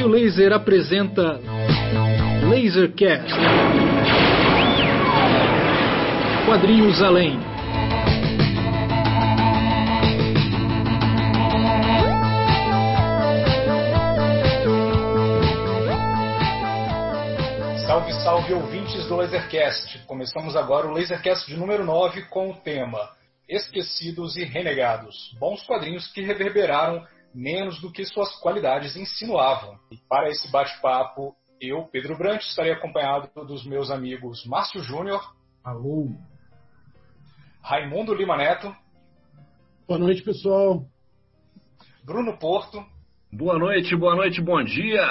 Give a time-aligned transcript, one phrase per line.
[0.00, 1.38] Raio Laser apresenta
[2.48, 3.34] Lasercast.
[6.46, 7.38] Quadrinhos Além.
[17.86, 19.98] Salve, salve ouvintes do Lasercast.
[20.06, 23.10] Começamos agora o Lasercast de número 9 com o tema
[23.46, 25.36] Esquecidos e Renegados.
[25.38, 27.04] Bons quadrinhos que reverberaram
[27.34, 29.78] menos do que suas qualidades insinuavam.
[29.90, 35.34] E para esse bate-papo, eu, Pedro Brant, estarei acompanhado dos meus amigos Márcio Júnior.
[35.62, 36.08] Alô.
[37.62, 38.74] Raimundo Lima Neto.
[39.86, 40.86] Boa noite, pessoal.
[42.04, 42.84] Bruno Porto.
[43.32, 45.04] Boa noite, boa noite, bom dia.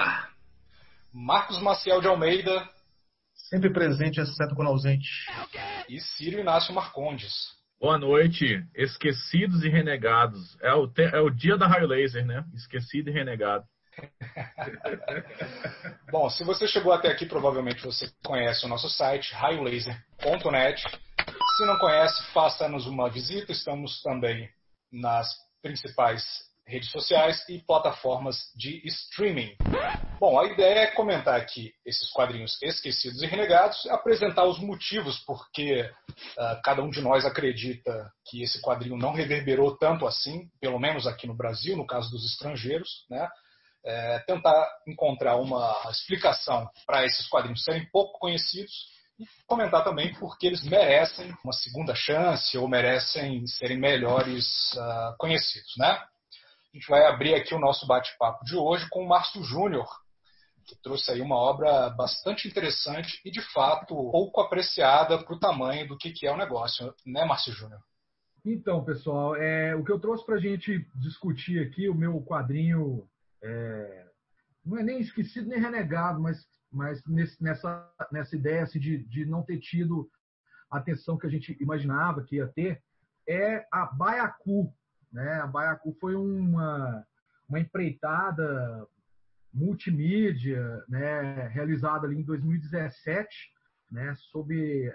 [1.14, 2.68] Marcos Maciel de Almeida.
[3.34, 5.08] Sempre presente, exceto quando ausente.
[5.88, 7.59] E Círio Inácio Marcondes.
[7.80, 10.58] Boa noite, esquecidos e renegados.
[10.62, 12.44] É o, te, é o dia da raio laser, né?
[12.54, 13.64] Esquecido e renegado.
[16.12, 20.84] Bom, se você chegou até aqui, provavelmente você conhece o nosso site, raiolaser.net.
[21.58, 23.54] Se não conhece, faça-nos uma visita.
[23.54, 24.50] Estamos também
[24.92, 25.30] nas
[25.62, 29.56] principais redes sociais e plataformas de streaming.
[30.20, 35.82] Bom, a ideia é comentar aqui esses quadrinhos esquecidos e renegados, apresentar os motivos porque
[35.82, 41.08] uh, cada um de nós acredita que esse quadrinho não reverberou tanto assim, pelo menos
[41.08, 43.28] aqui no Brasil, no caso dos estrangeiros, né?
[43.82, 48.74] É, tentar encontrar uma explicação para esses quadrinhos serem pouco conhecidos
[49.18, 55.78] e comentar também porque eles merecem uma segunda chance ou merecem serem melhores uh, conhecidos,
[55.78, 55.98] né?
[56.72, 59.88] A gente vai abrir aqui o nosso bate-papo de hoje com o Márcio Júnior,
[60.68, 65.88] que trouxe aí uma obra bastante interessante e, de fato, pouco apreciada para o tamanho
[65.88, 67.82] do que, é o negócio, né, Márcio Júnior?
[68.46, 73.10] Então, pessoal, é, o que eu trouxe para a gente discutir aqui, o meu quadrinho,
[73.44, 74.06] é,
[74.64, 79.26] não é nem esquecido nem renegado, mas, mas nesse, nessa, nessa ideia assim, de, de
[79.26, 80.08] não ter tido
[80.70, 82.80] a atenção que a gente imaginava que ia ter,
[83.28, 84.72] é a Baiacu,
[85.12, 85.42] né?
[85.42, 87.06] A Baiacu foi uma,
[87.48, 88.88] uma empreitada
[89.54, 93.28] multimídia né, realizada ali em 2017,
[93.92, 94.94] né, sob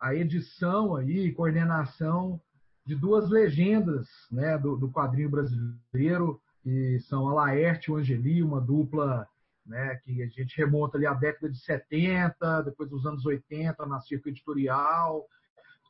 [0.00, 2.40] a edição aí, coordenação
[2.84, 8.42] de duas legendas né, do, do quadrinho brasileiro, que são a Laerte e o Angeli,
[8.42, 9.26] uma dupla
[9.64, 14.00] né, que a gente remonta ali à década de 70, depois dos anos 80, na
[14.00, 15.24] circo editorial,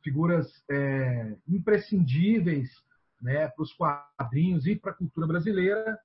[0.03, 2.69] figuras é, imprescindíveis
[3.23, 5.97] né, para os quadrinhos e para a cultura brasileira.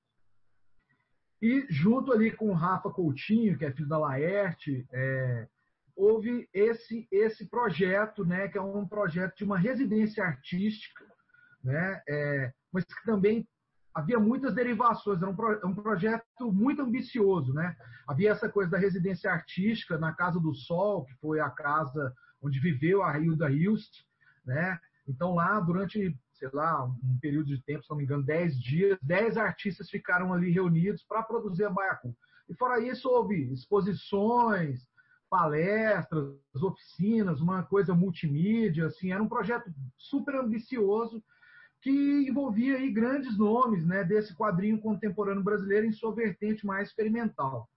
[1.42, 5.48] E junto ali com o Rafa Coutinho, que é filho da Laerte, é,
[5.94, 11.04] houve esse esse projeto, né, que é um projeto de uma residência artística,
[11.62, 13.46] né, é, mas que também
[13.94, 17.74] havia muitas derivações, era um, pro, um, projeto muito ambicioso, né?
[18.06, 22.60] Havia essa coisa da residência artística na Casa do Sol, que foi a casa onde
[22.60, 23.92] viveu a Hilda Hilst,
[24.46, 24.78] né?
[25.08, 28.98] Então lá durante sei lá, um período de tempo, se não me engano, 10 dias,
[29.02, 32.16] 10 artistas ficaram ali reunidos para produzir a Baiacu.
[32.48, 34.88] E fora isso, houve exposições,
[35.28, 41.22] palestras, oficinas, uma coisa multimídia, assim, era um projeto super ambicioso
[41.80, 47.68] que envolvia aí grandes nomes né, desse quadrinho contemporâneo brasileiro em sua vertente mais experimental.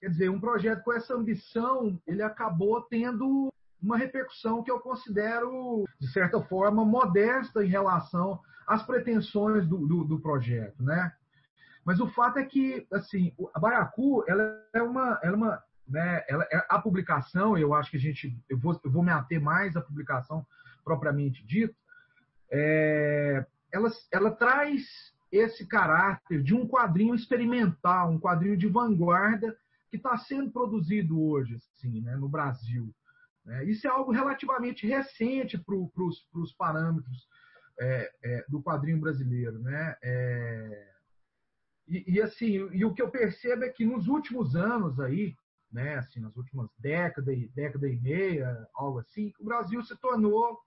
[0.00, 5.84] Quer dizer, um projeto com essa ambição, ele acabou tendo uma repercussão que eu considero,
[6.00, 11.12] de certa forma, modesta em relação às pretensões do, do, do projeto, né?
[11.84, 16.24] Mas o fato é que, assim, a Baracu, ela é uma, ela é uma né,
[16.28, 19.40] ela, é a publicação, eu acho que a gente, eu vou, eu vou me ater
[19.40, 20.44] mais à publicação
[20.84, 21.74] propriamente dita,
[22.50, 24.82] é, ela, ela traz
[25.30, 29.56] esse caráter de um quadrinho experimental, um quadrinho de vanguarda
[29.90, 32.92] que está sendo produzido hoje, assim, né, no Brasil.
[33.46, 33.64] Né?
[33.64, 37.28] Isso é algo relativamente recente para os parâmetros
[37.78, 39.58] é, é, do quadrinho brasileiro.
[39.60, 39.96] Né?
[40.02, 40.92] É,
[41.88, 45.36] e, e, assim, e o que eu percebo é que nos últimos anos aí,
[45.70, 50.58] né, assim, nas últimas décadas, década e meia, algo assim, o Brasil se tornou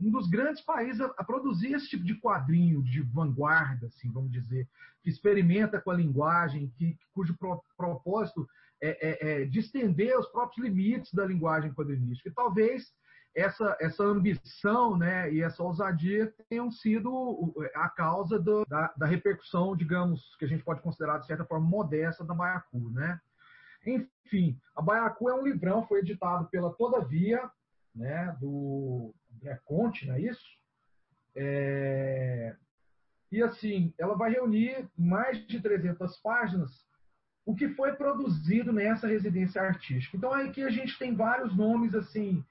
[0.00, 4.32] um dos grandes países a, a, produzir esse tipo de quadrinho de vanguarda, assim, vamos
[4.32, 4.68] dizer,
[5.02, 8.48] que experimenta com a linguagem, que, cujo pro, propósito
[8.82, 12.28] é, é, é, de estender os próprios limites da linguagem quadrinística.
[12.28, 12.92] E talvez
[13.32, 19.76] essa, essa ambição né, e essa ousadia tenham sido a causa do, da, da, repercussão,
[19.76, 22.90] digamos, que a gente pode considerar de certa forma modesta da Baiacu.
[22.90, 23.20] Né?
[23.86, 27.48] Enfim, a Baiacu é um livrão, foi editado pela Todavia,
[27.94, 30.44] né, do André Conte, não é isso?
[31.36, 32.56] É...
[33.30, 36.84] E assim, ela vai reunir mais de 300 páginas
[37.44, 40.16] o que foi produzido nessa residência artística.
[40.16, 42.44] Então aqui a gente tem vários nomes assim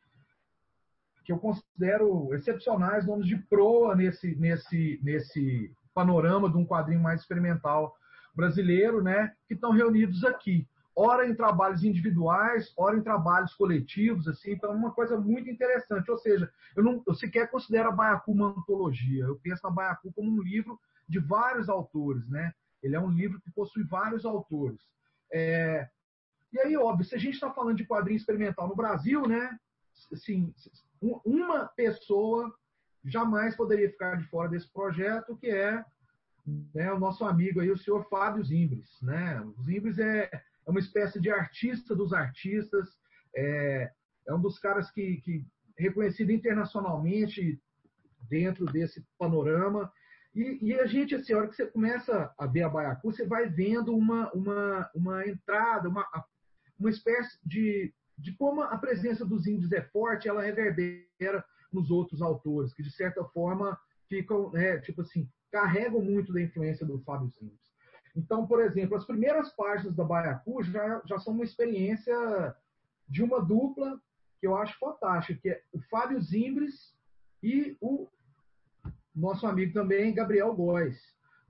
[1.24, 7.22] que eu considero excepcionais, nomes de proa nesse nesse nesse panorama de um quadrinho mais
[7.22, 7.96] experimental
[8.34, 10.68] brasileiro, né, que estão reunidos aqui.
[10.96, 16.10] Ora em trabalhos individuais, ora em trabalhos coletivos, assim, então é uma coisa muito interessante.
[16.12, 19.24] Ou seja, eu não eu sequer considero a Baiacu uma antologia.
[19.24, 22.54] Eu penso na Baiacu como um livro de vários autores, né?
[22.82, 24.80] Ele é um livro que possui vários autores.
[25.32, 25.88] É...
[26.52, 29.58] E aí, óbvio, se a gente está falando de quadrinho experimental no Brasil, né?
[30.12, 30.54] Assim,
[31.02, 32.54] uma pessoa
[33.06, 35.84] jamais poderia ficar de fora desse projeto, que é
[36.74, 38.90] né, o nosso amigo aí, o senhor Fábio Zimbres.
[39.02, 39.40] Né?
[39.42, 42.90] O Zimbres é, é uma espécie de artista dos artistas,
[43.36, 43.92] é,
[44.28, 45.46] é um dos caras que, que
[45.78, 47.60] reconhecido internacionalmente
[48.30, 49.92] dentro desse panorama.
[50.34, 53.26] E, e, a gente, assim, a hora que você começa a ver a Baiacu, você
[53.26, 56.08] vai vendo uma, uma, uma entrada, uma,
[56.80, 62.22] uma espécie de, de como a presença dos índios é forte, ela reverbera nos outros
[62.22, 67.30] autores, que de certa forma ficam, né, tipo assim, carregam muito da influência do Fábio
[67.30, 67.60] Zimbres.
[68.16, 72.56] Então, por exemplo, as primeiras páginas da Baiacu já, já são uma experiência
[73.08, 74.00] de uma dupla
[74.40, 76.96] que eu acho fantástica, que é o Fábio Zimbres
[77.44, 78.10] e o
[79.16, 81.00] nosso amigo também, Gabriel Góes.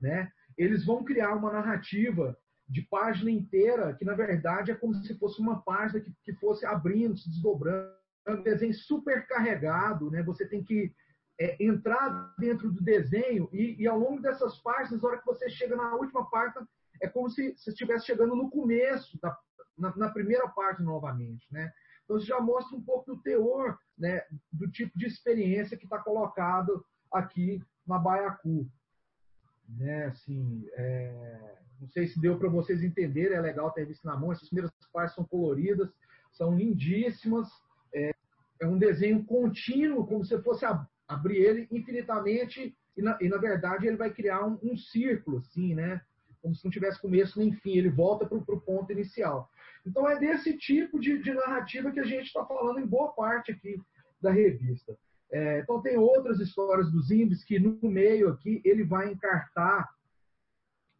[0.00, 0.30] Né?
[0.56, 2.36] Eles vão criar uma narrativa
[2.68, 6.64] de página inteira, que na verdade é como se fosse uma página que, que fosse
[6.64, 7.92] abrindo, se desdobrando,
[8.28, 10.22] um desenho super carregado, né?
[10.22, 10.94] Você tem que
[11.40, 15.50] é, entrar dentro do desenho e, e, ao longo dessas páginas, na hora que você
[15.50, 16.66] chega na última página,
[17.00, 19.36] é como se você estivesse chegando no começo, da,
[19.76, 21.72] na, na, primeira página novamente, né?
[22.04, 24.22] Então, isso já mostra um pouco do teor, né,
[24.52, 28.68] do tipo de experiência que está colocado aqui na Baiacu.
[29.68, 34.16] Né, assim, é, não sei se deu para vocês entenderem, é legal ter visto na
[34.16, 35.88] mão, essas primeiras páginas são coloridas,
[36.32, 37.48] são lindíssimas,
[37.94, 38.12] é,
[38.60, 43.38] é um desenho contínuo, como se fosse a, abrir ele infinitamente e na, e na,
[43.38, 46.00] verdade ele vai criar um, um, círculo, assim, né?
[46.40, 49.48] Como se não tivesse começo nem fim, ele volta para o ponto inicial.
[49.86, 53.52] Então é desse tipo de, de narrativa que a gente está falando em boa parte
[53.52, 53.80] aqui
[54.20, 54.96] da revista.
[55.32, 59.88] É, então tem outras histórias dos índios que no meio aqui ele vai encartar,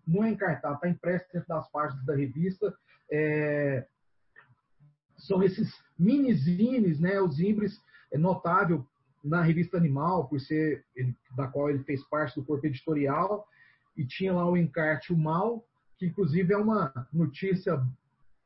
[0.07, 2.75] não é encartar, está impresso dentro das páginas da revista,
[3.11, 3.87] é,
[5.19, 7.21] são esses mini-zines, né?
[7.21, 7.79] Os Imbres
[8.11, 8.87] é notável
[9.23, 13.47] na revista Animal, por ser ele, da qual ele fez parte do corpo editorial,
[13.97, 15.65] e tinha lá o encarte O Mal,
[15.99, 17.81] que inclusive é uma notícia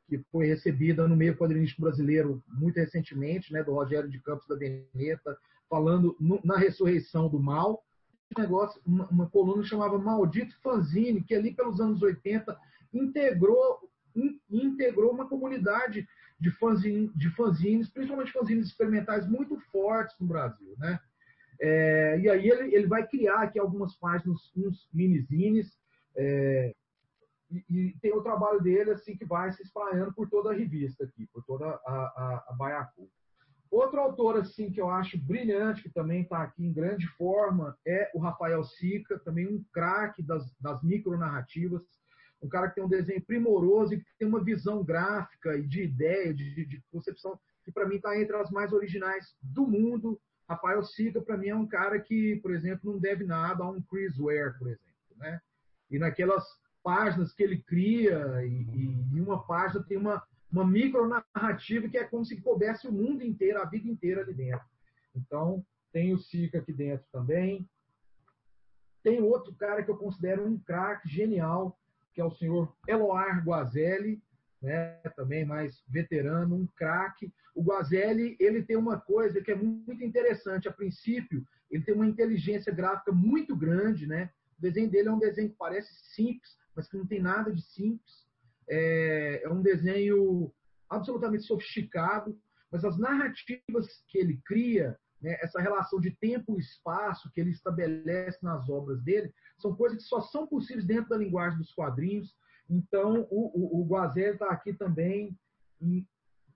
[0.08, 4.56] que foi recebida no meio quadrinístico brasileiro muito recentemente, né, do Rogério de Campos da
[4.56, 5.38] Veneta,
[5.68, 7.84] falando no, na ressurreição do mal.
[8.36, 12.56] Um negócio, uma, uma coluna chamava Maldito Fanzine, que ali pelos anos 80
[12.92, 16.06] integrou, in, integrou uma comunidade
[16.38, 21.00] de, fanzine, de fanzines, principalmente fanzines experimentais muito fortes no Brasil, né?
[21.58, 25.78] É, e aí ele, ele vai criar aqui algumas páginas, uns minizines,
[26.14, 26.74] é,
[27.50, 31.04] e, e, tem o trabalho dele assim que vai se espraiando por toda a revista
[31.04, 33.08] aqui, por toda a, a, a Baiacu.
[33.70, 38.10] Outro autor assim que eu acho brilhante, que também está aqui em grande forma, é
[38.14, 41.82] o Rafael Sica, também um craque das, das micronarrativas
[42.42, 45.82] um cara que tem um desenho primoroso e que tem uma visão gráfica e de
[45.82, 50.20] ideia, de, de concepção, que para mim está entre as mais originais do mundo.
[50.48, 53.82] Rafael Siga, para mim, é um cara que, por exemplo, não deve nada a um
[53.82, 54.86] Chris Ware, por exemplo.
[55.16, 55.40] Né?
[55.90, 56.44] E naquelas
[56.84, 62.24] páginas que ele cria, e, e uma página tem uma, uma micronarrativa que é como
[62.24, 64.64] se coubesse o mundo inteiro, a vida inteira ali dentro.
[65.14, 67.68] Então, tem o Sica aqui dentro também.
[69.02, 71.78] Tem outro cara que eu considero um craque genial,
[72.12, 74.22] que é o senhor Eloar Guazelli,
[74.60, 77.32] né, também mais veterano, um craque.
[77.54, 80.68] O Guazelli ele tem uma coisa que é muito interessante.
[80.68, 84.06] A princípio, ele tem uma inteligência gráfica muito grande.
[84.06, 84.30] Né?
[84.58, 87.62] O desenho dele é um desenho que parece simples, mas que não tem nada de
[87.62, 88.25] simples.
[88.68, 90.52] É, é um desenho
[90.88, 92.38] absolutamente sofisticado,
[92.70, 97.50] mas as narrativas que ele cria né, essa relação de tempo e espaço que ele
[97.50, 102.36] estabelece nas obras dele, são coisas que só são possíveis dentro da linguagem dos quadrinhos.
[102.68, 105.38] Então, o, o, o Guazelli está aqui também
[105.80, 106.06] em,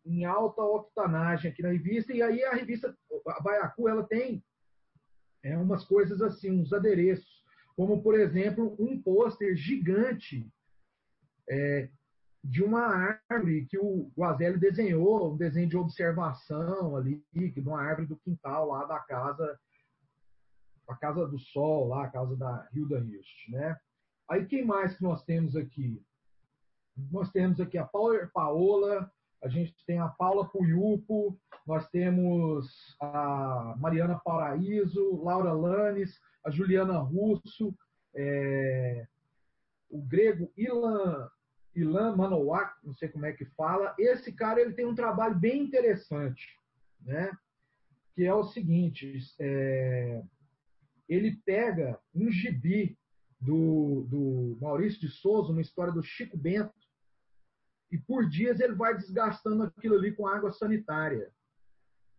[0.05, 2.13] em, alta octanagem aqui na revista.
[2.13, 2.95] E aí a revista,
[3.43, 4.45] Baiacu, ela tem
[5.43, 7.45] é, umas coisas assim, uns adereços,
[7.77, 10.47] como, por exemplo, um pôster gigante
[11.49, 11.89] é,
[12.43, 18.07] de uma árvore que o Guazelli desenhou, um desenho de observação ali, de uma árvore
[18.07, 19.59] do quintal lá da casa,
[20.89, 23.77] a Casa do Sol, lá, a casa da Hilda Hirsch, né?
[24.29, 26.03] Aí quem mais que nós temos aqui?
[27.11, 27.89] nós temos aqui a
[28.33, 29.11] Paola,
[29.43, 36.99] a gente tem a Paula Puyupo, nós temos a Mariana Paraíso, Laura Lanes, a Juliana
[36.99, 37.75] Russo,
[38.15, 39.07] é,
[39.89, 41.29] o grego Ilan,
[41.81, 43.95] Ilan Manowak, não sei como é que fala.
[43.99, 46.47] Esse cara ele tem um trabalho bem interessante,
[47.01, 47.31] né?
[48.15, 50.23] que é o seguinte: é,
[51.09, 52.99] ele pega um gibi
[53.41, 56.75] do, do Maurício de Souza, uma história do Chico Bento,
[57.91, 61.33] e por dias ele vai desgastando aquilo ali com água sanitária.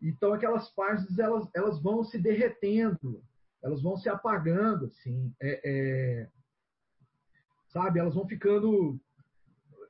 [0.01, 3.23] Então aquelas páginas elas, elas vão se derretendo,
[3.61, 6.29] elas vão se apagando, assim, é, é,
[7.67, 7.99] sabe?
[7.99, 8.99] Elas vão ficando,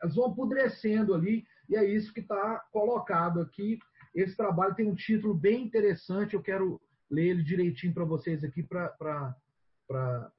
[0.01, 3.79] elas vão apodrecendo ali e é isso que está colocado aqui.
[4.13, 8.63] Esse trabalho tem um título bem interessante, eu quero ler ele direitinho para vocês aqui
[8.63, 9.35] para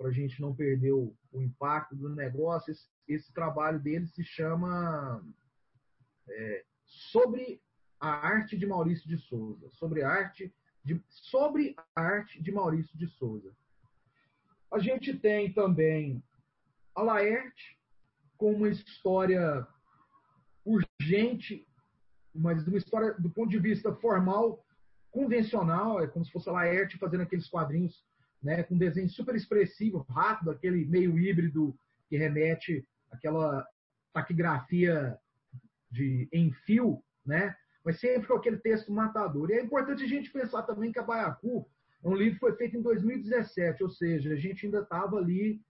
[0.01, 2.73] a gente não perder o, o, impacto do negócio.
[2.73, 5.25] Esse, esse trabalho dele se chama
[6.29, 7.63] é, Sobre
[8.01, 9.71] a Arte de Maurício de Souza.
[9.71, 10.53] Sobre a arte
[10.85, 13.55] de, sobre a arte de Maurício de Souza.
[14.71, 16.23] A gente tem também
[16.95, 17.79] a Laerte,
[18.43, 19.65] com uma história
[20.65, 21.65] urgente,
[22.35, 24.67] mas uma história do ponto de vista formal,
[25.13, 28.05] convencional, é como se fosse a Laerte fazendo aqueles quadrinhos
[28.43, 31.73] né, com desenho super expressivo, rápido, aquele meio híbrido
[32.09, 33.65] que remete àquela
[34.13, 35.17] taquigrafia
[35.89, 37.55] de em fio, né?
[37.85, 39.51] mas sempre com aquele texto matador.
[39.51, 41.65] E é importante a gente pensar também que a Baiacu
[42.03, 45.63] é um livro que foi feito em 2017, ou seja, a gente ainda estava ali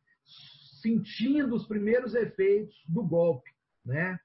[0.82, 3.50] sentindo os primeiros efeitos do golpe,
[3.84, 4.18] né?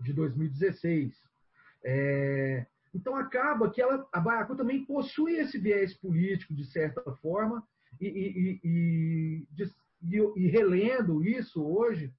[0.00, 1.14] De 2016.
[1.84, 2.66] É...
[2.94, 7.62] Então acaba que ela, a Baiacu também possui esse viés político, de certa forma,
[8.00, 9.46] e, e, e,
[10.36, 12.12] e relendo isso hoje,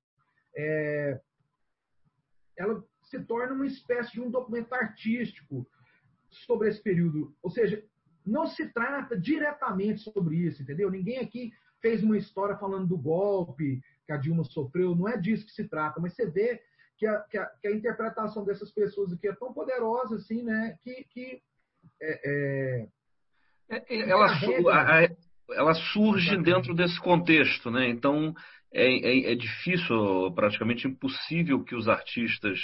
[0.56, 1.20] é...
[2.56, 5.68] ela se torna uma espécie de um documento artístico
[6.30, 7.36] sobre esse período.
[7.42, 7.84] Ou seja,
[8.24, 10.92] não se trata diretamente sobre isso, entendeu?
[10.92, 15.45] Ninguém aqui fez uma história falando do golpe que a Dilma sofreu, não é disso
[15.45, 16.62] que se trata, mas você vê
[16.98, 20.77] que a, que a, que a interpretação dessas pessoas aqui é tão poderosa assim, né?
[20.83, 21.41] Que, que
[22.01, 22.88] é,
[23.69, 24.27] é, é ela,
[25.51, 27.88] ela surge dentro desse contexto, né?
[27.88, 28.33] Então
[28.71, 32.59] é, é, é, difícil, praticamente impossível que os artistas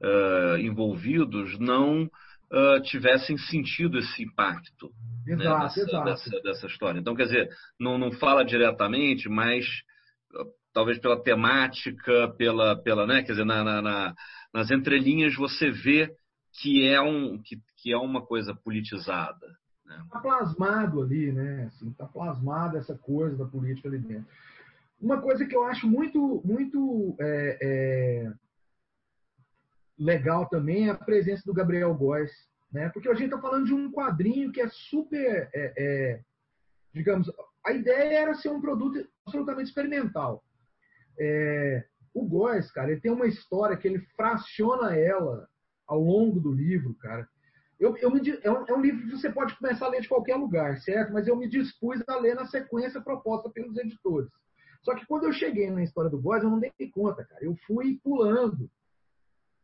[0.00, 2.10] uh, envolvidos não
[2.54, 4.90] uh, tivessem sentido esse impacto
[5.26, 6.04] exato, né, dessa, exato.
[6.04, 7.00] Dessa, dessa, história.
[7.00, 9.66] Então, quer dizer, não, não fala diretamente, mas
[10.34, 14.14] uh, talvez pela temática, pela, pela né, quer dizer, na, na, na,
[14.52, 16.14] nas entrelinhas você vê
[16.60, 19.46] que é, um, que, que é uma coisa politizada.
[19.84, 20.22] Está né?
[20.22, 21.66] plasmado ali, né?
[21.66, 24.26] Está assim, tá plasmada essa coisa da política ali dentro.
[25.00, 28.32] Uma coisa que eu acho muito, muito é, é,
[29.98, 32.32] legal também é a presença do Gabriel Góes,
[32.72, 32.88] né?
[32.90, 36.20] Porque a gente está falando de um quadrinho que é super, é, é,
[36.92, 37.30] digamos,
[37.64, 40.44] a ideia era ser um produto absolutamente experimental.
[41.18, 45.48] É, o Góes, cara, ele tem uma história que ele fraciona ela
[45.86, 47.28] ao longo do livro, cara.
[47.78, 50.08] Eu, eu me, é, um, é um livro que você pode começar a ler de
[50.08, 51.12] qualquer lugar, certo?
[51.12, 54.30] Mas eu me dispus a ler na sequência proposta pelos editores.
[54.82, 57.44] Só que quando eu cheguei na história do Góes, eu não dei conta, cara.
[57.44, 58.70] Eu fui pulando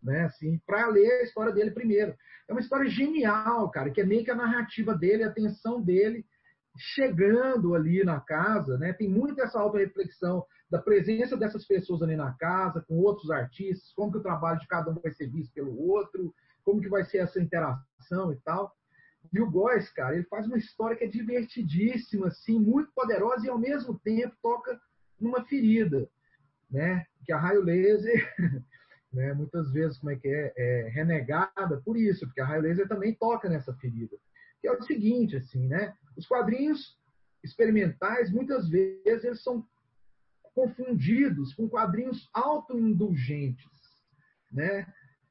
[0.02, 0.25] né?
[0.25, 2.14] Assim, para ler a história dele primeiro.
[2.49, 6.25] É uma história genial, cara, que é meio que a narrativa dele, a tensão dele
[6.76, 8.92] chegando ali na casa, né?
[8.92, 14.12] Tem muito essa auto-reflexão da presença dessas pessoas ali na casa, com outros artistas, como
[14.12, 16.33] que o trabalho de cada um vai ser visto pelo outro,
[16.64, 18.73] como que vai ser essa interação e tal.
[19.33, 23.50] E o Góes, cara, ele faz uma história que é divertidíssima, assim, muito poderosa e
[23.50, 24.80] ao mesmo tempo toca
[25.21, 26.09] numa ferida,
[26.71, 27.04] né?
[27.25, 28.30] Que a raio laser
[29.12, 32.88] né, muitas vezes, como é que é, é, renegada por isso, porque a raio laser
[32.88, 34.17] também toca nessa ferida.
[34.61, 35.95] Que é o seguinte, assim, né?
[36.17, 36.99] Os quadrinhos
[37.43, 39.67] experimentais, muitas vezes, eles são
[40.55, 43.67] confundidos com quadrinhos autoindulgentes,
[44.52, 44.87] né?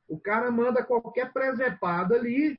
[0.08, 2.58] O cara manda qualquer presepada ali,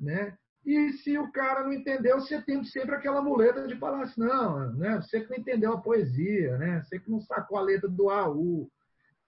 [0.00, 0.36] né?
[0.64, 4.72] E se o cara não entendeu, você tem sempre aquela muleta de falar assim, não,
[4.74, 4.96] né?
[4.96, 6.82] Você que não entendeu a poesia, né?
[6.82, 8.70] Você que não sacou a letra do AU,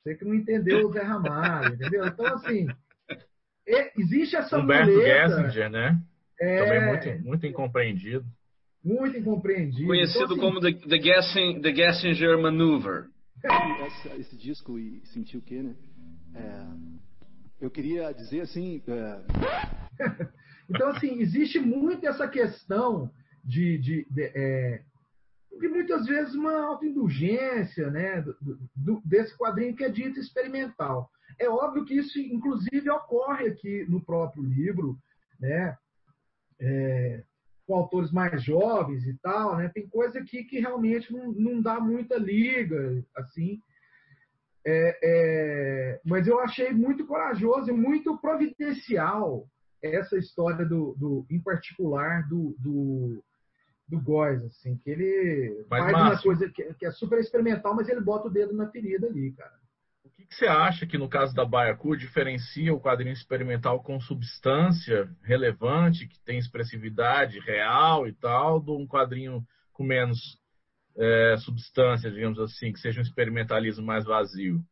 [0.04, 2.06] você que não entendeu o Zé Ramalho, entendeu?
[2.06, 2.66] Então, assim,
[3.96, 5.42] existe essa Humberto muleta...
[5.42, 5.98] Gessinger, né?
[6.38, 6.58] É...
[6.62, 8.26] Também muito, muito incompreendido.
[8.84, 9.86] Muito incompreendido.
[9.86, 13.06] Conhecido então, como assim, the, the, Gessing, the Gessinger Maneuver.
[13.86, 15.74] Esse, esse disco e sentir o quê, né?
[16.34, 18.82] É, eu queria dizer assim...
[18.86, 19.20] É...
[20.68, 23.10] então, assim, existe muito essa questão
[23.42, 23.78] de...
[23.78, 24.82] de, de é,
[25.62, 31.10] e muitas vezes uma autoindulgência né, do, do, desse quadrinho que é dito experimental.
[31.38, 34.96] É óbvio que isso, inclusive, ocorre aqui no próprio livro,
[35.40, 35.76] né,
[36.60, 37.22] é,
[37.66, 39.56] com autores mais jovens e tal.
[39.56, 43.60] Né, tem coisa aqui que realmente não, não dá muita liga, assim.
[44.66, 49.46] É, é, mas eu achei muito corajoso e muito providencial
[49.82, 53.22] essa história do, do em particular do, do
[53.86, 57.88] do Góes, assim, que ele mas, faz uma coisa que, que, é super experimental, mas
[57.88, 59.54] ele bota o dedo na ferida ali, cara.
[60.04, 64.00] O que, que você acha que no caso da Baiacu diferencia o quadrinho experimental com
[64.00, 70.38] substância relevante, que tem expressividade real e tal, de um quadrinho com menos
[70.96, 74.64] é, substância, digamos assim, que seja um experimentalismo mais vazio?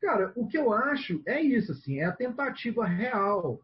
[0.00, 3.60] Cara, o que eu acho é isso, assim, é a tentativa real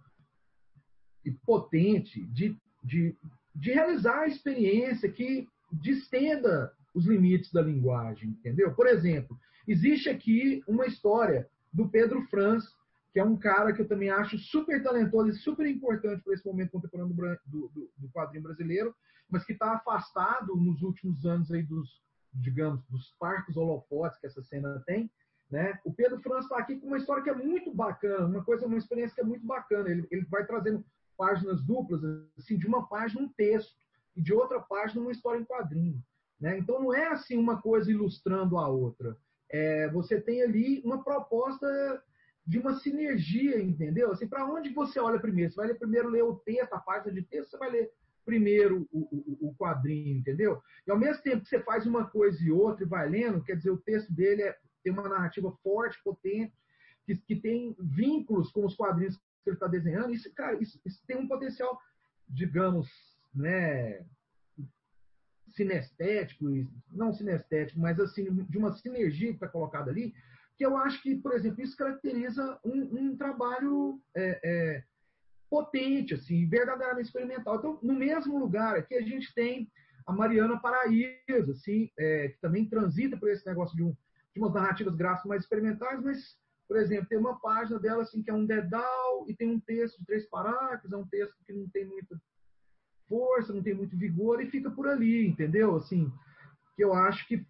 [1.24, 3.16] e potente de, de
[3.54, 8.74] de realizar a experiência que distenda os limites da linguagem, entendeu?
[8.74, 12.64] Por exemplo, existe aqui uma história do Pedro Franz,
[13.12, 16.46] que é um cara que eu também acho super talentoso e super importante para esse
[16.46, 17.14] momento contemporâneo
[17.46, 18.94] do, do, do quadrinho brasileiro,
[19.28, 24.42] mas que está afastado nos últimos anos aí dos, digamos, dos parques holofotes que essa
[24.42, 25.10] cena tem,
[25.50, 25.78] né?
[25.84, 28.78] O Pedro Franz está aqui com uma história que é muito bacana, uma coisa, uma
[28.78, 29.88] experiência que é muito bacana.
[29.88, 30.84] Ele, ele vai trazendo
[31.16, 32.02] páginas duplas,
[32.38, 33.74] assim, de uma página um texto
[34.16, 36.02] e de outra página uma história em quadrinho.
[36.40, 36.58] Né?
[36.58, 39.16] Então não é assim uma coisa ilustrando a outra.
[39.50, 41.66] É, você tem ali uma proposta
[42.46, 44.12] de uma sinergia, entendeu?
[44.12, 45.50] Assim, para onde você olha primeiro?
[45.50, 47.90] Você vai ler primeiro ler o texto, a página de texto, você vai ler
[48.24, 50.60] primeiro o, o, o, quadrinho, entendeu?
[50.86, 53.56] E ao mesmo tempo que você faz uma coisa e outra e vai lendo, quer
[53.56, 56.54] dizer, o texto dele é, tem uma narrativa forte, potente,
[57.04, 61.00] que, que tem vínculos com os quadrinhos que ele está desenhando, isso, cara, isso, isso,
[61.06, 61.78] tem um potencial,
[62.28, 62.88] digamos,
[63.34, 64.04] né,
[65.52, 66.46] sinestético,
[66.90, 70.14] não sinestético, mas assim, de uma sinergia que está colocada ali,
[70.56, 74.84] que eu acho que, por exemplo, isso caracteriza um, um trabalho é, é,
[75.50, 77.56] potente, assim, verdadeiramente experimental.
[77.56, 79.70] Então, no mesmo lugar aqui, a gente tem
[80.06, 83.96] a Mariana Paraíso, assim, é, que também transita por esse negócio de, um,
[84.32, 88.30] de umas narrativas gráficas mais experimentais, mas por exemplo, tem uma página dela assim que
[88.30, 91.68] é um dedal e tem um texto de três parágrafos, é um texto que não
[91.68, 92.20] tem muita
[93.08, 95.76] força, não tem muito vigor e fica por ali, entendeu?
[95.76, 96.10] Assim,
[96.74, 97.46] que eu acho que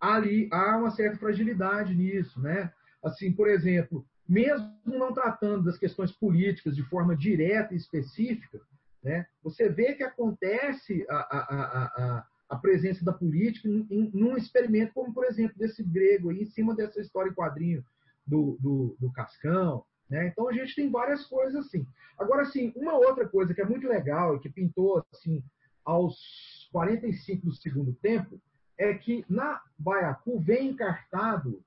[0.00, 2.72] ali há uma certa fragilidade nisso, né?
[3.02, 8.60] Assim, por exemplo, mesmo não tratando das questões políticas de forma direta e específica,
[9.02, 9.26] né?
[9.42, 14.92] Você vê que acontece a, a, a, a presença da política em, em, num experimento
[14.92, 17.84] como, por exemplo, desse grego aí, em cima dessa história em quadrinho
[18.26, 19.84] do, do, do Cascão.
[20.08, 20.28] Né?
[20.28, 21.86] Então a gente tem várias coisas assim.
[22.18, 25.42] Agora, assim, uma outra coisa que é muito legal e que pintou assim
[25.84, 28.40] aos 45 do segundo tempo
[28.78, 31.62] é que na Baiacu vem encartado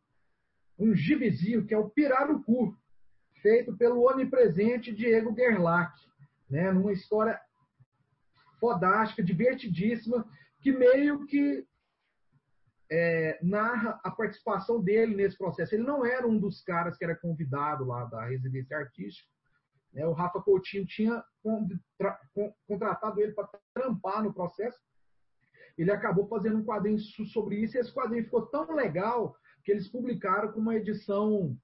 [0.77, 2.77] um gibizinho que é o Pirarucu,
[3.41, 5.93] feito pelo onipresente Diego Gerlach,
[6.49, 6.71] né?
[6.71, 7.39] numa história
[8.59, 10.27] fodástica, divertidíssima,
[10.61, 11.65] que meio que
[12.89, 15.75] é, narra a participação dele nesse processo.
[15.75, 19.29] Ele não era um dos caras que era convidado lá da residência artística.
[19.93, 20.05] Né?
[20.05, 21.23] O Rafa Coutinho tinha
[22.67, 24.79] contratado ele para trampar no processo.
[25.77, 29.87] Ele acabou fazendo um quadrinho sobre isso e esse quadrinho ficou tão legal que eles
[29.87, 31.55] publicaram com uma edição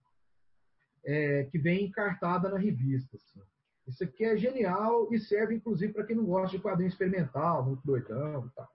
[1.05, 3.15] é, que vem encartada na revista.
[3.15, 3.41] Assim.
[3.87, 7.81] Isso aqui é genial e serve, inclusive, para quem não gosta de quadrinho experimental, muito
[7.85, 8.69] doidão e tal.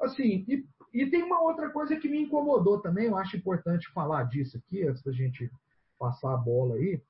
[0.00, 4.22] Assim, e e tem uma outra coisa que me incomodou também, eu acho importante falar
[4.24, 5.50] disso aqui, antes da gente
[5.98, 7.02] passar a bola aí.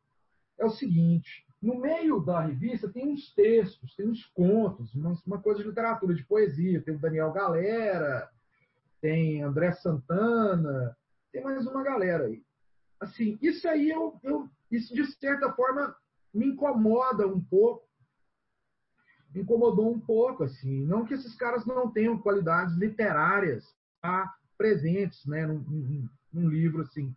[0.59, 5.63] É o seguinte: no meio da revista tem uns textos, tem uns contos, uma, coisa
[5.63, 6.81] de literatura, de poesia.
[6.81, 8.31] Tem o Daniel Galera,
[9.03, 10.97] tem André Santana,
[11.31, 12.43] tem mais uma galera aí.
[12.99, 15.95] Assim, isso aí eu, eu isso de certa forma
[16.33, 17.87] me incomoda um pouco,
[19.35, 20.85] incomodou um pouco, assim.
[20.85, 23.65] Não que esses caras não tenham qualidades literárias
[24.01, 27.15] tá, presentes né, num, num, num livro, assim.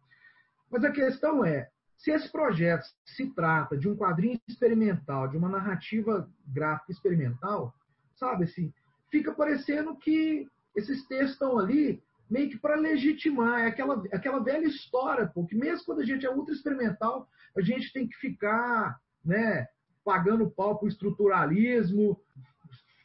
[0.69, 5.49] Mas a questão é, se esse projeto se trata de um quadrinho experimental, de uma
[5.49, 7.73] narrativa gráfica experimental,
[8.15, 8.73] sabe assim,
[9.09, 14.67] fica parecendo que esses textos estão ali meio que para legitimar, é aquela, aquela velha
[14.67, 17.27] história, porque mesmo quando a gente é ultra experimental,
[17.57, 19.67] a gente tem que ficar, né,
[20.07, 22.17] pagando pau para o estruturalismo,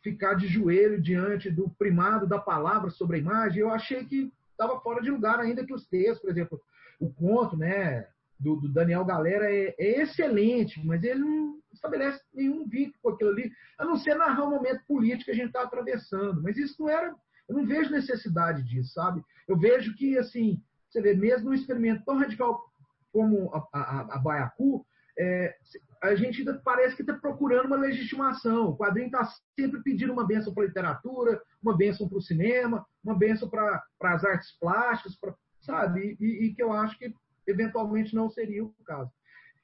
[0.05, 3.59] ficar de joelho diante do primado da palavra sobre a imagem.
[3.59, 6.61] Eu achei que estava fora de lugar, ainda que os textos, por exemplo,
[7.01, 8.07] o conto né,
[8.39, 13.31] do, do Daniel Galera é, é, excelente, mas ele não estabelece nenhum vínculo com aquilo
[13.31, 16.41] ali, a não ser narrar o momento político que a gente está atravessando.
[16.41, 17.13] Mas isso não era.
[17.49, 19.21] Eu não vejo necessidade disso, sabe?
[19.49, 22.65] Eu vejo que, assim, você vê, mesmo um experimento tão radical
[23.13, 24.87] como a, a, a Baiacu,
[25.19, 25.55] é,
[26.03, 28.71] a gente ainda parece que está procurando uma legitimação.
[28.71, 29.25] O quadrinho está
[29.59, 33.83] sempre pedindo uma benção para a literatura, uma benção para o cinema, uma benção para
[34.03, 36.17] as artes plásticas, pra, sabe?
[36.21, 37.15] E, e, que eu acho que
[37.47, 39.11] eventualmente não seria o caso.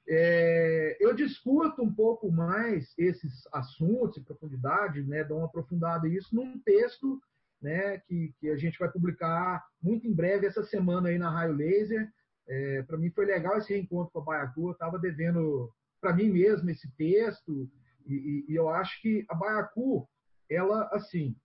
[0.07, 6.35] É, eu discuto um pouco mais esses assuntos em profundidade, né, dou uma aprofundada nisso
[6.35, 7.21] num texto
[7.61, 11.53] né, que, que a gente vai publicar muito em breve, essa semana aí na Raio
[11.53, 12.11] Laser.
[12.49, 16.29] É, para mim foi legal esse reencontro com a Baiacu, eu estava devendo para mim
[16.29, 17.69] mesmo esse texto,
[18.07, 20.09] e, e, e, eu acho que a Baiacu,
[20.49, 21.35] ela, assim,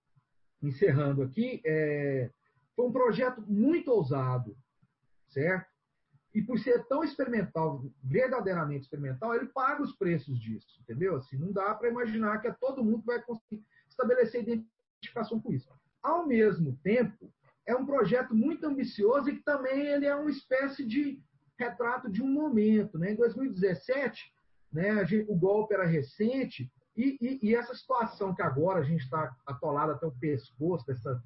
[0.62, 2.30] encerrando aqui, é,
[2.74, 4.56] foi um projeto muito ousado,
[5.28, 5.68] certo?
[6.32, 11.16] E por ser tão experimental, verdadeiramente experimental, ele paga os preços disso, entendeu?
[11.16, 15.68] Assim, não dá para imaginar que é todo mundo vai conseguir estabelecer identificação com isso.
[16.02, 17.32] Ao mesmo tempo,
[17.66, 21.20] é um projeto muito ambicioso e que também ele é uma espécie de
[21.58, 22.98] retrato de um momento.
[22.98, 23.12] Né?
[23.12, 24.32] Em 2017,
[24.72, 29.02] né, gente, o golpe era recente e, e, e, essa situação que agora a gente
[29.02, 31.20] está atolado até o pescoço dessa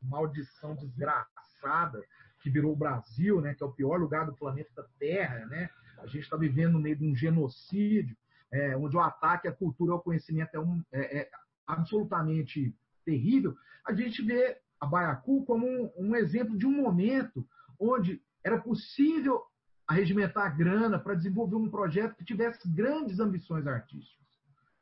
[0.00, 2.02] maldição desgraçada
[2.40, 5.70] que virou o Brasil, né, que é o pior lugar do planeta Terra, né?
[5.98, 8.14] A gente está vivendo no meio de um genocídio,
[8.52, 11.30] é, onde o ataque à cultura e ao conhecimento é, um, é, é
[11.66, 13.56] absolutamente terrível.
[13.86, 17.46] A gente vê a Baiacu como um, um exemplo de um momento
[17.80, 19.42] onde era possível
[19.86, 24.26] arregimentar grana para desenvolver um projeto que tivesse grandes ambições artísticas,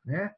[0.05, 0.33] né?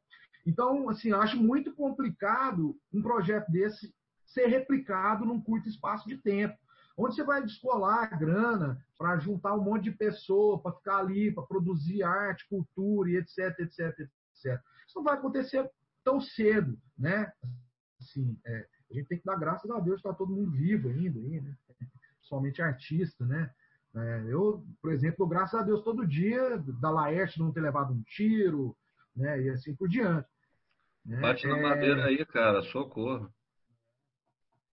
[0.46, 3.94] Então, assim, eu acho muito complicado um projeto desse
[4.26, 6.56] ser replicado num curto espaço de tempo.
[6.98, 11.32] Onde você vai descolar a grana para juntar um monte de pessoa, para ficar ali,
[11.32, 14.62] para produzir arte, cultura e etc, etc, etc.
[14.88, 15.70] Isso não vai acontecer
[16.04, 17.32] tão cedo, né?
[18.00, 20.90] Assim, é, a gente tem que dar graças a Deus que está todo mundo vivo
[20.90, 21.56] ainda, aí, né?
[22.22, 23.52] Somente artista, né?
[23.96, 28.04] É, eu, por exemplo, graças a Deus, todo dia, da Laerte não ter levado um
[28.04, 28.76] tiro,
[29.16, 29.42] né?
[29.42, 30.28] E assim por diante.
[31.06, 31.22] Né?
[31.22, 31.62] Bate na é...
[31.62, 33.30] madeira aí, cara, socorro.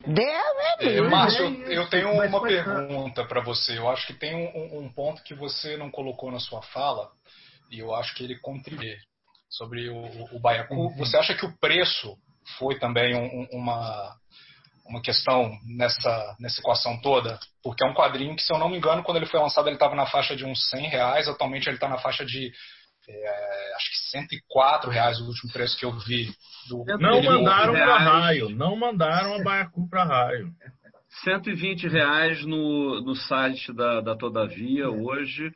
[0.07, 3.77] Deve, é, Márcio, eu tenho uma pergunta para você.
[3.77, 7.11] Eu acho que tem um, um, ponto que você não colocou na sua fala,
[7.69, 8.97] e eu acho que ele contribui
[9.49, 10.75] sobre o, o Baiacu.
[10.75, 10.97] Uhum.
[10.99, 12.17] Você acha que o preço
[12.59, 14.15] foi também um, uma,
[14.87, 18.79] uma questão nessa, nessa equação toda, porque é um quadrinho que, se eu não me
[18.79, 21.77] engano, quando ele foi lançado, ele estava na faixa de uns 100 reais, atualmente ele
[21.77, 22.53] está na faixa de
[23.09, 26.31] é, acho que 104 reais o último preço que eu vi.
[26.69, 30.53] Do, não mandaram para raio, não mandaram a Baiacu para raio.
[31.25, 35.51] 120 reais no, no site da, da Todavia hoje.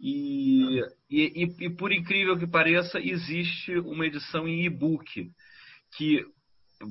[0.00, 5.30] E, e, e, por incrível que pareça, existe uma edição em e-book
[5.96, 6.22] que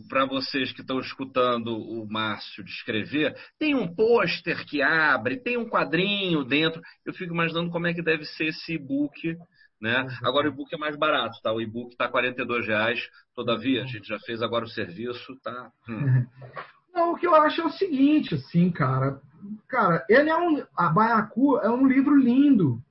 [0.09, 5.69] para vocês que estão escutando o Márcio descrever, tem um pôster que abre, tem um
[5.69, 6.81] quadrinho dentro.
[7.05, 9.37] Eu fico imaginando como é que deve ser esse e-book.
[9.79, 10.01] Né?
[10.01, 10.27] Uhum.
[10.27, 11.51] Agora o e-book é mais barato, tá?
[11.51, 13.07] O e-book está R$ reais.
[13.35, 15.71] Todavia, a gente já fez agora o serviço, tá?
[15.87, 16.25] Hum.
[16.93, 19.19] Não, o que eu acho é o seguinte, assim, cara.
[19.67, 20.63] Cara, ele é um.
[20.75, 22.81] A Baiacu é um livro lindo,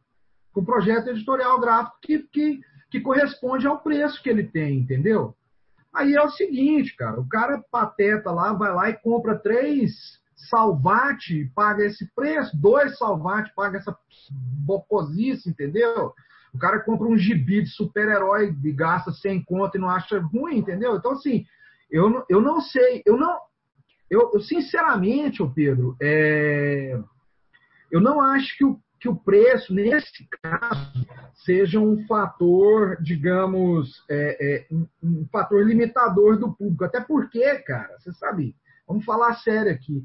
[0.53, 5.35] com projeto editorial gráfico que, que, que corresponde ao preço que ele tem, entendeu?
[5.95, 11.51] Aí é o seguinte, cara, o cara pateta lá, vai lá e compra três salvate,
[11.55, 13.97] paga esse preço, dois salvate, paga essa
[14.67, 16.13] bocosice, entendeu?
[16.53, 20.59] O cara compra um gibi de super-herói e gasta sem conta e não acha ruim,
[20.59, 20.97] entendeu?
[20.97, 21.47] Então, assim,
[21.91, 23.39] eu, eu não sei, eu não.
[24.11, 26.99] Eu, eu sinceramente, ô Pedro, é,
[27.91, 34.39] eu não acho que o que o preço, nesse caso, seja um fator, digamos, é,
[34.41, 34.67] é,
[35.03, 36.87] um, fator limitador do público.
[36.87, 38.57] Até porque, cara, você sabe,
[38.89, 40.03] vamos falar sério aqui.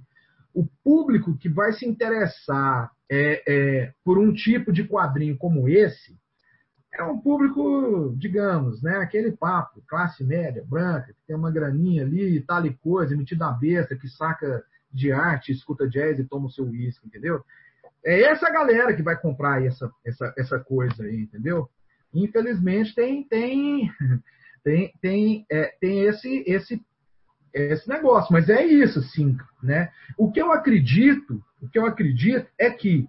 [0.54, 6.20] O público que vai se interessar é, é por um tipo de quadrinho como esse
[6.94, 12.36] é um público, digamos, né, aquele papo, classe média, branca, que tem uma graninha ali
[12.36, 16.48] e tal e coisa, metida a besta, que saca de arte, escuta jazz e toma
[16.48, 17.46] o seu uísque, entendeu?
[18.06, 21.70] É essa galera que vai comprar essa, essa, essa coisa aí, entendeu?
[22.14, 23.92] Infelizmente tem tem
[24.64, 26.82] tem tem, é, tem esse esse
[27.54, 29.92] esse negócio, mas é isso, sim, né?
[30.18, 33.08] O que eu acredito, o que eu acredito é que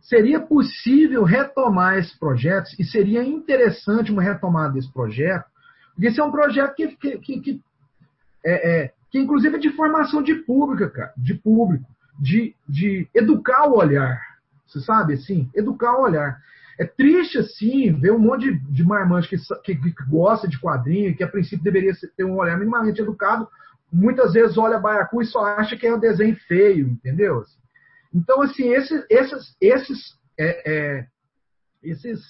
[0.00, 5.44] seria possível retomar esses projetos e seria interessante uma retomada desse projeto,
[5.92, 7.62] porque esse é um projeto que, que, que, que
[8.44, 11.86] é, é, que inclusive é de formação de pública, cara, de público
[12.22, 14.22] de, de educar o olhar.
[14.64, 16.40] Você sabe, assim, educar o olhar.
[16.78, 21.16] É triste, assim, ver um monte de, de marmanjo que, que, que, gosta de quadrinho,
[21.16, 23.48] que a princípio deveria ter um olhar minimamente educado,
[23.92, 27.42] muitas vezes olha Baiacu e só acha que é um desenho feio, entendeu?
[28.14, 31.06] Então, assim, esses, esses, esses, é, é,
[31.82, 32.22] esses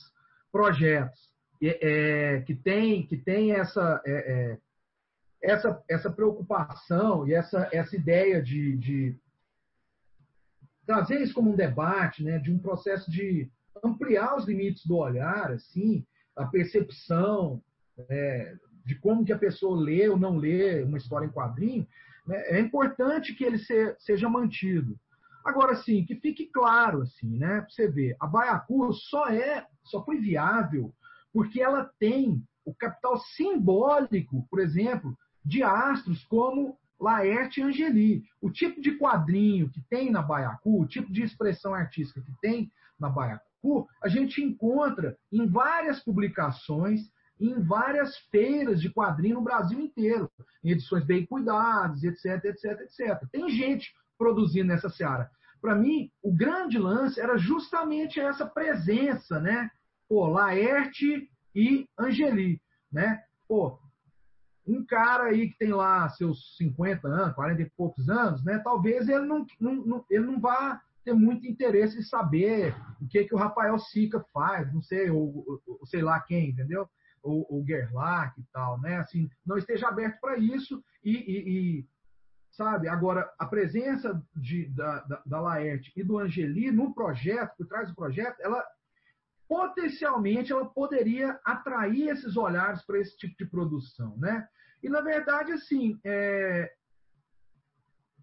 [0.50, 1.20] projetos
[1.62, 4.58] é, que têm que tem essa, é, é,
[5.42, 9.16] essa, essa preocupação e essa, essa ideia de, de
[10.86, 13.50] trazer isso como um debate, né, de um processo de
[13.82, 16.04] ampliar os limites do olhar, assim,
[16.36, 17.62] a percepção,
[18.08, 21.86] é, de como que a pessoa lê ou não lê uma história em quadrinho,
[22.26, 24.98] né, é importante que ele se, seja mantido.
[25.44, 30.04] Agora, sim, que fique claro, assim, né, para você ver, a Baiacu só é, só
[30.04, 30.94] foi viável
[31.32, 38.22] porque ela tem o capital simbólico, por exemplo, de astros como Laerte e Angeli.
[38.40, 42.70] O tipo de quadrinho que tem na Baiacu, o tipo de expressão artística que tem
[42.98, 47.10] na Baiacu, a gente encontra em várias publicações
[47.40, 50.30] em várias feiras de quadrinho no Brasil inteiro,
[50.62, 53.28] em edições bem cuidadas, etc, etc, etc.
[53.32, 55.28] Tem gente produzindo nessa seara.
[55.60, 59.68] Para mim, o grande lance era justamente essa presença, né?
[60.08, 62.60] Pô, Laerte e Angeli,
[62.92, 63.22] né?
[63.48, 63.78] Pô,
[64.66, 68.58] um cara aí que tem lá seus 50 anos, 40 e poucos anos, né?
[68.58, 73.24] Talvez ele não, não, não ele não vá ter muito interesse em saber o que
[73.24, 76.88] que o Rafael Sica faz, não sei, ou, ou sei lá quem, entendeu?
[77.22, 78.96] o, o Gerlach e tal, né?
[78.96, 81.86] Assim, não esteja aberto para isso e, e, e,
[82.50, 87.66] sabe, agora a presença de, da, da, da Laerte e do Angeli no projeto, por
[87.66, 88.64] trás do projeto, ela
[89.52, 94.48] potencialmente ela poderia atrair esses olhares para esse tipo de produção, né?
[94.82, 96.72] E na verdade, assim, é...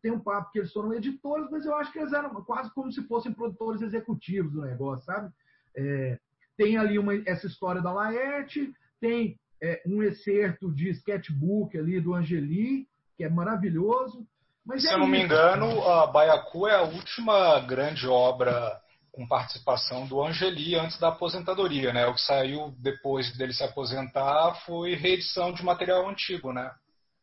[0.01, 2.91] tem um papo que eles foram editores, mas eu acho que eles eram quase como
[2.91, 5.31] se fossem produtores executivos do negócio, sabe?
[5.77, 6.17] É...
[6.57, 12.15] Tem ali uma, essa história da Laerte, tem é, um excerto de sketchbook ali do
[12.15, 14.25] Angeli, que é maravilhoso.
[14.65, 15.11] Mas Se é eu não isso.
[15.11, 18.81] me engano, a Baiacu é a última grande obra
[19.19, 22.07] com participação do Angeli antes da aposentadoria, né?
[22.07, 26.71] O que saiu depois dele se aposentar foi reedição de material antigo, né?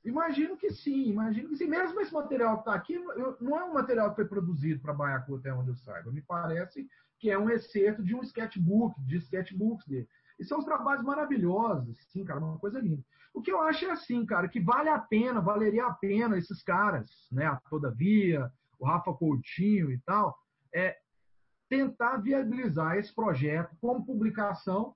[0.05, 1.67] Imagino que sim, imagino que sim.
[1.67, 4.93] Mesmo esse material que está aqui, eu, não é um material que foi produzido para
[4.93, 6.13] Baiacu até onde eu saiba.
[6.13, 6.87] Me parece
[7.19, 10.07] que é um excerto de um sketchbook, de sketchbooks dele.
[10.39, 13.03] E são os trabalhos maravilhosos, sim, cara, uma coisa linda.
[13.33, 16.63] O que eu acho é assim, cara, que vale a pena, valeria a pena esses
[16.63, 20.37] caras, né, Todavia, o Rafa Coutinho e tal,
[20.75, 20.95] é
[21.69, 24.95] tentar viabilizar esse projeto como publicação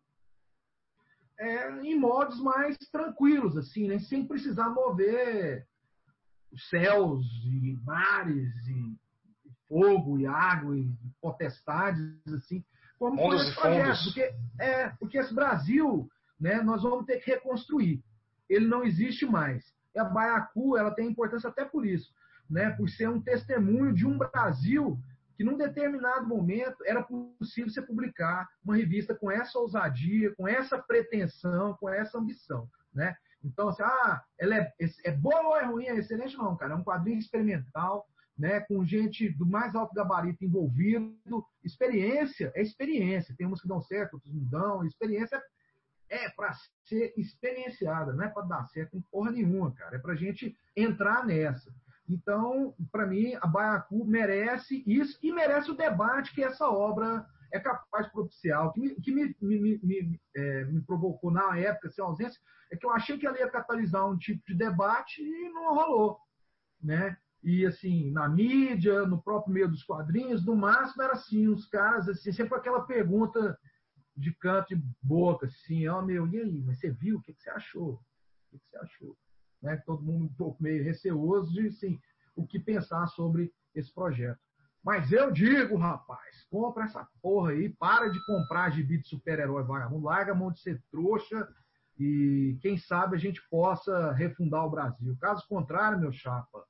[1.39, 5.67] é, em modos mais tranquilos, assim, né, sem precisar mover
[6.53, 8.97] os céus e mares e
[9.67, 12.63] fogo e água e potestades, assim,
[12.99, 14.05] como Mundos esse projeto.
[14.05, 18.03] Porque, é, porque esse Brasil, né, nós vamos ter que reconstruir.
[18.49, 19.65] Ele não existe mais.
[19.95, 22.13] E a Baiacu, ela tem importância até por isso,
[22.51, 24.99] né, por ser um testemunho de um Brasil
[25.41, 30.79] que num determinado momento era possível você publicar uma revista com essa ousadia, com essa
[30.79, 33.17] pretensão, com essa ambição, né?
[33.43, 34.71] Então, assim, ah, ela é,
[35.03, 36.37] é boa ou é ruim, é excelente?
[36.37, 41.17] Não, cara, é um quadrinho experimental, né, com gente do mais alto gabarito envolvido.
[41.65, 43.35] Experiência é experiência.
[43.35, 44.85] Tem uns que dão certo, outros não dão.
[44.85, 45.43] Experiência
[46.11, 46.53] é para
[46.85, 49.97] ser experienciada, não é para dar certo em porra nenhuma, cara.
[49.97, 51.73] É para gente entrar nessa.
[52.11, 57.61] Então, para mim, a Baiacu merece isso e merece o debate que essa obra é
[57.61, 58.67] capaz de propiciar.
[58.67, 62.41] O que me, que me, me, me, é, me provocou na época, sem ausência,
[62.73, 66.19] é que eu achei que ela ia catalisar um tipo de debate e não rolou.
[66.83, 67.17] Né?
[67.45, 72.09] E assim, na mídia, no próprio meio dos quadrinhos, no máximo era assim, os caras,
[72.09, 73.57] assim, sempre aquela pergunta
[74.17, 77.19] de canto e boca, assim, ó, oh, meu, e aí, mas você viu?
[77.19, 77.93] O que, que você achou?
[77.93, 78.01] O
[78.51, 79.17] que, que você achou?
[79.63, 79.77] Né?
[79.87, 82.01] Todo mundo um pouco meio receoso de, assim,
[82.37, 84.39] o que pensar sobre esse projeto.
[84.83, 90.07] Mas eu digo, rapaz, compra essa porra aí, para de comprar gibi de super-herói vagabundo,
[90.07, 91.47] larga a mão de ser trouxa
[91.99, 95.15] e quem sabe a gente possa refundar o Brasil.
[95.21, 96.65] Caso contrário, meu chapa,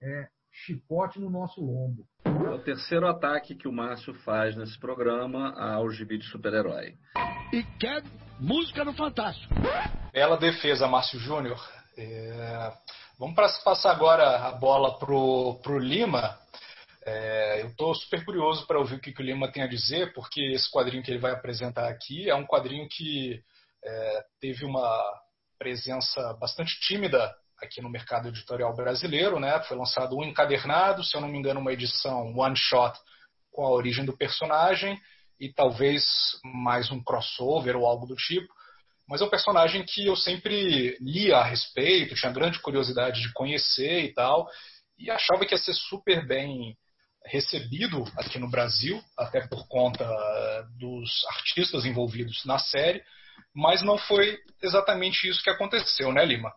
[0.00, 2.06] é chicote no nosso lombo.
[2.24, 6.94] É o terceiro ataque que o Márcio faz nesse programa ao gibi de super-herói.
[7.52, 8.04] E quer
[8.38, 9.52] música no Fantástico.
[10.12, 11.58] Bela defesa, Márcio Júnior.
[11.98, 12.72] É...
[13.18, 13.34] Vamos
[13.64, 16.38] passar agora a bola pro, pro Lima.
[17.04, 20.12] É, eu estou super curioso para ouvir o que, que, o Lima tem a dizer,
[20.12, 23.42] porque esse quadrinho que ele vai apresentar aqui é um quadrinho que
[23.84, 25.02] é, teve uma
[25.58, 29.60] presença bastante tímida aqui no mercado editorial brasileiro, né?
[29.62, 32.96] Foi lançado um encadernado, se eu não me engano, uma edição one shot
[33.50, 34.96] com a origem do personagem
[35.40, 36.04] e talvez
[36.44, 38.57] mais um crossover ou algo do tipo.
[39.08, 44.04] Mas é um personagem que eu sempre lia a respeito, tinha grande curiosidade de conhecer
[44.04, 44.46] e tal,
[44.98, 46.76] e achava que ia ser super bem
[47.24, 50.04] recebido aqui no Brasil, até por conta
[50.78, 53.02] dos artistas envolvidos na série,
[53.54, 56.52] mas não foi exatamente isso que aconteceu, né, Lima?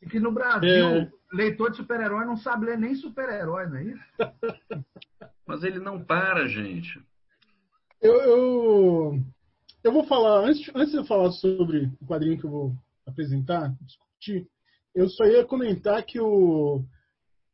[0.00, 1.10] E que no Brasil, é...
[1.32, 4.04] leitor de super-herói não sabe ler nem super-herói, não é isso?
[5.46, 6.98] Mas ele não para, gente.
[8.00, 9.24] Eu, eu,
[9.84, 12.74] eu vou falar, antes, antes de eu falar sobre o quadrinho que eu vou
[13.06, 14.48] apresentar, discutir,
[14.94, 16.82] eu só ia comentar que o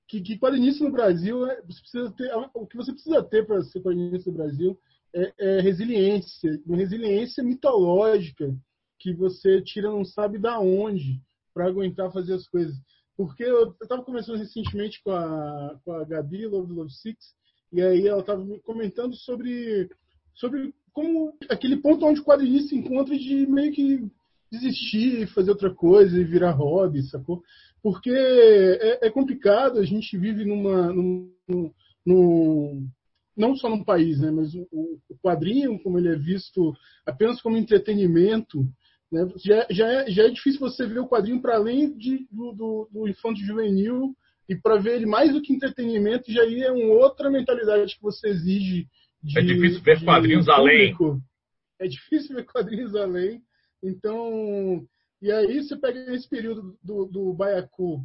[0.06, 3.62] que, que quadrinista no Brasil, é, você precisa ter, o que você precisa ter para
[3.64, 4.78] ser quadrinista no Brasil
[5.12, 8.56] é, é, resiliência, uma resiliência mitológica
[8.98, 11.20] que você tira não sabe da onde
[11.52, 12.76] para aguentar fazer as coisas.
[13.16, 17.18] Porque eu estava conversando recentemente com a, com a Gabi, Love Love Six,
[17.72, 19.88] e aí ela estava comentando sobre,
[20.34, 24.10] sobre como aquele ponto onde o quadrinista se encontra de meio que
[24.50, 27.42] desistir, fazer outra coisa e virar hobby, sacou?
[27.82, 30.92] Porque é, é complicado, a gente vive numa.
[30.92, 31.32] Num,
[32.04, 32.88] num,
[33.36, 36.74] não só num país, né, mas o, o, quadrinho, como ele é visto
[37.06, 38.66] apenas como entretenimento,
[39.10, 42.52] né, já, já, é, já é difícil você ver o quadrinho para além de, do,
[42.52, 44.14] do, do juvenil
[44.48, 48.28] e para ver ele mais do que entretenimento, já é uma outra mentalidade que você
[48.28, 48.88] exige.
[49.22, 50.96] De, é difícil ver quadrinhos além.
[51.78, 53.42] É difícil ver quadrinhos além.
[53.82, 54.86] Então,
[55.20, 58.04] e aí você pega esse período do, do Baiacu,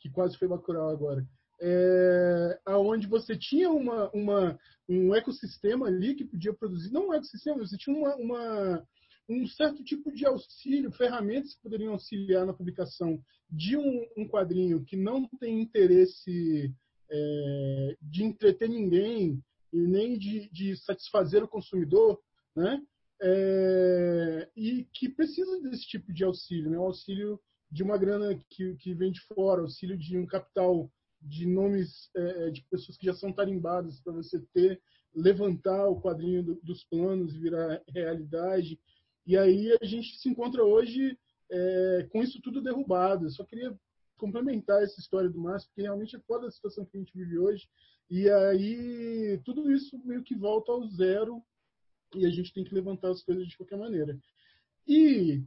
[0.00, 1.26] que quase foi Bacurau agora,
[1.60, 7.58] é, aonde você tinha uma, uma, um ecossistema ali que podia produzir, não um ecossistema,
[7.58, 8.86] você tinha uma, uma,
[9.28, 14.84] um certo tipo de auxílio, ferramentas que poderiam auxiliar na publicação de um, um quadrinho
[14.84, 16.74] que não tem interesse
[17.08, 19.40] é, de entreter ninguém
[19.72, 22.20] e nem de, de satisfazer o consumidor,
[22.54, 22.82] né?
[23.22, 26.78] é, e que precisa desse tipo de auxílio, né?
[26.78, 31.46] O auxílio de uma grana que, que vem de fora, auxílio de um capital de
[31.46, 34.82] nomes é, de pessoas que já são tarimbadas para você ter,
[35.14, 38.78] levantar o quadrinho do, dos planos e virar realidade.
[39.24, 41.16] E aí a gente se encontra hoje
[41.48, 43.26] é, com isso tudo derrubado.
[43.26, 43.72] Eu só queria
[44.16, 47.38] complementar essa história do Márcio, porque realmente é foda a situação que a gente vive
[47.38, 47.68] hoje.
[48.12, 51.42] E aí tudo isso meio que volta ao zero
[52.14, 54.20] e a gente tem que levantar as coisas de qualquer maneira.
[54.86, 55.42] E,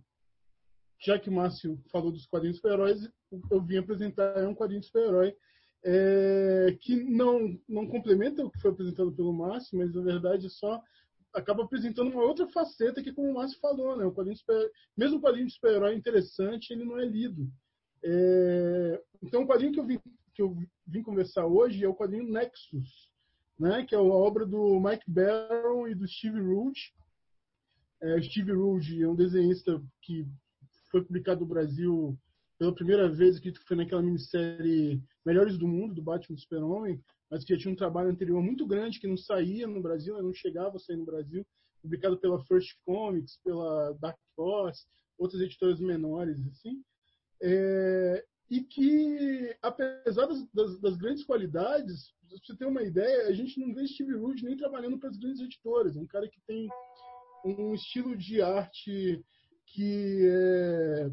[1.00, 3.08] já que o Márcio falou dos quadrinhos super-heróis,
[3.52, 5.38] eu vim apresentar um quadrinho super-herói
[5.84, 10.82] é, que não, não complementa o que foi apresentado pelo Márcio, mas na verdade só
[11.36, 14.40] acaba apresentando uma outra faceta que, como o Márcio falou, né, o quadrinho
[14.98, 17.48] mesmo o quadrinho de super-herói interessante, ele não é lido.
[18.04, 20.00] É, então, o quadrinho que eu, vim,
[20.36, 23.10] que eu vim conversar hoje é o quadrinho Nexus,
[23.58, 26.94] né, que é a obra do Mike Barron e do Steve Rude.
[28.02, 30.28] É, Steve Rude é um desenhista que
[30.92, 32.20] foi publicado no Brasil
[32.60, 37.44] pela primeira vez, que foi naquela minissérie Melhores do Mundo, do Batman do Super-Homem, mas
[37.44, 40.76] que já tinha um trabalho anterior muito grande que não saía no Brasil, não chegava
[40.76, 41.46] a sair no Brasil,
[41.82, 44.86] publicado pela First Comics, pela Dark Horse,
[45.18, 46.84] outras editoras menores, assim.
[47.42, 53.34] É, e que, apesar das, das, das, grandes qualidades, pra você ter uma ideia, a
[53.34, 55.96] gente não vê Steve Rude nem trabalhando para as grandes editoras.
[55.96, 56.70] É um cara que tem
[57.44, 59.24] um estilo de arte
[59.68, 61.12] que é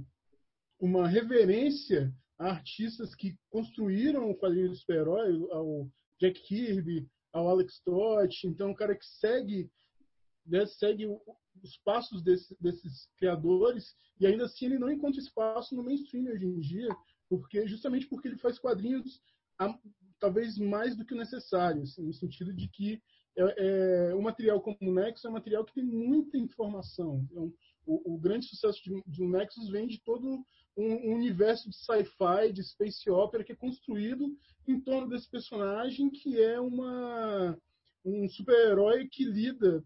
[0.78, 5.88] uma reverência a artistas que construíram o quadrinho do super-herói, ao
[6.20, 8.44] Jack Kirby, ao Alex Toth.
[8.44, 9.70] Então, um cara que segue,
[10.44, 11.06] né, segue
[11.62, 16.46] os passos desse, desses criadores e ainda assim ele não encontra espaço no mainstream hoje
[16.46, 16.88] em dia
[17.38, 19.22] porque justamente porque ele faz quadrinhos
[19.58, 19.74] a,
[20.20, 23.02] talvez mais do que o necessário, assim, no sentido de que
[23.36, 27.26] é, é, o material como o Nexus é um material que tem muita informação.
[27.30, 27.52] Então,
[27.86, 30.44] o, o, grande sucesso de, de um Nexus vem de todo
[30.76, 34.36] um, um universo de sci-fi, de space opera que é construído
[34.68, 37.58] em torno desse personagem que é uma
[38.04, 39.82] um super-herói que lida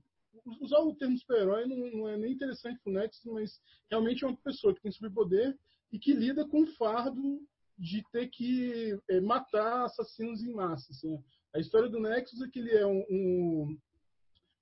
[0.60, 4.26] usar o termo super-herói não, não, é nem interessante para o Nexus, mas realmente é
[4.26, 5.56] uma pessoa que tem superpoder
[5.96, 7.40] e que lida com o fardo
[7.78, 10.92] de ter que é, matar assassinos em massa.
[10.92, 11.18] Assim.
[11.54, 13.78] A história do Nexus é que ele é um, um,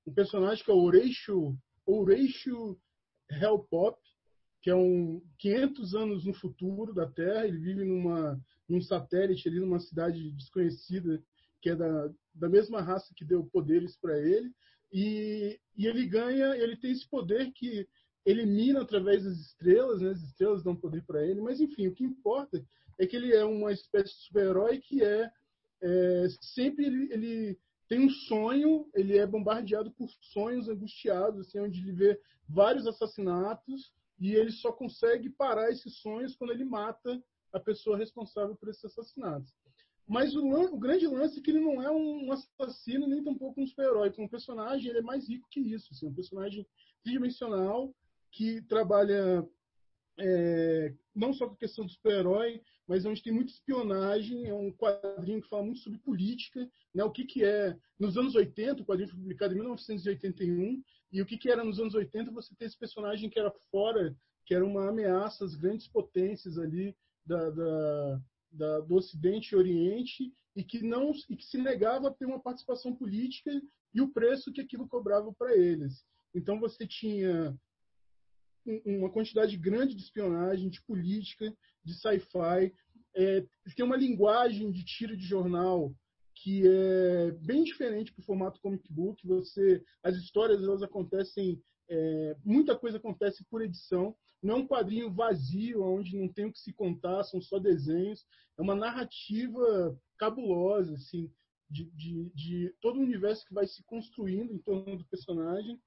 [0.06, 2.78] um personagem que é o Oreishu, Oreishu
[3.28, 3.98] Hellpop,
[4.62, 7.48] que é um 500 anos no futuro da Terra.
[7.48, 11.20] Ele vive numa, num satélite ali, numa cidade desconhecida,
[11.60, 14.52] que é da, da mesma raça que deu poderes para ele.
[14.92, 17.88] E, e ele ganha, ele tem esse poder que
[18.24, 20.10] elimina através das estrelas, né?
[20.10, 22.64] as estrelas dão poder para ele, mas enfim, o que importa
[22.98, 25.30] é que ele é uma espécie de super-herói que é,
[25.82, 27.58] é sempre ele, ele,
[27.88, 33.92] tem um sonho, ele é bombardeado por sonhos angustiados, assim, onde ele vê vários assassinatos
[34.18, 37.22] e ele só consegue parar esses sonhos quando ele mata
[37.52, 39.52] a pessoa responsável por esses assassinatos.
[40.06, 43.66] Mas o, o, grande lance é que ele não é um assassino nem tampouco um
[43.66, 44.10] super-herói.
[44.10, 45.92] Como personagem, ele é mais rico que isso.
[45.92, 46.66] Assim, um personagem
[47.02, 47.94] tridimensional
[48.34, 49.48] que trabalha
[50.18, 54.46] é, não só com a questão do super-herói, mas onde tem muita espionagem.
[54.46, 56.68] É um quadrinho que fala muito sobre política.
[56.94, 57.76] Né, o que, que é.
[57.98, 60.82] Nos anos 80, o quadrinho foi publicado em 1981,
[61.12, 64.14] e o que, que era nos anos 80 você ter esse personagem que era fora,
[64.44, 68.20] que era uma ameaça às grandes potências ali da, da
[68.54, 72.40] da, do Ocidente e Oriente e que não e que se negava a ter uma
[72.40, 73.50] participação política
[73.92, 76.04] e o preço que aquilo cobrava para eles.
[76.34, 77.56] Então você tinha
[78.84, 81.54] uma quantidade grande de espionagem, de política,
[81.84, 82.72] de sci-fi,
[83.16, 83.44] é,
[83.76, 85.94] tem uma linguagem de tiro de jornal
[86.34, 89.24] que é bem diferente para o formato comic book.
[89.26, 95.10] Você, as histórias elas acontecem, é, muita coisa acontece por edição não é um quadrinho
[95.10, 98.26] vazio, onde não tem o que se contar, são só desenhos.
[98.58, 101.32] É uma narrativa cabulosa, assim,
[101.70, 105.80] de, de, de todo o universo que vai se construindo em torno do personagem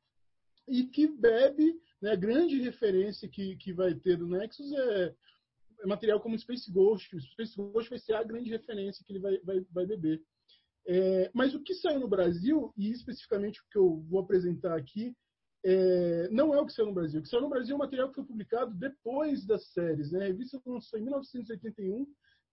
[0.68, 5.16] e que bebe, né, a grande referência que, que vai ter do Nexus é,
[5.82, 7.16] é material como Space Ghost.
[7.16, 10.22] O Space Ghost vai ser a grande referência que ele vai, vai, vai beber.
[10.88, 15.14] É, mas o que saiu no Brasil, e especificamente o que eu vou apresentar aqui,
[15.66, 17.20] é, não é o que saiu no Brasil.
[17.20, 20.12] O que saiu no Brasil é um material que foi publicado depois das séries.
[20.12, 20.24] Né?
[20.24, 22.08] A revista lançou em 1981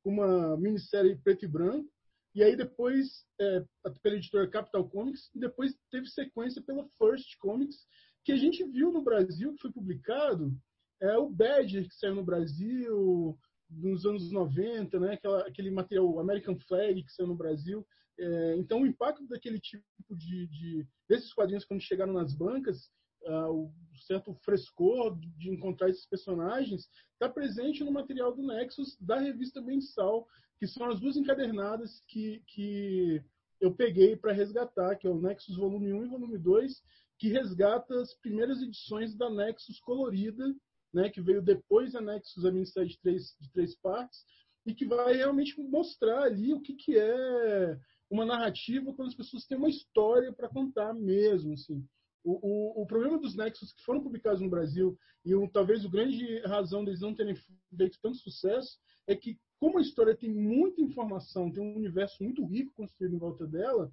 [0.04, 1.88] uma minissérie preto e branco,
[2.34, 3.64] e aí depois é,
[4.02, 7.86] pela editora Capital Comics, e depois teve sequência pela First Comics,
[8.24, 10.52] que a gente viu no Brasil, que foi publicado,
[11.00, 13.38] é o Badger, que saiu no Brasil
[13.70, 15.14] nos anos 90, né?
[15.14, 17.86] Aquela, aquele material American Flag que saiu no Brasil.
[18.18, 22.90] É, então, o impacto daquele tipo de, de desses quadrinhos quando chegaram nas bancas,
[23.26, 23.72] uh, o
[24.06, 30.26] certo frescor de encontrar esses personagens está presente no material do Nexus da revista mensal,
[30.58, 33.22] que são as duas encadernadas que, que
[33.60, 36.82] eu peguei para resgatar, que é o Nexus Volume 1 e Volume 2,
[37.18, 40.54] que resgata as primeiras edições da Nexus colorida,
[40.92, 44.24] né, que veio depois da Nexus, a minissérie de três, de três partes,
[44.66, 47.78] e que vai realmente mostrar ali o que, que é
[48.10, 51.84] uma narrativa quando as pessoas têm uma história para contar mesmo, assim.
[52.22, 55.90] O, o, o, problema dos Nexus que foram publicados no Brasil e um, talvez o
[55.90, 57.34] grande razão deles não terem
[57.76, 62.44] feito tanto sucesso é que como a história tem muita informação, tem um universo muito
[62.44, 63.92] rico construído em volta dela,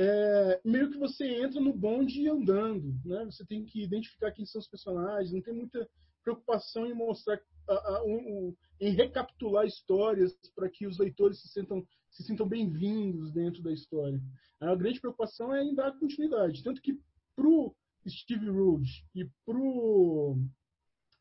[0.00, 3.24] é, meio que você entra no bonde andando, né?
[3.24, 5.90] Você tem que identificar quem são os personagens, não tem muita
[6.22, 11.48] preocupação em mostrar, a, a, um, um, em recapitular histórias para que os leitores se
[11.48, 14.20] sintam se sintam bem-vindos dentro da história.
[14.60, 16.62] A grande preocupação é em dar continuidade.
[16.62, 16.96] Tanto que
[17.34, 17.74] para o
[18.06, 20.38] Steve Rude e para o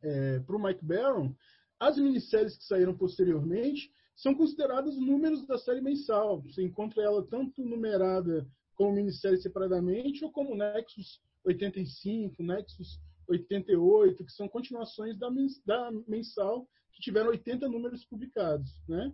[0.04, 1.34] é, pro Mike Barron,
[1.80, 6.44] as minisséries que saíram posteriormente são consideradas números da série mensal.
[6.44, 8.48] Você encontra ela tanto numerada
[8.78, 15.28] como minissérie separadamente ou como Nexus 85, Nexus 88, que são continuações da,
[15.66, 18.72] da mensal que tiveram 80 números publicados.
[18.88, 19.12] Né?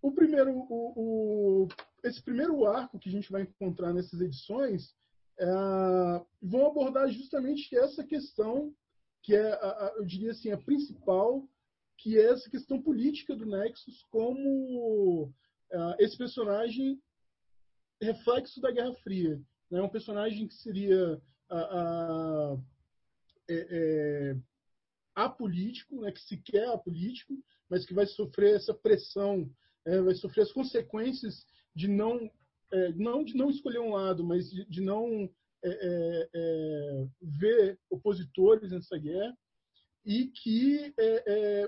[0.00, 0.92] O primeiro, o,
[1.64, 1.68] o,
[2.04, 4.94] esse primeiro arco que a gente vai encontrar nessas edições
[5.38, 5.46] é,
[6.40, 8.74] vão abordar justamente essa questão
[9.22, 11.48] que é, a, eu diria assim, a principal,
[11.96, 15.32] que é essa questão política do Nexus como
[15.70, 17.00] é, esse personagem
[18.04, 19.40] reflexo da Guerra Fria.
[19.70, 19.82] É né?
[19.82, 22.56] um personagem que seria a,
[23.48, 24.36] é, é,
[25.14, 26.12] apolítico, né?
[26.12, 27.34] que sequer é apolítico,
[27.68, 29.50] mas que vai sofrer essa pressão
[29.84, 31.44] é, vai sofrer as consequências
[31.74, 32.30] de não,
[32.70, 35.28] é, não de não escolher um lado, mas de, de não
[35.64, 39.36] é, é, ver opositores nessa guerra
[40.04, 40.92] e que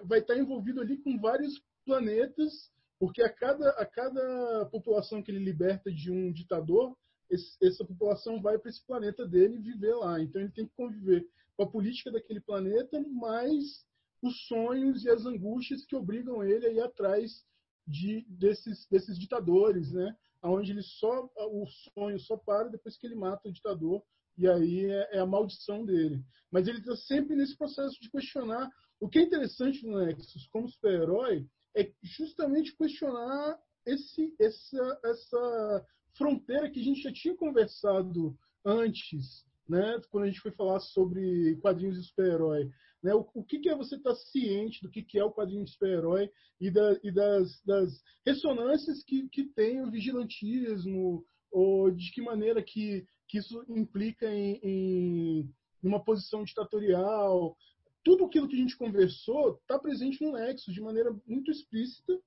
[0.05, 5.45] vai estar envolvido ali com vários planetas, porque a cada, a cada população que ele
[5.45, 6.97] liberta de um ditador,
[7.30, 10.20] esse, essa população vai para esse planeta dele viver lá.
[10.20, 11.26] Então ele tem que conviver
[11.57, 13.84] com a política daquele planeta, mais
[14.22, 17.45] os sonhos e as angústias que obrigam ele a ir atrás
[17.86, 20.16] de, desses, desses ditadores, né?
[20.42, 24.03] onde ele só o sonho só para depois que ele mata o ditador
[24.36, 26.22] e aí é, é a maldição dele.
[26.51, 28.68] Mas ele está sempre nesse processo de questionar.
[29.01, 31.47] O que é interessante no Nexus como super-herói
[31.77, 40.01] é justamente questionar esse, essa, essa fronteira que a gente já tinha conversado antes, né?
[40.11, 42.70] quando a gente foi falar sobre quadrinhos de super-herói.
[43.03, 43.14] Né?
[43.14, 45.64] O, o que, que, é você estar tá ciente do que, que, é o quadrinho
[45.64, 52.11] de super-herói e, da, e das, das, ressonâncias que, que tem o vigilantismo, ou de
[52.12, 57.57] que maneira que, que isso implica em, em uma posição ditatorial.
[58.05, 62.21] Tudo aquilo que a gente conversou está presente no Nexus de maneira muito explícita.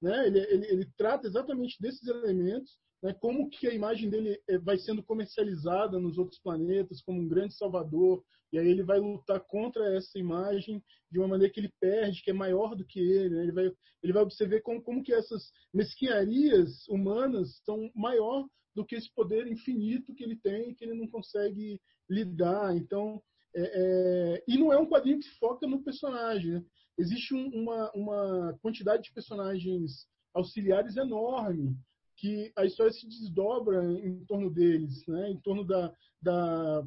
[0.00, 0.26] Né?
[0.26, 3.12] Ele, ele, ele trata exatamente desses elementos, né?
[3.14, 7.54] como que a imagem dele eh, vai sendo comercializada nos outros planetas como um grande
[7.54, 8.22] salvador,
[8.52, 12.30] e aí ele vai lutar contra essa imagem de uma maneira que ele perde, que
[12.30, 13.34] é maior do que ele.
[13.34, 13.42] Né?
[13.42, 13.72] Ele, vai,
[14.02, 19.46] ele vai observar como, como que essas mesquinharias humanas são maior do que esse poder
[19.46, 22.76] infinito que ele tem, que ele não consegue lidar.
[22.76, 23.20] Então,
[23.54, 26.52] é, é, e não é um quadrinho que foca no personagem.
[26.52, 26.64] Né?
[26.98, 31.76] Existe um, uma, uma quantidade de personagens auxiliares enorme
[32.16, 35.30] que a história se desdobra em torno deles, né?
[35.30, 36.86] em torno da, da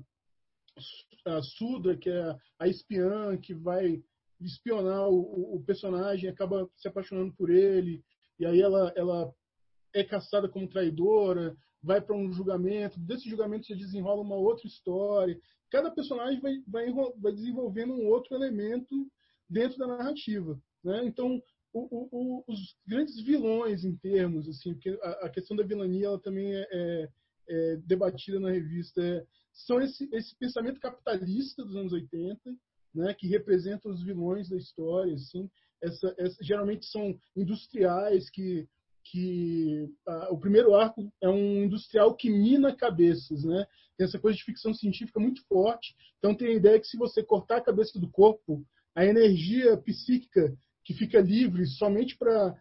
[1.25, 4.01] a Sudra, que é a espiã que vai
[4.39, 8.01] espionar o, o, personagem, acaba se apaixonando por ele,
[8.39, 9.33] e aí ela, ela
[9.93, 15.39] é caçada como traidora, vai para um julgamento, desse julgamento se desenrola uma outra história.
[15.69, 19.09] Cada personagem vai, vai, vai desenvolvendo um outro elemento
[19.49, 20.59] dentro da narrativa.
[20.83, 21.05] Né?
[21.05, 21.41] Então,
[21.73, 26.19] o, o, os grandes vilões em termos, assim, porque a, a questão da vilania ela
[26.19, 27.09] também é, é,
[27.47, 32.39] é debatida na revista, é, são esse, esse pensamento capitalista dos anos 80,
[32.93, 35.49] né, que representa os vilões da história, assim,
[35.81, 38.67] essa, essa, geralmente são industriais que
[39.11, 39.89] que
[40.29, 43.65] o primeiro arco é um industrial que mina cabeças, né?
[43.99, 45.93] Tem essa coisa de ficção científica muito forte.
[46.17, 50.57] Então tem a ideia que se você cortar a cabeça do corpo, a energia psíquica
[50.85, 52.55] que fica livre somente para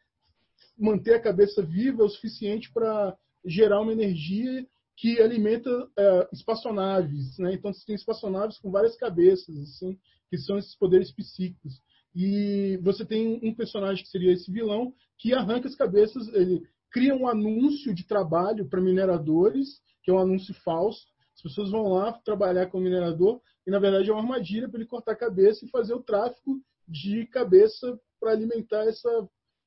[0.76, 3.16] manter a cabeça viva é o suficiente para
[3.46, 4.66] gerar uma energia
[4.96, 7.54] que alimenta é, espaçonaves, né?
[7.54, 9.96] Então você tem espaçonaves com várias cabeças, assim,
[10.28, 11.80] que são esses poderes psíquicos.
[12.16, 17.14] E você tem um personagem que seria esse vilão que arranca as cabeças, ele cria
[17.14, 21.06] um anúncio de trabalho para mineradores, que é um anúncio falso.
[21.38, 24.80] As pessoas vão lá trabalhar com o minerador e na verdade é uma armadilha para
[24.80, 29.08] ele cortar a cabeça e fazer o tráfico de cabeça para alimentar essa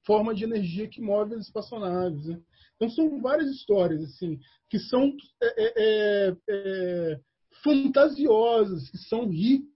[0.06, 2.26] forma de energia que move as espaçonaves.
[2.26, 2.42] Né?
[2.76, 4.38] Então são várias histórias assim
[4.70, 7.20] que são é, é, é, é
[7.64, 9.72] fantasiosas, que são ricas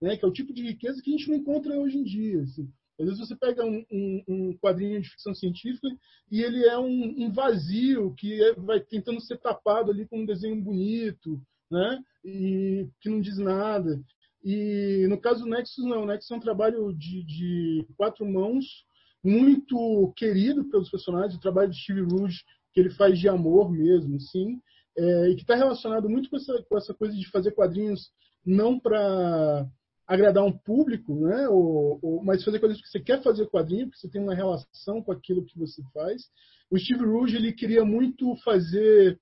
[0.00, 2.42] né, que é o tipo de riqueza que a gente não encontra hoje em dia.
[2.42, 2.70] Assim.
[2.98, 5.88] Às vezes você pega um, um, um, quadrinho de ficção científica
[6.30, 10.26] e ele é um, um vazio que é, vai tentando ser tapado ali com um
[10.26, 11.40] desenho bonito,
[11.70, 12.02] né?
[12.24, 14.00] E que não diz nada.
[14.42, 16.04] E no caso do Nexus, não.
[16.04, 18.64] O Nexus é um trabalho de, de quatro mãos,
[19.22, 21.36] muito querido pelos personagens.
[21.36, 24.60] O trabalho de Steve Rouge, que ele faz de amor mesmo, sim.
[24.96, 28.10] É, e que está relacionado muito com essa, com essa coisa de fazer quadrinhos
[28.44, 29.66] não para
[30.06, 31.48] agradar um público, né?
[31.48, 35.02] Ou, ou, mas fazer coisas que você quer fazer quadrinho, porque você tem uma relação
[35.02, 36.22] com aquilo que você faz.
[36.70, 39.18] O Steve Rouge ele queria muito fazer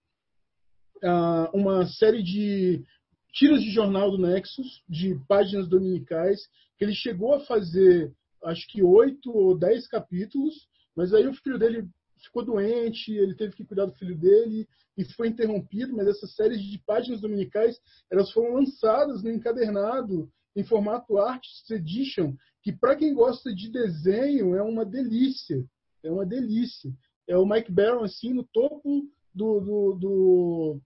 [1.03, 2.85] uh, uma série de
[3.32, 6.41] tiras de jornal do Nexus, de páginas dominicais,
[6.78, 8.12] que ele chegou a fazer,
[8.45, 10.55] acho que oito ou dez capítulos,
[10.95, 11.89] mas aí o filho dele
[12.22, 14.66] ficou doente, ele teve que cuidar do filho dele
[14.97, 17.76] e foi interrompido, mas essas séries de páginas dominicais,
[18.11, 24.55] elas foram lançadas no encadernado em formato Artist Edition, que para quem gosta de desenho
[24.55, 25.65] é uma delícia,
[26.03, 26.93] é uma delícia.
[27.27, 30.81] É o Mike Barron assim no topo do, do, do,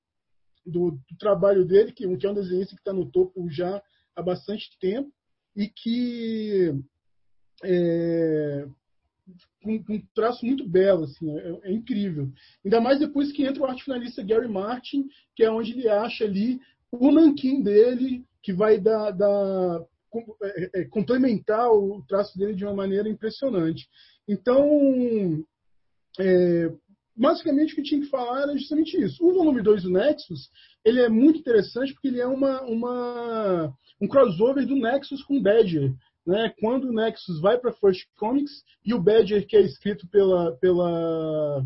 [0.67, 3.83] do, do trabalho dele, que, que é um desenhista que está no topo já
[4.17, 5.13] há bastante tempo
[5.55, 6.73] e que
[7.65, 8.69] é,
[9.63, 12.31] com, um traço muito belo, assim, é, é, incrível.
[12.65, 16.25] Ainda mais depois que entra o arte finalista Gary Martin, que é onde ele acha
[16.25, 16.61] ali
[16.91, 19.81] o nanquim dele, que vai dar, dar
[20.43, 23.89] é, é, complementar o traço dele de uma maneira impressionante.
[24.27, 25.45] Então,
[26.19, 26.73] é,
[27.17, 29.25] basicamente o que tinha que falar era justamente isso.
[29.25, 30.51] O volume 2 do Nexus,
[30.85, 35.95] ele é muito interessante porque ele é uma, uma um crossover do Nexus com Badger
[36.29, 40.55] né, quando o Nexus vai para First Comics e o Badger, que é escrito pela,
[40.59, 41.65] pela,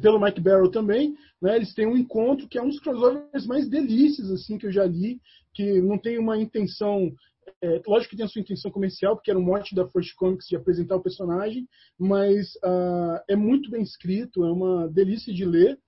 [0.00, 3.68] pelo Mike Barrow também, né, eles têm um encontro que é um dos crossovers mais
[3.68, 5.20] delícias assim que eu já li,
[5.52, 7.12] que não tem uma intenção
[7.62, 10.46] é, lógico que tem a sua intenção comercial, porque era o mote da First Comics
[10.46, 15.78] de apresentar o personagem, mas uh, é muito bem escrito, é uma delícia de ler.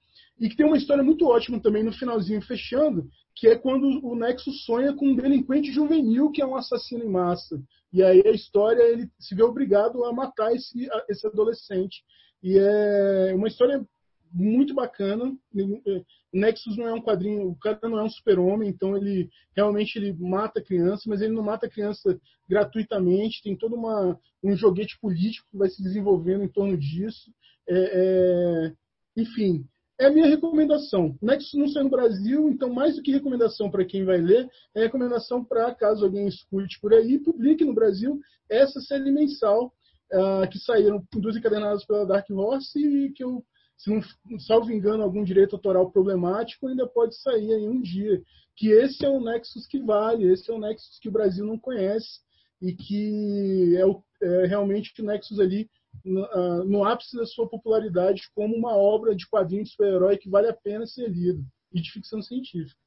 [0.41, 4.17] E que tem uma história muito ótima também no finalzinho, fechando, que é quando o
[4.17, 7.63] Nexus sonha com um delinquente juvenil que é um assassino em massa.
[7.93, 12.03] E aí a história ele se vê obrigado a matar esse, esse adolescente.
[12.43, 13.87] E é uma história
[14.33, 15.37] muito bacana.
[15.55, 16.03] O
[16.33, 20.13] Nexus não é um quadrinho, o cara não é um super-homem, então ele realmente ele
[20.13, 22.19] mata criança, mas ele não mata criança
[22.49, 27.31] gratuitamente, tem todo uma, um joguete político que vai se desenvolvendo em torno disso.
[27.69, 28.73] É, é,
[29.17, 29.67] enfim,
[30.01, 31.17] é a minha recomendação.
[31.21, 34.83] Nexus não sai no Brasil, então mais do que recomendação para quem vai ler, é
[34.83, 38.21] recomendação para caso alguém escute por aí, publique no Brasil
[38.51, 39.73] essa série mensal
[40.13, 43.45] uh, que saíram duas encadenadas pela Dark Horse e que eu,
[43.83, 48.23] se não salvo engano, algum direito autoral problemático, ainda pode sair em um dia.
[48.55, 51.59] Que esse é o Nexus que vale, esse é o Nexus que o Brasil não
[51.59, 52.21] conhece
[52.61, 55.69] e que é, o, é realmente o Nexus ali
[56.05, 60.31] no, uh, no, ápice da sua popularidade como uma obra de quadrinho de super-herói que
[60.31, 62.81] vale a pena ser lido e de ficção científica.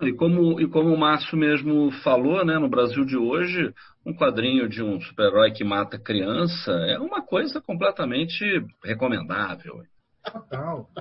[0.00, 3.72] E como, e como o Márcio mesmo falou, né, no Brasil de hoje,
[4.06, 8.44] um quadrinho de um super-herói que mata criança é uma coisa completamente
[8.84, 9.82] recomendável.
[10.24, 10.88] Total.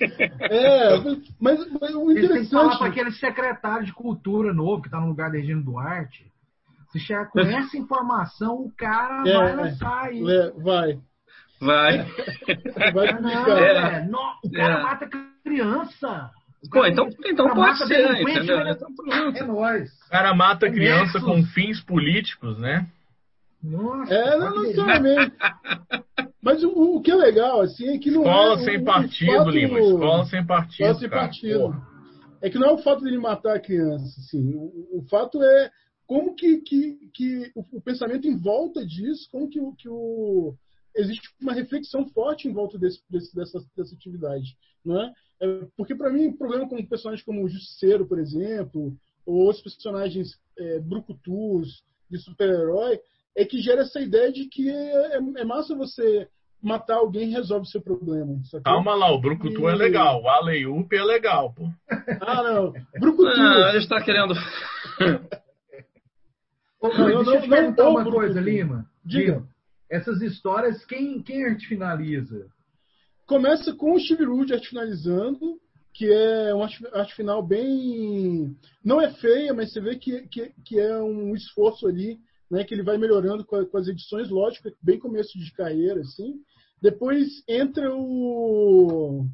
[0.00, 0.96] É,
[1.40, 2.44] mas, mas o interessante...
[2.44, 6.30] Que falar para aquele secretário de cultura novo que está no lugar da Regina Duarte
[6.92, 10.22] se chegar com essa informação, o cara é, vai lançar aí.
[10.22, 10.98] É, vai.
[11.60, 12.06] Vai.
[12.94, 14.06] vai não, é.
[14.06, 14.82] Não, o cara é.
[14.82, 15.08] mata
[15.44, 16.30] criança.
[16.70, 18.58] Pô, então, então pode ser, entendeu?
[18.58, 19.90] É nóis.
[20.06, 22.88] O cara mata criança com fins políticos, né?
[23.62, 25.36] Nossa, é, não, não necessariamente.
[26.42, 29.50] Mas o, o, que é legal, assim, é que não Escola é, sem partido, fato,
[29.50, 29.80] Lima.
[29.80, 30.72] Escola sem partido.
[30.72, 31.60] Escola sem partido.
[31.60, 31.88] Porra.
[32.40, 34.54] É que não é o fato dele matar a criança, assim.
[34.54, 35.70] O, o fato é
[36.06, 40.54] como que, que, que o, o, pensamento em volta disso, como que, que o,
[40.96, 44.56] existe uma reflexão forte em volta desse, desse, dessa, dessa atividade.
[44.84, 45.12] Não é?
[45.40, 48.92] É porque, para mim, o problema com personagens como o Justiceiro, por exemplo,
[49.24, 52.98] ou outros personagens é, brucutus, de super-herói,
[53.36, 56.28] é que gera essa ideia de que é, é massa você
[56.60, 58.40] matar alguém e resolve o seu problema.
[58.64, 59.72] Calma lá, o Brucutu e...
[59.72, 61.68] é legal, o Aleiup é legal, pô.
[62.20, 62.72] Ah, não.
[62.98, 63.28] Brucutu.
[63.28, 64.34] Ah, ele está querendo.
[66.80, 68.86] Ô, não, deixa eu te perguntar uma coisa, Lima.
[69.04, 69.44] Diga.
[69.90, 72.46] Essas histórias, quem, quem arte finaliza?
[73.28, 75.60] Começa com o Steve Rude finalizando,
[75.92, 78.56] que é uma arte, final bem.
[78.82, 82.18] Não é feia, mas você vê que, que, que é um esforço ali,
[82.50, 86.00] né, que ele vai melhorando com, a, com as edições, lógico, bem começo de carreira,
[86.00, 86.40] assim.
[86.80, 89.26] Depois entra o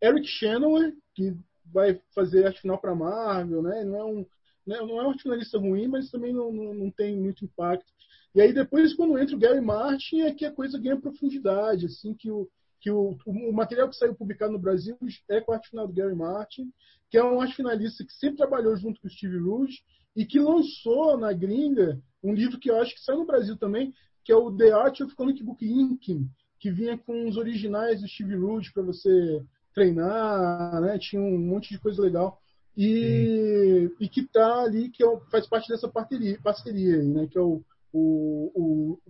[0.00, 1.36] Eric Shannon, que
[1.66, 3.82] vai fazer arte final para Marvel, né?
[3.84, 4.26] Não é um
[4.64, 4.78] né?
[4.78, 7.92] Não é um finalista ruim, mas também não, não, não, tem muito impacto.
[8.34, 12.14] E aí depois, quando entra o Gary Martin, é que a coisa ganha profundidade, assim,
[12.14, 12.48] que o,
[12.82, 14.98] que o, o material que saiu publicado no Brasil
[15.30, 16.70] é com a arte final do Gary Martin,
[17.08, 19.78] que é um arte finalista que sempre trabalhou junto com o Steve Rouge
[20.16, 23.94] e que lançou na gringa um livro que eu acho que saiu no Brasil também,
[24.24, 26.28] que é o The Art of Comic Book Inking,
[26.58, 30.98] que vinha com os originais do Steve Rouge para você treinar, né?
[30.98, 32.42] Tinha um monte de coisa legal
[32.76, 37.28] e, e que está ali, que é, faz parte dessa parceria, parceria né?
[37.30, 37.62] que é o,
[37.92, 39.00] o, o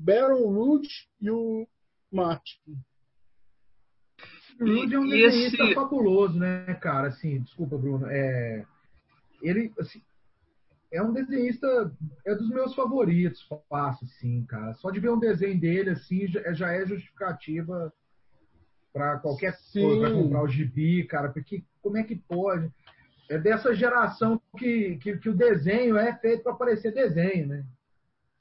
[1.20, 1.66] e o
[2.10, 2.76] Martin.
[4.62, 5.74] O Rouge é um desenhista esse...
[5.74, 7.08] fabuloso, né, cara?
[7.08, 8.06] Assim, desculpa, Bruno.
[8.08, 8.64] É,
[9.42, 10.00] ele, assim,
[10.92, 11.92] é um desenhista,
[12.26, 14.74] é dos meus favoritos, fácil, assim, cara.
[14.74, 17.92] Só de ver um desenho dele, assim, já, já é justificativa
[18.92, 19.82] para qualquer Sim.
[19.82, 22.70] coisa, pra comprar o gibi, cara, porque como é que pode?
[23.32, 27.64] é dessa geração que, que, que o desenho é feito para parecer desenho, né?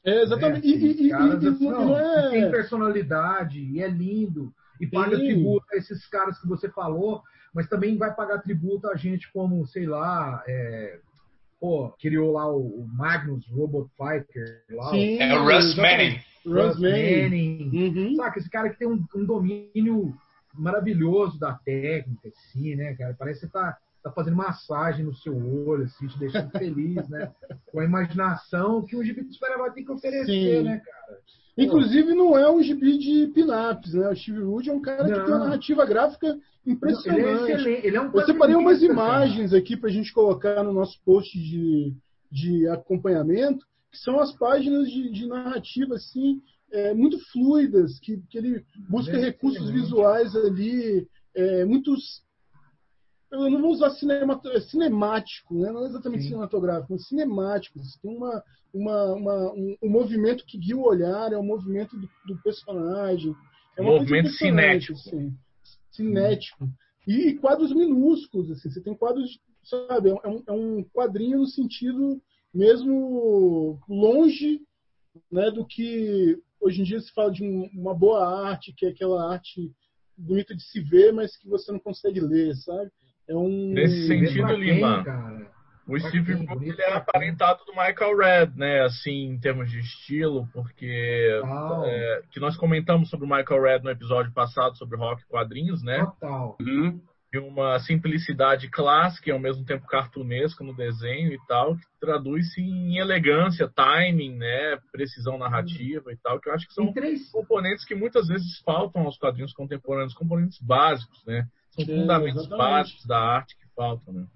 [0.04, 0.68] É, exatamente.
[0.68, 2.30] É, e, e, caras, e, assim, não, é...
[2.32, 5.26] tem personalidade e é lindo e paga Sim.
[5.26, 7.22] tributo a esses caras que você falou,
[7.54, 11.00] mas também vai pagar tributo a gente como, sei lá, é,
[11.60, 14.64] pô, criou lá o, Magnus Robot Fighter.
[14.72, 16.20] Lá, Sim, o, é o Russ Manning.
[16.46, 17.72] Russ Manning.
[17.72, 18.16] Uhum.
[18.16, 20.18] Saca, esse cara que tem um, um domínio
[20.54, 23.16] maravilhoso da técnica, assim, né, cara?
[23.18, 25.36] Parece que você tá tá fazendo massagem no seu
[25.68, 27.32] olho, assim, te deixando feliz, né?
[27.72, 30.64] Com a imaginação que um gibi de super-herói tem que oferecer, Sim.
[30.64, 31.20] né, cara?
[31.66, 34.09] Inclusive, não é um gibi de pin-ups, né?
[34.09, 35.09] O Steve Wood é um cara não.
[35.14, 37.24] que tem uma narrativa gráfica impressionante.
[37.24, 39.62] Não, ele é ele é um Eu separei umas imagens cara.
[39.62, 41.93] aqui para a gente colocar no nosso post de,
[42.32, 46.41] de acompanhamento, que são as páginas de, de narrativa, assim,
[46.72, 52.24] é, muito fluidas, que, que ele busca recursos visuais ali, é, muitos
[53.32, 55.72] eu não vou usar é cinemático, né?
[55.72, 56.30] não é exatamente Sim.
[56.30, 57.80] cinematográfico, mas cinemático.
[58.02, 62.10] Tem uma, uma, uma um, um, movimento que guia o olhar, é um movimento do,
[62.26, 63.34] do personagem.
[63.78, 65.00] É movimento cinético.
[65.00, 65.34] Assim,
[65.92, 66.70] cinético.
[67.08, 72.22] E quadros minúsculos, assim, você tem quadros, sabe, é um, é um quadrinho no sentido
[72.54, 74.62] mesmo longe
[75.32, 78.90] né, do que hoje em dia se fala de um, uma boa arte, que é
[78.90, 79.72] aquela arte
[80.18, 82.92] bonita de se ver, mas que você não consegue ler, sabe?
[83.32, 83.72] É um.
[83.74, 85.04] Nesse sentido, Lima.
[85.88, 88.82] O Steve Root ele era aparentado do Michael Red, né?
[88.84, 91.86] Assim, em termos de estilo, porque Total.
[91.86, 95.84] é, que nós comentamos sobre o Michael Red no episódio passado sobre rock e quadrinhos,
[95.84, 96.06] né?
[96.06, 96.58] Total.
[96.62, 97.02] Uhum.
[97.34, 102.62] de uma simplicidade clássica e ao mesmo tempo cartunesca no desenho e tal, que traduz-se
[102.62, 106.94] em elegância, timing, né, precisão narrativa e tal, que eu acho que são
[107.32, 111.48] componentes que muitas vezes faltam aos quadrinhos contemporâneos, componentes básicos, né?
[111.72, 114.28] São fundamentos básicos da arte que faltam, né?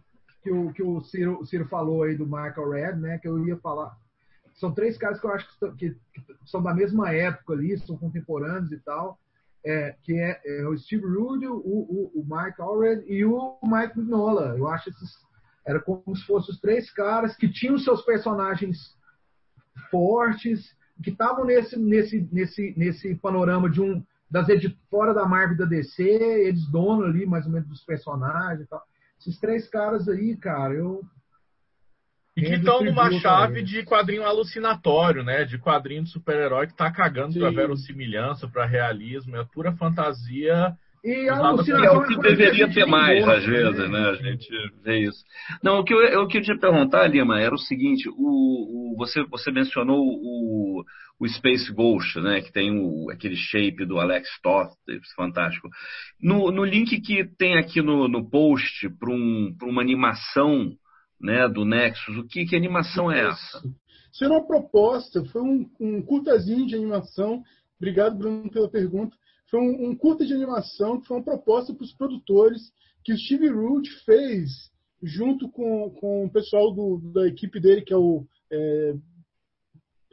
[0.42, 3.18] que o, que o, Ciro, o Ciro falou aí do Michael Red, né?
[3.18, 3.98] Que eu ia falar.
[4.54, 7.98] São três caras que eu acho que, que- que são da mesma época ali, são
[7.98, 9.20] contemporâneos e tal.
[9.66, 13.98] É, que é, é o Steve Rude, o, o, o Mike Allred e o Mike
[13.98, 14.56] Mignola.
[14.56, 15.18] Eu acho esses.
[15.66, 18.96] Era como se fossem os três caras que tinham seus personagens
[19.90, 24.06] fortes, que estavam nesse, nesse, nesse, nesse panorama de um
[24.44, 24.48] das
[24.90, 28.82] fora da Marvel da DC, eles donos ali mais ou menos dos personagens e tal.
[29.20, 31.02] Esses três caras aí, cara, eu
[32.36, 35.46] E que estão numa chave de quadrinho alucinatório, né?
[35.46, 37.56] De quadrinho de super-herói que tá cagando pra Sim.
[37.56, 42.36] verossimilhança, pra realismo, é pura fantasia E a Usado alucinação Que é o que coisa
[42.36, 44.10] deveria a gente ter mais, gosta, às vezes, né?
[44.10, 44.50] A gente
[44.84, 45.24] vê isso.
[45.64, 48.96] Não, o que eu, o que eu tinha perguntar, Lima, era o seguinte: o, o-
[48.98, 50.84] você, você mencionou o,
[51.20, 52.42] o Space Ghost, né?
[52.42, 54.74] Que tem o, aquele shape do Alex Toth,
[55.16, 55.70] fantástico.
[56.22, 60.72] No, no link que tem aqui no, no post para um, uma animação
[61.20, 63.62] né, do Nexus, o que, que animação é essa?
[64.12, 67.44] Isso era uma proposta, foi um, um curtazinho de animação.
[67.78, 69.16] Obrigado, Bruno, pela pergunta.
[69.50, 72.62] Foi um, um curta de animação que foi uma proposta para os produtores
[73.04, 77.94] que o Steve Root fez junto com, com o pessoal do, da equipe dele, que
[77.94, 78.96] é o é, é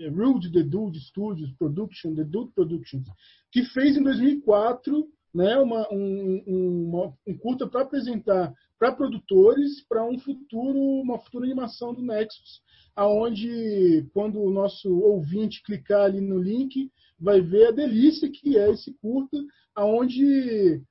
[0.09, 3.07] Rude The Dude Studios Production, The Dude Productions,
[3.51, 10.05] que fez em 2004 né, uma, um, um, um curta para apresentar para produtores para
[10.05, 12.61] um futuro, uma futura animação do Nexus,
[12.95, 18.71] aonde quando o nosso ouvinte clicar ali no link, vai ver a delícia que é
[18.71, 19.39] esse curta,
[19.75, 20.83] aonde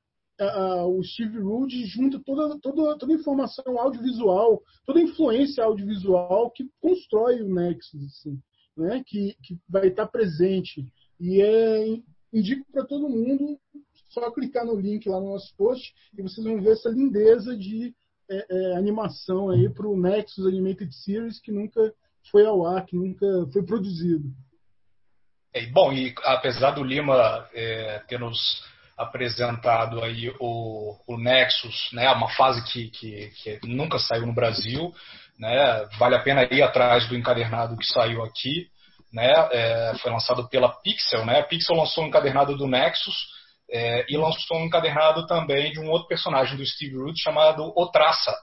[0.87, 6.67] o Steve Rude junta toda, toda, toda a informação audiovisual, toda a influência audiovisual que
[6.79, 8.39] constrói o Nexus, assim,
[8.81, 9.03] né?
[9.05, 10.85] que, que vai estar presente.
[11.19, 11.85] E é,
[12.33, 13.59] indico para todo mundo
[14.09, 17.93] só clicar no link lá no nosso post e vocês vão ver essa lindeza de
[18.29, 21.93] é, é, animação aí para o Nexus Animated Series que nunca
[22.29, 24.29] foi ao ar, que nunca foi produzido.
[25.53, 28.63] É, bom, e apesar do Lima é, ter nos
[28.97, 34.93] apresentado aí o, o Nexus, né, uma fase que, que, que, nunca saiu no Brasil,
[35.39, 38.69] né, vale a pena ir atrás do encadernado que saiu aqui,
[39.11, 43.15] né, é, foi lançado pela Pixel, né, a Pixel lançou um encadernado do Nexus
[43.69, 48.33] é, e lançou um encadernado também de um outro personagem do Steve Root chamado Otraça,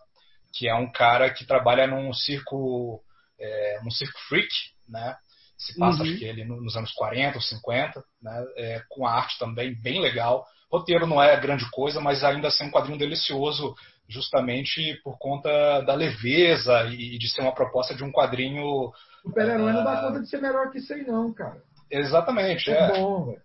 [0.53, 3.03] que é um cara que trabalha num circo,
[3.39, 4.49] é, num circo freak,
[4.89, 5.17] né,
[5.59, 6.09] se passa, uhum.
[6.09, 10.01] acho que ele nos anos 40 ou 50, né, é, com a arte também bem
[10.01, 10.47] legal.
[10.71, 13.75] O roteiro não é grande coisa, mas ainda assim um quadrinho delicioso,
[14.09, 18.65] justamente por conta da leveza e de ser uma proposta de um quadrinho.
[18.65, 18.93] O
[19.23, 19.75] super-herói uh...
[19.75, 21.63] não dá conta de ser melhor que isso aí, não, cara.
[21.91, 22.79] Exatamente, é.
[22.79, 22.89] é.
[22.89, 23.43] bom, velho.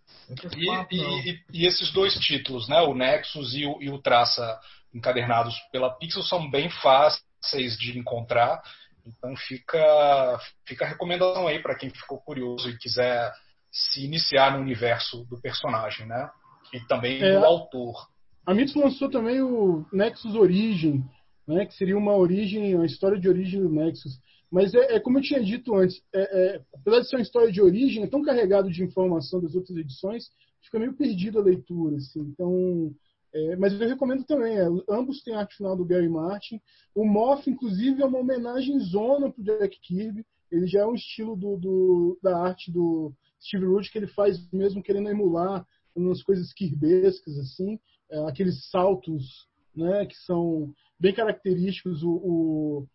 [0.56, 4.60] E, e, e, e, esses dois títulos, né, o Nexus e o, e o Traça,
[4.94, 8.62] encadernados pela Pixel, são bem fáceis de encontrar.
[9.06, 13.34] Então fica, fica a recomendação aí para quem ficou curioso e quiser
[13.72, 16.30] se iniciar no universo do personagem, né?
[16.72, 18.08] E também é, do autor.
[18.46, 21.04] A Mitos lançou também o Nexus Origin,
[21.48, 21.66] né?
[21.66, 24.20] Que seria uma origem, uma história de origem do Nexus.
[24.52, 27.62] Mas é, é como eu tinha dito antes, é, apesar de ser uma história de
[27.62, 30.30] origem, é tão carregado de informação das outras edições,
[30.62, 32.20] fica meio perdido a leitura, assim.
[32.20, 32.94] Então
[33.34, 34.58] é, mas eu recomendo também.
[34.58, 36.62] É, ambos têm arte final do Gary Martin.
[36.94, 40.26] O Moff, inclusive, é uma homenagem zona para o Jack Kirby.
[40.52, 44.38] Ele já é um estilo do, do, da arte do Steve Root que ele faz
[44.52, 45.66] mesmo querendo emular
[45.96, 47.80] umas coisas kirbescas, assim.
[48.14, 52.04] É, aqueles saltos né, que são bem característicos.
[52.04, 52.88] O, o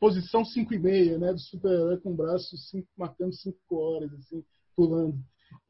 [0.00, 4.44] posição 5 e meia, né, do super-herói com o braço cinco, marcando 5 horas, assim,
[4.76, 5.16] pulando.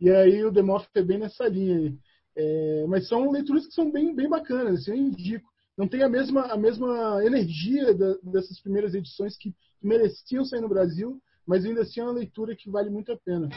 [0.01, 1.95] E aí o The Moff é bem nessa linha aí.
[2.37, 5.49] É, mas são leituras que são bem, bem bacanas, assim, eu indico.
[5.77, 10.69] Não tem a mesma, a mesma energia da, dessas primeiras edições que mereciam sair no
[10.69, 13.49] Brasil, mas ainda assim é uma leitura que vale muito a pena.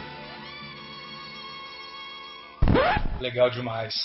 [3.22, 3.96] Legal demais.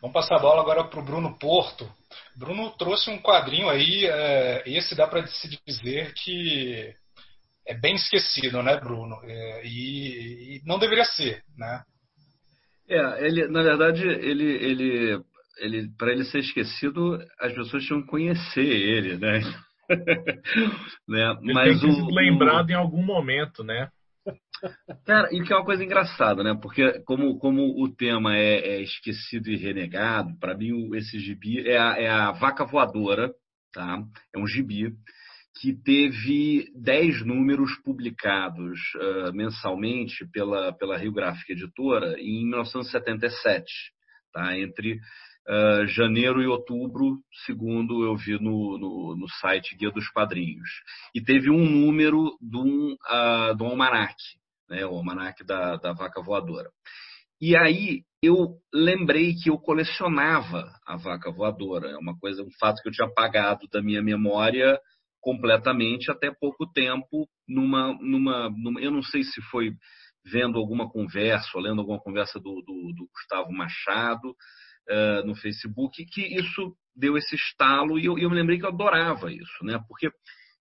[0.00, 1.88] Vamos passar a bola agora para o Bruno Porto.
[2.36, 6.94] Bruno trouxe um quadrinho aí, é, esse dá para se dizer que
[7.66, 9.18] é bem esquecido, né, Bruno?
[9.24, 11.82] É, e, e não deveria ser, né?
[12.88, 15.24] É, ele, na verdade, ele, ele,
[15.58, 19.40] ele para ele ser esquecido, as pessoas tinham que conhecer ele, né?
[21.08, 21.36] né?
[21.42, 22.72] Ele Mas tem que o, lembrado o...
[22.72, 23.88] em algum momento, né?
[25.04, 26.58] Cara, e que é uma coisa engraçada, né?
[26.60, 31.78] Porque como, como o tema é, é esquecido e renegado, para mim esse gibi é
[31.78, 33.32] a, é a vaca voadora,
[33.72, 34.02] tá?
[34.34, 34.92] É um gibi
[35.60, 43.64] que teve 10 números publicados uh, mensalmente pela, pela Rio Gráfica Editora em 1977,
[44.32, 44.58] tá?
[44.58, 44.98] entre
[45.48, 50.68] uh, janeiro e outubro, segundo eu vi no, no, no, site Guia dos Padrinhos.
[51.14, 54.14] E teve um número um, uh, de um almanac,
[54.68, 54.84] né?
[54.86, 56.70] o almanac da, da Vaca Voadora.
[57.40, 61.90] E aí eu lembrei que eu colecionava a vaca voadora.
[61.90, 64.78] É uma coisa, um fato que eu tinha apagado da minha memória
[65.20, 69.72] completamente até pouco tempo numa, numa, numa, eu não sei se foi
[70.24, 76.04] vendo alguma conversa ou lendo alguma conversa do, do, do Gustavo Machado uh, no Facebook
[76.06, 79.80] que isso deu esse estalo e eu, eu, me lembrei que eu adorava isso né
[79.88, 80.10] porque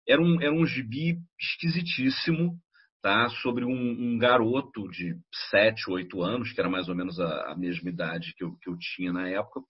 [0.08, 2.60] era um, era um gibi esquisitíssimo
[3.06, 5.16] tá sobre um, um garoto de
[5.52, 8.68] 7, 8 anos que era mais ou menos a, a mesma idade que eu, que
[8.68, 9.62] eu tinha na época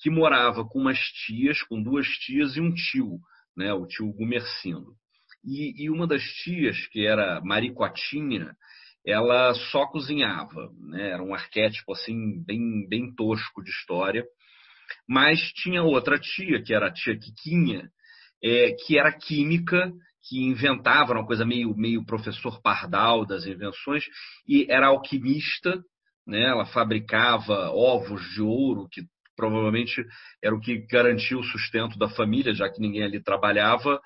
[0.00, 3.20] que morava com umas tias, com duas tias e um tio
[3.56, 4.94] né, o tio Gumercindo.
[5.44, 8.54] E, e uma das tias, que era Maricotinha,
[9.06, 11.10] ela só cozinhava, né?
[11.10, 14.24] era um arquétipo assim bem, bem tosco de história.
[15.08, 17.88] Mas tinha outra tia, que era a tia Quiquinha,
[18.42, 19.92] é, que era química,
[20.28, 24.04] que inventava uma coisa meio, meio professor Pardal das invenções,
[24.46, 25.82] e era alquimista,
[26.26, 26.42] né?
[26.42, 29.02] ela fabricava ovos de ouro que
[29.36, 30.04] provavelmente
[30.42, 34.00] era o que garantia o sustento da família, já que ninguém ali trabalhava,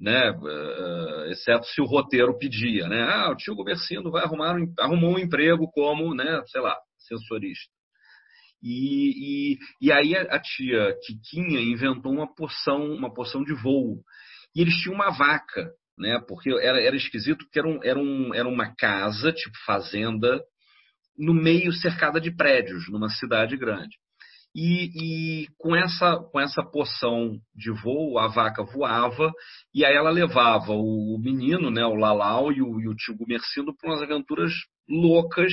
[0.00, 3.02] né, uh, exceto se o roteiro pedia, né?
[3.02, 7.70] Ah, o tio Gobercindo vai arrumar um, arrumou um emprego como, né, sei lá, sensorista.
[8.62, 14.02] E, e, e aí a, a tia Tiquinha inventou uma poção, uma poção de voo.
[14.54, 16.20] E eles tinham uma vaca, né?
[16.26, 20.40] Porque era, era esquisito, porque era, um, era, um, era uma casa, tipo fazenda,
[21.16, 23.96] no meio cercada de prédios, numa cidade grande.
[24.54, 29.30] E, e, com, essa, com essa poção de voo, a vaca voava,
[29.72, 33.72] e aí ela levava o, menino, né, o Lalau e o, e o tio Gumercindo,
[33.76, 34.52] para umas aventuras
[34.88, 35.52] loucas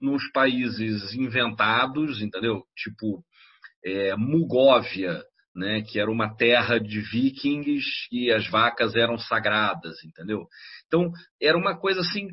[0.00, 2.62] nos países inventados, entendeu?
[2.76, 3.24] Tipo
[3.84, 5.22] é, Mugóvia,
[5.54, 10.46] né, que era uma terra de vikings e as vacas eram sagradas, entendeu?
[10.86, 12.28] Então, era uma coisa assim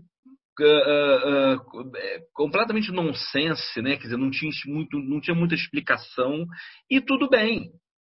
[0.60, 1.92] uh, uh,
[2.34, 3.98] completamente nonsense, né?
[3.98, 6.46] Quer dizer, não tinha, muito, não tinha muita explicação
[6.90, 7.72] e tudo bem,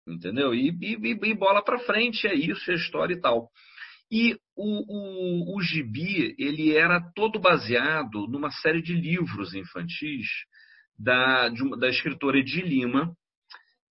[0.08, 0.54] entendeu?
[0.54, 3.50] E, e, e bola para frente, é isso, é história e tal.
[4.12, 10.28] E o, o, o gibi, ele era todo baseado numa série de livros infantis
[10.98, 13.16] da, uma, da escritora Edi Lima,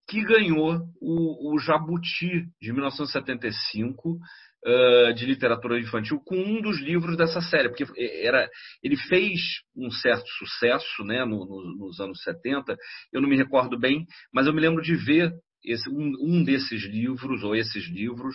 [0.09, 4.18] que ganhou o, o Jabuti de 1975
[4.66, 7.86] uh, de literatura infantil com um dos livros dessa série, porque
[8.22, 8.48] era,
[8.82, 9.40] ele fez
[9.76, 12.76] um certo sucesso né, no, no, nos anos 70,
[13.12, 15.32] eu não me recordo bem, mas eu me lembro de ver
[15.64, 18.34] esse, um, um, desses livros, ou esses livros,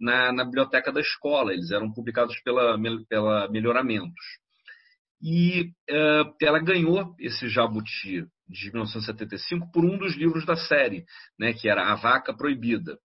[0.00, 1.52] na, na, biblioteca da escola.
[1.52, 4.24] Eles eram publicados pela, pela Melhoramentos.
[5.20, 11.04] E uh, ela ganhou esse Jabuti de 1975 por um dos livros da série,
[11.38, 12.98] né, que era A Vaca Proibida.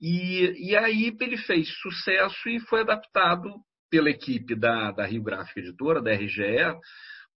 [0.00, 3.50] E, e aí ele fez sucesso e foi adaptado
[3.90, 6.76] pela equipe da, da Rio Gráfica Editora, da RGE,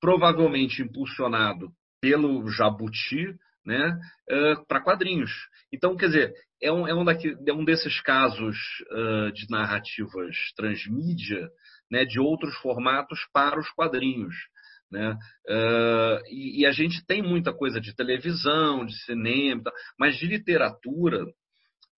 [0.00, 1.70] provavelmente impulsionado
[2.00, 3.34] pelo Jabuti,
[3.64, 5.30] né, uh, para quadrinhos.
[5.72, 8.56] Então, quer dizer, é um, é um, daqui, é um desses casos
[8.90, 11.48] uh, de narrativas transmídia,
[11.90, 14.34] né, de outros formatos para os quadrinhos.
[14.90, 15.18] Né?
[15.46, 21.26] Uh, e, e, a gente tem muita coisa de televisão, de cinema, mas de literatura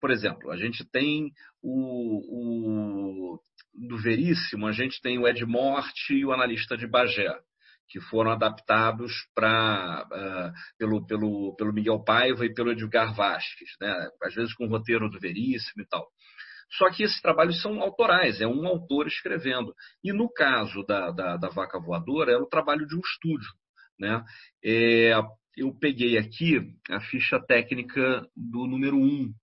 [0.01, 1.31] por exemplo, a gente tem
[1.63, 3.41] o, o
[3.75, 7.39] do Veríssimo, a gente tem o Ed Morte e o Analista de Bagé,
[7.89, 14.09] que foram adaptados para uh, pelo, pelo, pelo Miguel Paiva e pelo Edgar Vasques, né?
[14.23, 16.09] às vezes com o roteiro do Veríssimo e tal.
[16.73, 19.75] Só que esses trabalhos são autorais, é um autor escrevendo.
[20.05, 23.49] E no caso da, da, da Vaca Voadora, era o trabalho de um estúdio.
[23.99, 24.23] Né?
[24.65, 25.13] É,
[25.57, 26.59] eu peguei aqui
[26.89, 29.35] a ficha técnica do número 1 um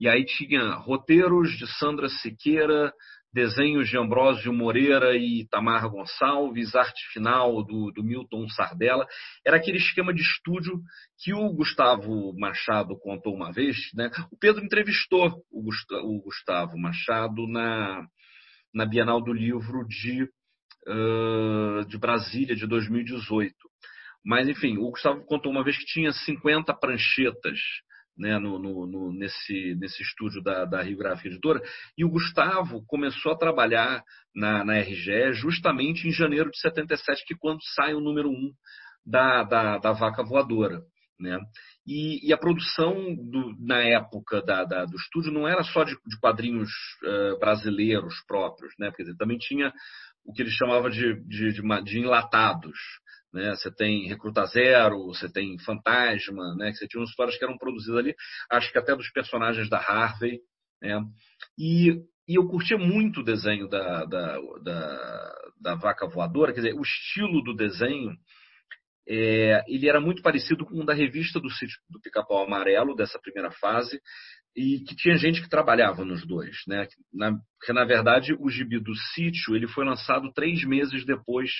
[0.00, 2.90] e aí tinha roteiros de Sandra Siqueira,
[3.32, 9.06] desenhos de Ambrósio Moreira e Tamar Gonçalves, arte final do, do, Milton Sardella.
[9.46, 10.80] Era aquele esquema de estúdio
[11.22, 13.76] que o Gustavo Machado contou uma vez.
[13.94, 14.10] Né?
[14.32, 18.04] O Pedro entrevistou o Gustavo, o Gustavo Machado na,
[18.74, 20.24] na Bienal do Livro de,
[20.88, 23.54] uh, de Brasília, de 2018.
[24.24, 27.58] Mas, enfim, o Gustavo contou uma vez que tinha 50 pranchetas
[28.16, 31.60] né, no, no, nesse, nesse estúdio da, da Rio Gráfica Editora,
[31.96, 34.02] e o Gustavo começou a trabalhar
[34.34, 38.52] na, na RGE justamente em janeiro de 77, que é quando sai o número 1
[39.06, 40.82] da, da, da Vaca Voadora.
[41.18, 41.38] Né?
[41.86, 45.92] E, e, a produção do, na época da, da, do estúdio não era só de,
[45.92, 46.70] de quadrinhos
[47.04, 48.90] uh, brasileiros próprios, né?
[48.96, 49.70] Quer dizer, também tinha
[50.24, 51.52] o que ele chamava de, de,
[51.84, 52.78] de enlatados.
[53.32, 53.50] Né?
[53.54, 56.70] Você tem Recruta Zero, você tem Fantasma, né?
[56.70, 58.14] que você tinha umas histórias que eram produzidas ali,
[58.50, 60.40] acho que até dos personagens da Harvey.
[60.82, 61.00] Né?
[61.58, 61.90] E,
[62.28, 66.82] e eu curtia muito o desenho da, da, da, da Vaca Voadora, quer dizer, o
[66.82, 68.16] estilo do desenho
[69.08, 71.48] é, ele era muito parecido com o da revista do
[71.88, 74.00] do Pica-Pau Amarelo, dessa primeira fase,
[74.56, 76.56] e que tinha gente que trabalhava nos dois.
[76.66, 76.86] Né?
[77.12, 81.50] Na, porque, na verdade, o gibi do sítio ele foi lançado três meses depois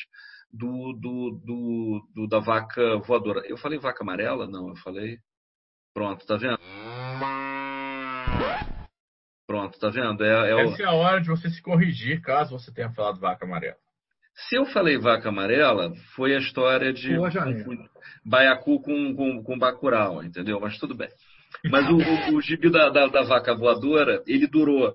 [0.53, 3.43] do, do, do, do, da vaca voadora.
[3.47, 4.47] Eu falei vaca amarela?
[4.47, 5.19] Não, eu falei.
[5.95, 6.59] Pronto, tá vendo?
[9.47, 10.25] Pronto, tá vendo?
[10.25, 10.87] É, é Essa o...
[10.87, 13.77] é a hora de você se corrigir caso você tenha falado vaca amarela.
[14.49, 17.17] Se eu falei vaca amarela, foi a história de
[18.25, 20.61] Baiacu com, com, com Bacurau, entendeu?
[20.61, 21.09] Mas tudo bem.
[21.65, 24.95] Mas o, o, o gibi da, da, da, vaca voadora, ele durou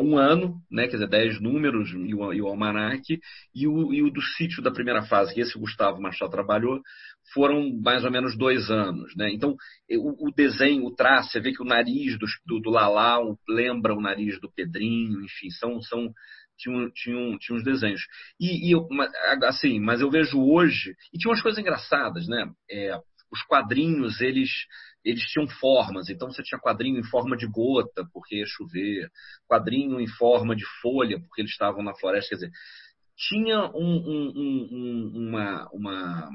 [0.00, 0.84] um ano, né?
[0.84, 3.02] quer dizer, dez números e o, e o almanac,
[3.54, 6.80] e o, e o do sítio da primeira fase, que esse Gustavo Machado trabalhou,
[7.32, 9.14] foram mais ou menos dois anos.
[9.16, 9.30] Né?
[9.32, 9.56] Então,
[9.90, 13.94] o, o desenho, o traço, você vê que o nariz do, do, do Lalau lembra
[13.94, 16.12] o nariz do Pedrinho, enfim, são, são
[16.56, 18.02] tinha, tinha, tinha uns desenhos.
[18.40, 18.86] E, e eu,
[19.44, 22.48] assim, mas eu vejo hoje, e tinha umas coisas engraçadas, né?
[22.70, 22.96] É,
[23.32, 24.50] os quadrinhos, eles,
[25.04, 26.08] eles tinham formas.
[26.08, 29.10] Então você tinha quadrinho em forma de gota, porque ia chover,
[29.48, 32.30] quadrinho em forma de folha, porque eles estavam na floresta.
[32.30, 32.50] Quer dizer,
[33.16, 36.28] tinha um, um, um, uma, uma,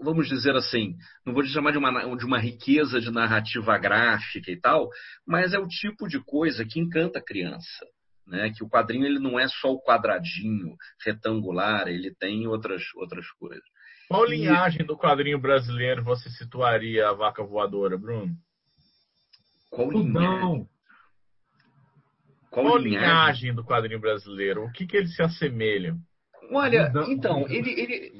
[0.00, 0.96] vamos dizer assim,
[1.26, 4.88] não vou chamar de uma, de uma riqueza de narrativa gráfica e tal,
[5.26, 7.84] mas é o tipo de coisa que encanta a criança
[8.30, 8.52] né?
[8.56, 13.64] Que o quadrinho ele não é só o quadradinho retangular, ele tem outras outras coisas.
[14.10, 14.30] Qual e...
[14.30, 18.34] linhagem do quadrinho brasileiro você situaria a vaca voadora, Bruno?
[19.70, 20.66] Qual linhagem?
[22.50, 23.08] Qual, Qual linhagem?
[23.08, 24.64] linhagem do quadrinho brasileiro?
[24.64, 25.94] O que, que ele se assemelha?
[26.50, 28.12] Olha, então, ele, ele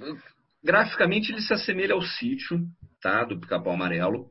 [0.62, 2.60] graficamente ele se assemelha ao sítio,
[3.02, 3.24] tá?
[3.24, 4.28] Do Pica-Pau Amarelo.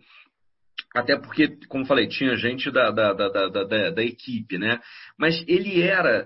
[0.96, 4.80] Até porque, como falei, tinha gente da, da, da, da, da equipe, né?
[5.18, 6.26] Mas ele era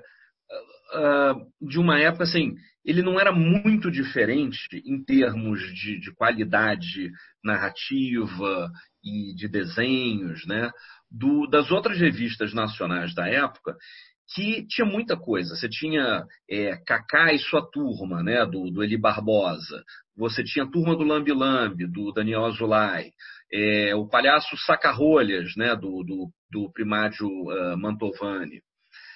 [0.93, 2.55] uh, de uma época assim,
[2.85, 7.11] ele não era muito diferente em termos de, de qualidade
[7.43, 8.71] narrativa
[9.03, 10.69] e de desenhos, né?
[11.09, 13.75] Do, das outras revistas nacionais da época,
[14.33, 15.55] que tinha muita coisa.
[15.55, 19.83] Você tinha é, Cacá e sua turma, né, do, do Eli Barbosa.
[20.17, 23.11] Você tinha a turma do Lambi Lambi, do Daniel Azulay
[23.53, 28.61] é, o palhaço Sacarrolhas, né, do, do, do primário uh, Mantovani.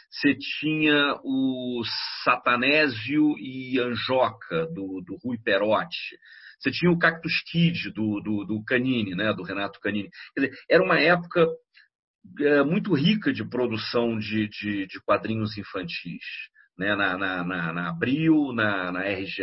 [0.10, 1.84] Você tinha o
[2.24, 6.18] Satanésio e Anjoca, do, do Rui Perotti.
[6.60, 10.10] Você tinha o Cactus Kid, do, do, do Canini, né, do Renato Canini.
[10.34, 11.46] Quer dizer, era uma época
[12.40, 16.24] é, muito rica de produção de, de, de quadrinhos infantis.
[16.78, 19.42] Né, na, na, na, na Abril, na, na RGE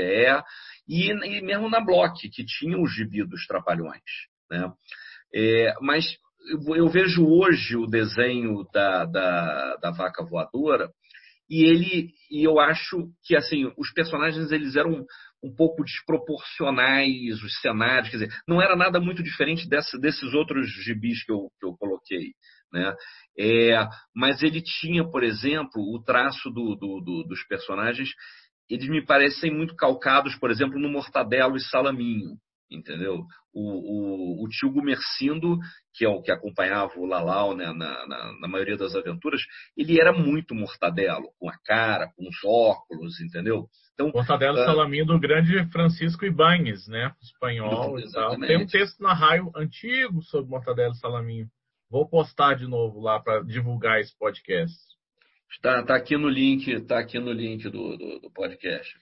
[0.88, 4.00] e, e, mesmo na Block, que tinha o gibi dos Trapalhões.
[4.48, 4.72] Né?
[5.34, 6.16] É, mas
[6.76, 10.90] eu vejo hoje o desenho da, da, da, vaca voadora
[11.48, 15.04] e ele e eu acho que assim os personagens eles eram
[15.42, 21.24] um pouco desproporcionais os cenários quer dizer não era nada muito diferente desses outros gibis
[21.24, 22.32] que eu, que eu coloquei
[22.72, 22.94] né?
[23.38, 28.08] É, mas ele tinha por exemplo o traço do, do, do, dos personagens
[28.68, 32.36] eles me parecem muito calcados por exemplo no Mortadelo e Salaminho
[32.70, 33.24] entendeu?
[33.52, 35.58] O, o, o tio Gumercindo,
[35.94, 39.40] que é o que acompanhava o Lalau né, na, na, na, maioria das aventuras,
[39.76, 43.68] ele era muito mortadelo, com a cara, com os óculos, entendeu?
[43.94, 47.12] Então, mortadelo uh, Salaminho do grande Francisco Ibanes, né?
[47.22, 48.38] Espanhol e tal.
[48.40, 51.46] Tem um texto na raio antigo sobre Mortadelo Salaminho.
[51.88, 54.76] Vou postar de novo lá para divulgar esse podcast.
[55.48, 58.92] Está, tá aqui no link, está aqui no link do, do, do podcast.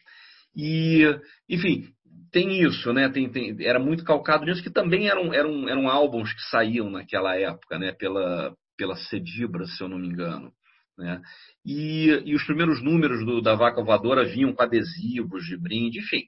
[0.54, 1.02] E,
[1.48, 1.88] enfim,
[2.32, 3.08] tem isso, né?
[3.10, 7.36] Tem, tem, era muito calcado nisso, que também eram, eram, eram álbuns que saíam naquela
[7.36, 7.92] época, né?
[7.92, 10.50] Pela, pela Cedibra, se eu não me engano.
[10.98, 11.20] Né?
[11.64, 16.24] E, e os primeiros números do, da Vaca Voadora vinham com adesivos de brinde, enfim.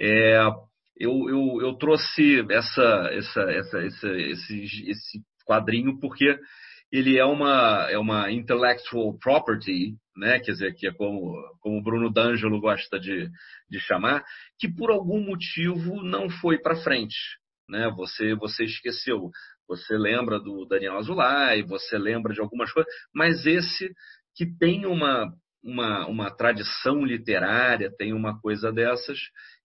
[0.00, 0.40] É,
[0.96, 6.38] eu, eu, eu trouxe essa, essa, essa, essa, esse, esse quadrinho porque
[6.90, 10.38] ele é uma, é uma intellectual property, né?
[10.40, 13.28] quer dizer, que é como, como o Bruno D'Angelo gosta de,
[13.68, 14.24] de chamar,
[14.58, 17.16] que por algum motivo não foi para frente.
[17.68, 17.90] Né?
[17.96, 19.30] Você, você esqueceu.
[19.68, 23.92] Você lembra do Daniel Azulay, você lembra de algumas coisas, mas esse
[24.34, 29.18] que tem uma, uma, uma tradição literária, tem uma coisa dessas,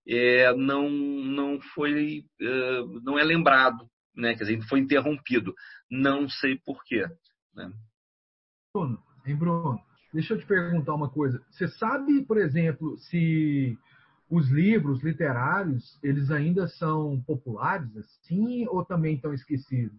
[0.07, 3.85] é, não, não foi, é, não é lembrado,
[4.15, 4.35] né?
[4.35, 5.53] Quer dizer, foi interrompido.
[5.91, 7.05] Não sei porquê.
[7.53, 7.69] Né?
[8.73, 9.88] Bruno, hein, Bruno?
[10.13, 11.41] Deixa eu te perguntar uma coisa.
[11.51, 13.77] Você sabe, por exemplo, se
[14.29, 19.97] os livros literários eles ainda são populares assim ou também estão esquecidos?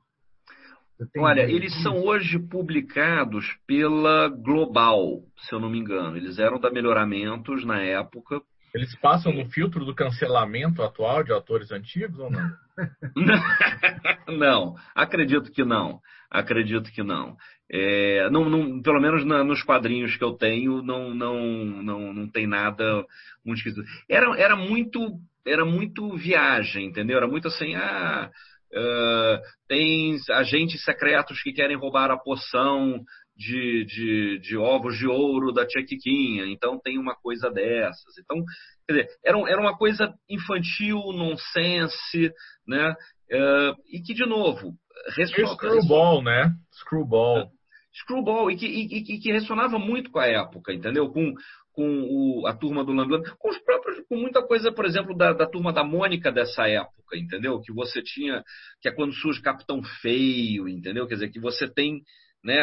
[1.16, 6.16] Olha, eles são hoje publicados pela Global, se eu não me engano.
[6.16, 8.42] Eles eram da Melhoramentos na época.
[8.74, 12.50] Eles passam no filtro do cancelamento atual de autores antigos ou não?
[14.38, 16.00] não, acredito que não.
[16.30, 17.36] Acredito que não.
[17.68, 21.42] É, não, não pelo menos na, nos quadrinhos que eu tenho, não, não,
[21.82, 23.04] não, não tem nada
[23.44, 23.86] muito esquisito.
[24.08, 27.16] Era, era muito era muito viagem, entendeu?
[27.16, 28.30] Era muito assim, ah,
[28.72, 33.02] uh, tem agentes secretos que querem roubar a poção
[33.40, 38.18] de, de, de, ovos de ouro da Tia Kikinha, então tem uma coisa dessas.
[38.18, 38.44] Então,
[38.86, 42.30] quer dizer, era, era uma coisa infantil, nonsense,
[42.68, 42.94] né?
[43.32, 44.74] Uh, e que, de novo,
[45.16, 45.54] ressonava.
[45.54, 46.52] Screwball, né?
[46.70, 47.50] Screwball.
[47.92, 51.08] Screwball, e que, e, e que ressonava muito com a época, entendeu?
[51.10, 51.32] Com,
[51.72, 55.32] com o, a turma do Lambiano, com os próprios, com muita coisa, por exemplo, da,
[55.32, 57.58] da, turma da Mônica dessa época, entendeu?
[57.60, 58.44] Que você tinha,
[58.82, 61.06] que é quando surge Capitão Feio, entendeu?
[61.06, 62.02] Quer dizer, que você tem,
[62.42, 62.58] né,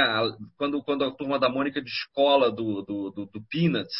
[0.57, 3.95] quando, quando a turma da Mônica de escola do, do, do, do, Peanuts,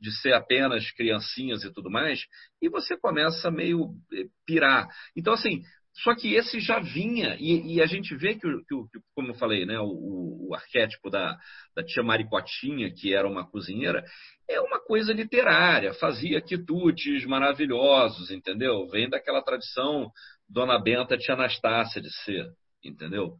[0.00, 2.20] de ser apenas criancinhas e tudo mais,
[2.60, 4.86] e você começa meio eh, pirar.
[5.16, 5.62] Então, assim,
[5.94, 9.66] só que esse já vinha, e, e a gente vê que, que, como eu falei,
[9.66, 11.38] né, o, o, arquétipo da,
[11.74, 14.04] da tia Maricotinha, que era uma cozinheira,
[14.48, 18.86] é uma coisa literária, fazia quitutes maravilhosos, entendeu?
[18.88, 20.10] Vem daquela tradição
[20.48, 22.46] Dona Benta, tia Anastácia de ser,
[22.82, 23.38] entendeu?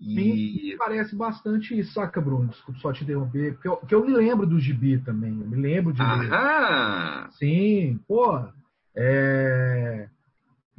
[0.00, 0.14] E...
[0.14, 2.48] Sim, parece bastante isso, saca, Bruno?
[2.48, 5.56] Desculpa só te interromper, porque eu, porque eu me lembro do gibi também, eu me
[5.56, 6.00] lembro de.
[6.00, 7.30] Ler.
[7.32, 8.42] Sim, pô,
[8.94, 10.08] é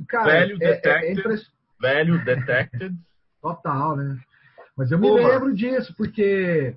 [0.07, 1.27] Cara, velho é, detected.
[1.27, 1.39] É, é
[1.79, 2.95] velho detected.
[3.41, 4.19] Total, né?
[4.77, 6.75] Mas eu me lembro disso, porque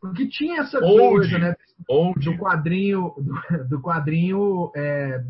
[0.00, 0.98] porque tinha essa Old.
[0.98, 1.56] coisa, né?
[1.88, 2.24] Old.
[2.24, 5.24] Do quadrinho, do, do quadrinho é,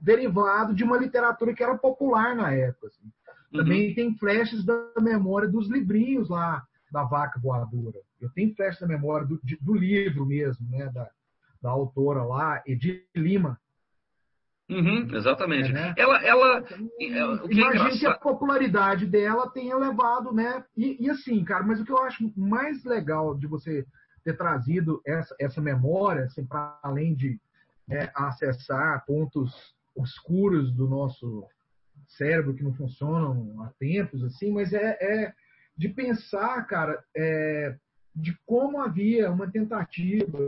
[0.00, 2.88] derivado de uma literatura que era popular na época.
[2.88, 3.10] Assim.
[3.52, 3.94] Também uhum.
[3.94, 7.98] tem flashes da memória dos livrinhos lá da vaca voadora.
[8.20, 10.90] Eu tenho flashes da memória do, de, do livro mesmo, né?
[10.92, 11.08] Da,
[11.62, 13.58] da autora lá, Edith Lima,
[14.70, 15.70] Uhum, exatamente.
[15.70, 15.94] É, né?
[15.96, 16.64] Ela, ela,
[17.00, 20.62] então, o que é Imagina é que a popularidade dela tenha levado, né?
[20.76, 23.86] E, e, assim, cara, mas o que eu acho mais legal de você
[24.22, 27.40] ter trazido essa, essa memória, assim, para além de
[27.86, 31.46] né, acessar pontos obscuros do nosso
[32.08, 35.34] cérebro que não funcionam há tempos, assim, mas é, é
[35.76, 37.76] de pensar, cara, é,
[38.14, 40.38] de como havia uma tentativa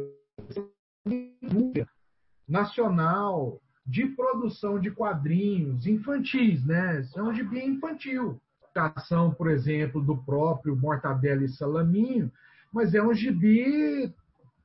[2.49, 7.03] nacional de produção de quadrinhos infantis, né?
[7.15, 8.41] É um gibi infantil.
[8.75, 12.31] Ação, por exemplo, do próprio Mortadelo e Salaminho,
[12.73, 14.15] mas é um gibi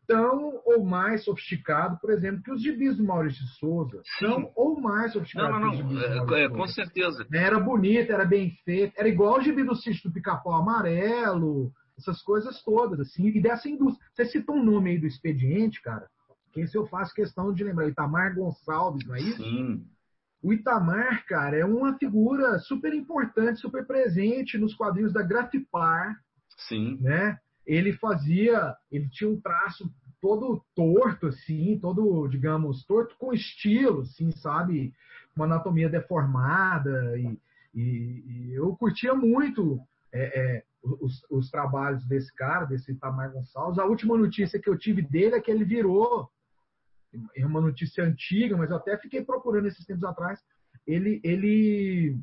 [0.08, 4.02] tão ou mais sofisticado, por exemplo, que os gibis do Maurício de Souza.
[4.20, 5.72] Tão ou mais sofisticado não, não, não.
[5.72, 7.28] que os gibis do Maurício é, é, Com certeza.
[7.34, 12.22] Era bonito, era bem feito, era igual o gibi do Sítio do Pica-Pau Amarelo, essas
[12.22, 14.06] coisas todas, assim, e dessa indústria.
[14.14, 16.08] Você citou um nome aí do expediente, cara,
[16.52, 17.88] que esse eu faço questão de lembrar.
[17.88, 19.44] Itamar Gonçalves, não é isso?
[19.44, 19.86] Sim.
[20.42, 26.16] O Itamar, cara, é uma figura super importante, super presente nos quadrinhos da Grafipar.
[26.68, 26.98] Sim.
[27.02, 27.38] Né?
[27.66, 34.32] Ele fazia, ele tinha um traço todo torto, assim, todo, digamos, torto com estilo, assim,
[34.32, 34.94] sabe?
[35.36, 37.18] Uma anatomia deformada.
[37.18, 37.40] E,
[37.74, 39.80] e, e eu curtia muito
[40.12, 43.80] é, é, os, os, trabalhos desse cara, desse Itamar Gonçalves.
[43.80, 46.30] A última notícia que eu tive dele é que ele virou
[47.36, 50.40] é uma notícia antiga, mas eu até fiquei procurando esses tempos atrás.
[50.86, 52.18] Ele, ele,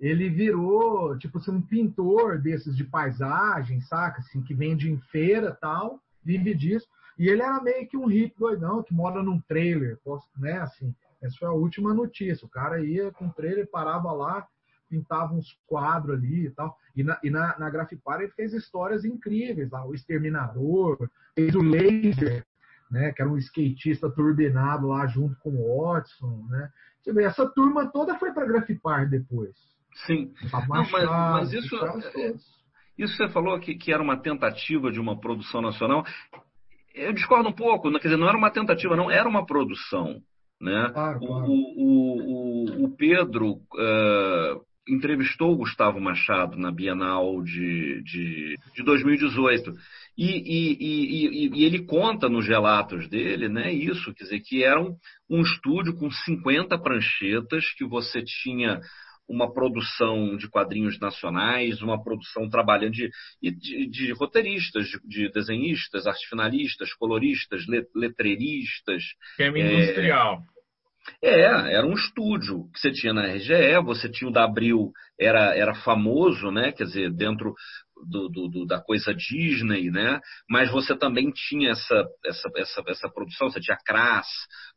[0.00, 4.20] ele virou tipo assim, um pintor desses de paisagem, saca?
[4.20, 6.86] Assim, que vende em feira tal, vive disso.
[7.18, 9.98] E ele era meio que um hippie doidão que mora num trailer,
[10.36, 10.58] né?
[10.58, 12.44] Assim, essa foi a última notícia.
[12.44, 14.46] O cara ia com o trailer, parava lá,
[14.88, 16.76] pintava uns quadros ali e tal.
[16.94, 19.84] E na, e na, na Grafipar ele fez histórias incríveis lá.
[19.84, 22.44] O Exterminador, fez o Laser,
[22.90, 26.70] né, que era um skatista turbinado lá junto com o Watson, né?
[27.24, 29.75] Essa turma toda foi para Grafipar depois.
[30.04, 30.32] Sim.
[30.52, 32.34] Não, mas, mas, isso, é,
[32.98, 36.04] isso você falou que, que era uma tentativa de uma produção nacional.
[36.94, 40.20] Eu discordo um pouco, quer dizer, não era uma tentativa, não, era uma produção.
[40.60, 40.90] Né?
[40.92, 41.46] Claro, claro.
[41.46, 48.82] O, o, o, o Pedro uh, entrevistou o Gustavo Machado na Bienal de, de, de
[48.82, 49.72] 2018.
[50.16, 54.80] E, e, e, e, ele conta nos relatos dele né, isso, quer dizer, que era
[54.80, 54.96] um,
[55.28, 58.80] um estúdio com 50 pranchetas, que você tinha
[59.28, 63.10] uma produção de quadrinhos nacionais, uma produção trabalhando de,
[63.42, 69.02] de, de roteiristas, de, de, desenhistas, arte finalistas, coloristas, letreiristas.
[69.32, 70.42] Esquema é, industrial.
[71.22, 71.40] É,
[71.74, 75.74] era um estúdio que você tinha na RGE, você tinha o da Abril, era, era
[75.74, 76.72] famoso, né?
[76.72, 77.54] Quer dizer, dentro
[78.04, 80.20] do, do, da coisa Disney, né?
[80.48, 84.26] Mas você também tinha essa, essa, essa, essa produção, você tinha Crass,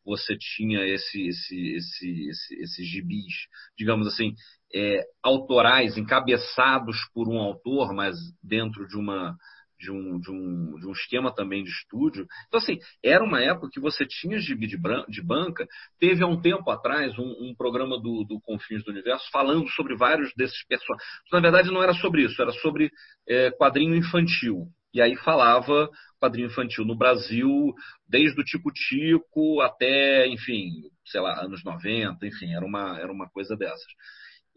[0.05, 3.33] você tinha esse, esse, esse, esse, esses gibis,
[3.77, 4.33] digamos assim,
[4.73, 9.35] é, autorais, encabeçados por um autor, mas dentro de uma
[9.79, 12.27] de um, de, um, de um esquema também de estúdio.
[12.47, 14.77] Então, assim, era uma época que você tinha gibi de,
[15.07, 15.67] de banca.
[15.99, 19.95] Teve há um tempo atrás um, um programa do, do, Confins do Universo falando sobre
[19.95, 21.07] vários desses personagens.
[21.31, 22.91] Na verdade, não era sobre isso, era sobre
[23.27, 24.67] é, quadrinho infantil.
[24.93, 25.89] E aí falava
[26.19, 27.73] quadrinho infantil no Brasil,
[28.07, 30.71] desde o Tico-Tico até, enfim,
[31.05, 33.87] sei lá, anos 90, enfim, era uma, era uma coisa dessas.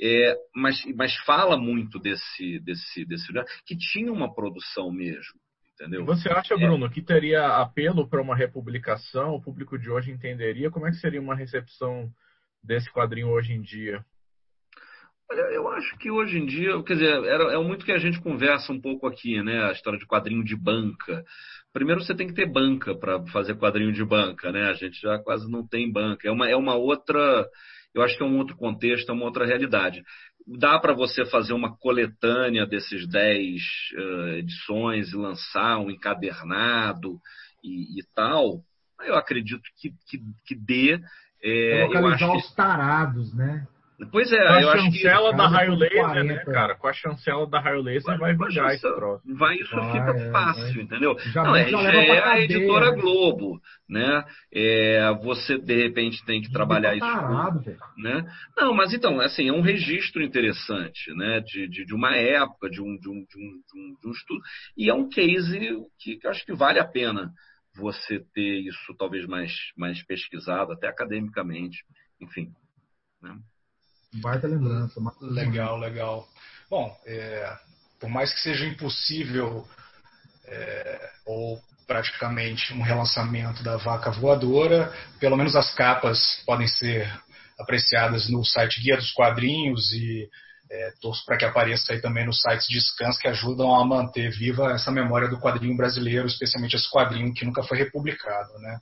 [0.01, 5.41] É, mas, mas fala muito desse, desse, desse lugar, que tinha uma produção mesmo.
[5.75, 6.05] Entendeu?
[6.05, 6.57] Você acha, é.
[6.57, 9.35] Bruno, que teria apelo para uma republicação?
[9.35, 10.71] O público de hoje entenderia?
[10.71, 12.11] Como é que seria uma recepção
[12.63, 14.05] desse quadrinho hoje em dia?
[15.31, 18.21] Olha, eu acho que hoje em dia, quer dizer, é, é muito que a gente
[18.21, 19.65] conversa um pouco aqui, né?
[19.65, 21.25] A história de quadrinho de banca.
[21.73, 24.69] Primeiro você tem que ter banca para fazer quadrinho de banca, né?
[24.69, 26.29] A gente já quase não tem banca.
[26.29, 27.49] É uma, é uma outra
[27.95, 30.03] eu acho que é um outro contexto, é uma outra realidade.
[30.47, 33.63] Dá para você fazer uma coletânea desses 10
[33.95, 37.19] uh, edições e lançar um encadernado
[37.63, 38.63] e, e tal?
[39.01, 41.01] Eu acredito que, que, que dê.
[41.43, 43.67] É, localizar eu acho os tarados, né?
[44.11, 45.37] Pois é, com eu a chancela que...
[45.37, 46.75] da raio laser, né, cara?
[46.75, 49.23] Com a chancela da raio laser vai, vai vingar esse troço.
[49.37, 50.83] Vai, isso vai, fica é, fácil, vai.
[50.83, 51.19] entendeu?
[51.33, 54.25] Já, não, é, já é a editora Globo, né?
[54.53, 57.07] É, você, de repente, tem que trabalhar isso.
[57.07, 57.63] Parado,
[57.97, 58.25] né?
[58.57, 61.41] Não, mas então, assim, é um registro interessante, né?
[61.41, 64.41] De, de, de uma época, de um, de, um, de, um, de um estudo.
[64.77, 67.31] E é um case que, que acho que vale a pena
[67.75, 71.85] você ter isso talvez mais, mais pesquisado, até academicamente,
[72.21, 72.53] enfim.
[73.23, 73.35] Né?
[74.15, 75.01] Baita lembrança.
[75.21, 76.29] Legal, legal.
[76.69, 77.57] Bom, é,
[77.99, 79.67] por mais que seja impossível
[80.47, 87.11] é, ou praticamente um relançamento da vaca voadora, pelo menos as capas podem ser
[87.59, 90.29] apreciadas no site Guia dos Quadrinhos e
[90.71, 94.31] é, torço para que apareça aí também nos sites de scans que ajudam a manter
[94.31, 98.79] viva essa memória do quadrinho brasileiro, especialmente esse quadrinho que nunca foi republicado, né?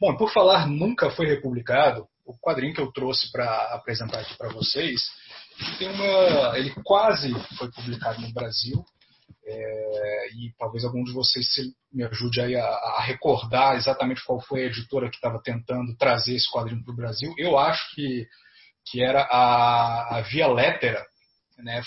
[0.00, 4.50] Bom, por falar nunca foi republicado, o quadrinho que eu trouxe para apresentar aqui para
[4.50, 5.00] vocês,
[5.78, 8.84] tem uma, ele quase foi publicado no Brasil,
[9.46, 11.46] é, e talvez algum de vocês
[11.90, 16.34] me ajude aí a, a, recordar exatamente qual foi a editora que estava tentando trazer
[16.34, 17.34] esse quadrinho para o Brasil.
[17.38, 18.26] Eu acho que,
[18.84, 21.02] que era a, a Via Lettera,
[21.58, 21.80] né?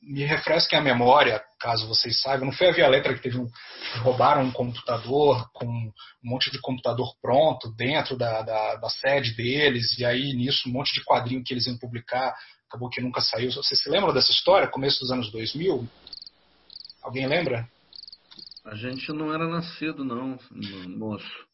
[0.00, 3.46] me refresquem a memória, caso vocês saibam, não foi a Via Letra que teve um.
[3.46, 5.92] Que roubaram um computador com um
[6.22, 10.92] monte de computador pronto dentro da, da, da, sede deles, e aí nisso um monte
[10.94, 12.34] de quadrinho que eles iam publicar,
[12.68, 13.50] acabou que nunca saiu.
[13.52, 14.68] Você se lembra dessa história?
[14.68, 15.88] Começo dos anos 2000?
[17.02, 17.68] Alguém lembra?
[18.64, 20.38] A gente não era nascido, não,
[20.88, 21.46] moço.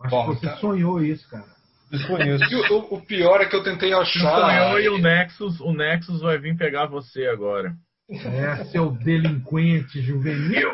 [0.00, 0.56] Acho Bom, você tá.
[0.56, 1.56] sonhou isso, cara.
[1.90, 2.44] Desconheço.
[2.72, 4.40] o, o, pior é que eu tentei achar.
[4.40, 7.72] Sonhou e o Nexus, o Nexus vai vir pegar você agora.
[8.08, 10.70] É, seu delinquente juvenil.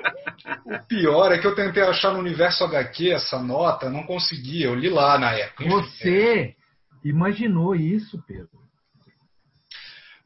[0.66, 4.74] O pior é que eu tentei achar no universo HQ essa nota, não consegui, eu
[4.74, 5.64] li lá na época.
[5.64, 6.54] Você
[7.02, 8.60] imaginou isso, Pedro?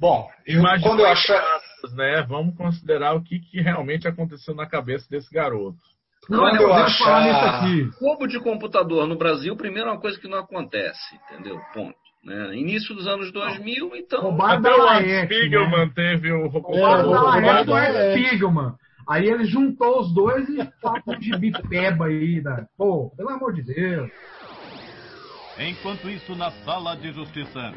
[0.00, 1.42] Bom, eu, quando eu achar.
[1.94, 2.22] Né?
[2.28, 5.78] Vamos considerar o que, que realmente aconteceu na cabeça desse garoto.
[6.28, 7.54] Não, quando eu achar
[8.00, 11.60] roubo de computador no Brasil, primeiro é uma coisa que não acontece, entendeu?
[11.72, 12.05] Ponto.
[12.26, 12.56] Né?
[12.56, 14.20] Início dos anos 2000, então.
[14.20, 16.48] Roubado Até o Art Spiegelman teve o.
[16.48, 18.74] Roubado da do Art Spiegelman.
[19.08, 22.40] Aí ele juntou os dois e fala um gibi peba aí.
[22.40, 22.66] Da...
[22.76, 24.10] Pô, pelo amor de Deus.
[25.56, 27.72] Enquanto isso, na sala de justiça.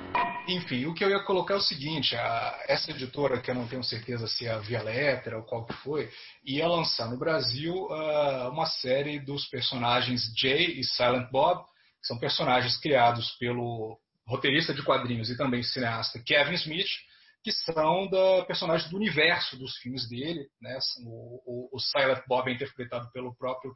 [0.47, 3.67] Enfim, o que eu ia colocar é o seguinte: a, essa editora, que eu não
[3.67, 6.09] tenho certeza se é a Via Letra ou qual que foi,
[6.43, 11.61] ia lançar no Brasil uh, uma série dos personagens Jay e Silent Bob,
[12.01, 13.99] que são personagens criados pelo
[14.29, 16.89] roteirista de quadrinhos e também cineasta Kevin Smith,
[17.43, 20.47] que são da personagem do universo dos filmes dele.
[20.61, 20.77] Né?
[21.03, 23.73] O, o, o Silent Bob é interpretado pelo próprio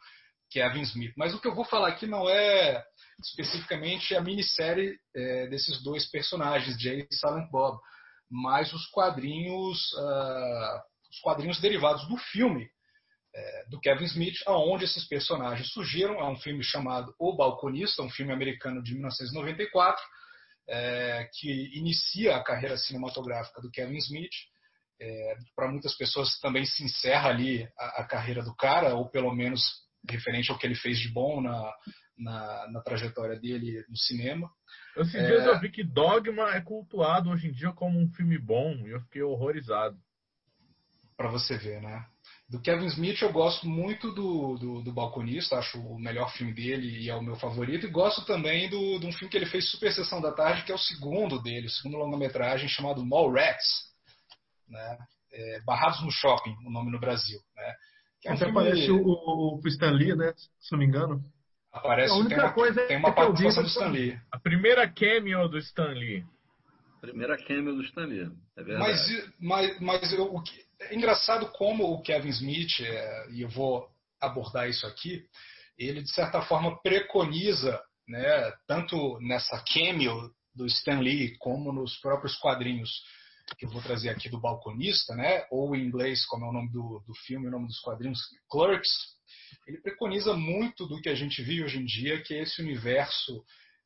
[0.51, 1.13] Kevin Smith.
[1.17, 2.83] Mas o que eu vou falar aqui não é
[3.19, 7.79] especificamente a minissérie é, desses dois personagens, Jay e Silent Bob,
[8.29, 10.81] mas os quadrinhos, uh,
[11.11, 12.67] os quadrinhos derivados do filme
[13.35, 16.19] é, do Kevin Smith, aonde esses personagens surgiram.
[16.19, 20.01] É um filme chamado O Balconista, um filme americano de 1994,
[20.67, 24.33] é, que inicia a carreira cinematográfica do Kevin Smith.
[24.99, 29.33] É, Para muitas pessoas também se encerra ali a, a, carreira do cara, ou pelo
[29.33, 29.61] menos
[30.09, 31.73] referente ao que ele fez de bom na,
[32.17, 34.49] na, na trajetória dele no cinema.
[34.97, 35.25] Esses é...
[35.25, 38.91] dias eu vi que Dogma é cultuado hoje em dia como um filme bom e
[38.91, 39.97] eu fiquei horrorizado.
[41.15, 42.05] Para você ver, né?
[42.53, 46.99] Do Kevin Smith eu gosto muito do, do, do, Balconista, acho o melhor filme dele
[46.99, 47.87] e é o meu favorito.
[47.87, 50.71] E gosto também do, de um filme que ele fez Super Sessão da Tarde, que
[50.71, 53.65] é o segundo dele, o segundo longa-metragem, chamado Mallrats.
[54.69, 54.97] Né?
[55.33, 57.39] É, Barrados no Shopping, o nome no Brasil.
[57.55, 57.73] Né?
[58.21, 58.59] Que é um Até filme...
[58.59, 60.31] aparece o, o, o Stan Lee, né?
[60.59, 61.23] se não me engano.
[61.71, 64.19] Aparece, a única tem uma, coisa tem uma é participação do Stan Lee.
[64.31, 66.23] A primeira cameo do Stan Lee.
[67.01, 68.91] Primeira cameo do Stan Lee, é verdade.
[68.91, 73.49] Mas, mas, mas eu, o que, é engraçado como o Kevin Smith, é, e eu
[73.49, 73.89] vou
[74.19, 75.25] abordar isso aqui,
[75.77, 82.35] ele de certa forma preconiza, né, tanto nessa cameo do Stan Lee como nos próprios
[82.37, 82.91] quadrinhos
[83.57, 86.71] que eu vou trazer aqui do Balconista, né, ou em inglês, como é o nome
[86.71, 88.19] do, do filme, o nome dos quadrinhos,
[88.49, 88.91] Clerks,
[89.67, 93.43] ele preconiza muito do que a gente vive hoje em dia, que é esse universo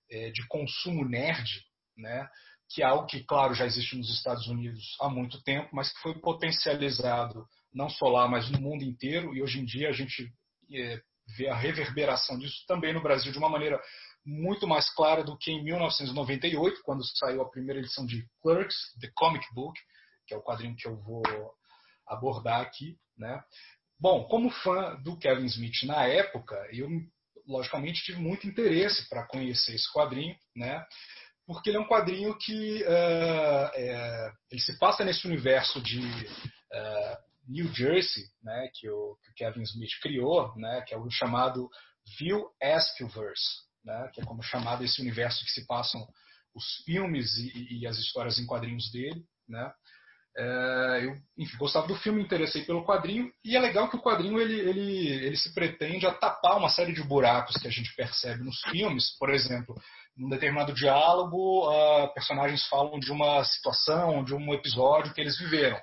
[0.09, 1.49] é, de consumo nerd,
[1.97, 2.27] né,
[2.69, 5.99] que é algo que, claro, já existe nos Estados Unidos há muito tempo, mas que
[6.01, 10.31] foi potencializado não só lá, mas no mundo inteiro, e hoje em dia a gente
[10.73, 11.01] é,
[11.37, 13.79] vê a reverberação disso também no Brasil de uma maneira
[14.25, 19.09] muito mais clara do que em 1998, quando saiu a primeira edição de Clerks, The
[19.15, 19.79] Comic Book,
[20.25, 21.23] que é o quadrinho que eu vou
[22.05, 22.97] abordar aqui.
[23.17, 23.41] Né?
[23.99, 26.89] Bom, como fã do Kevin Smith na época, eu
[27.47, 30.85] logicamente tive muito interesse para conhecer esse quadrinho, né?
[31.47, 37.17] Porque ele é um quadrinho que uh, é, ele se passa nesse universo de uh,
[37.47, 41.69] New Jersey, né, que o, que o, Kevin Smith criou, né, que é o chamado
[42.19, 46.05] View Askewverse, né, que é como chamado esse universo que se passam
[46.53, 49.71] os filmes e, e as histórias em quadrinhos dele, né.
[51.01, 54.39] Eu enfim, gostava do filme, me interessei pelo quadrinho e é legal que o quadrinho
[54.39, 58.43] ele, ele, ele se pretende a tapar uma série de buracos que a gente percebe
[58.43, 59.73] nos filmes, por exemplo,
[60.17, 65.79] num determinado diálogo, uh, personagens falam de uma situação, de um episódio que eles viveram.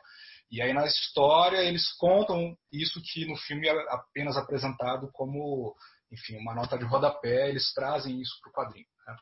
[0.51, 5.75] E aí na história eles contam isso que no filme é apenas apresentado como,
[6.13, 8.87] enfim, uma nota de rodapé, eles trazem isso para o quadrinho.
[9.07, 9.17] Né?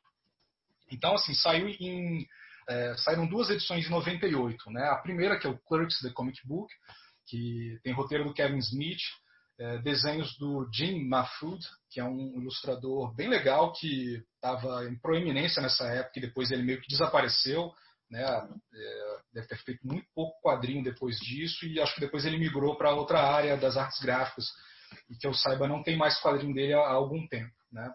[0.90, 2.26] Então, assim, saiu em,
[2.68, 4.70] é, saíram duas edições de 98.
[4.70, 4.82] Né?
[4.88, 6.72] A primeira, que é o Clerks The Comic Book,
[7.26, 9.00] que tem roteiro do Kevin Smith,
[9.62, 15.62] é, desenhos do Jim Mahfood, que é um ilustrador bem legal que estava em proeminência
[15.62, 17.72] nessa época e depois ele meio que desapareceu.
[18.10, 18.24] Né?
[18.24, 22.76] É, deve ter feito muito pouco quadrinho depois disso e acho que depois ele migrou
[22.76, 24.46] para outra área das artes gráficas
[25.08, 27.54] e que eu saiba não tem mais quadrinho dele há, algum tempo.
[27.70, 27.88] Né?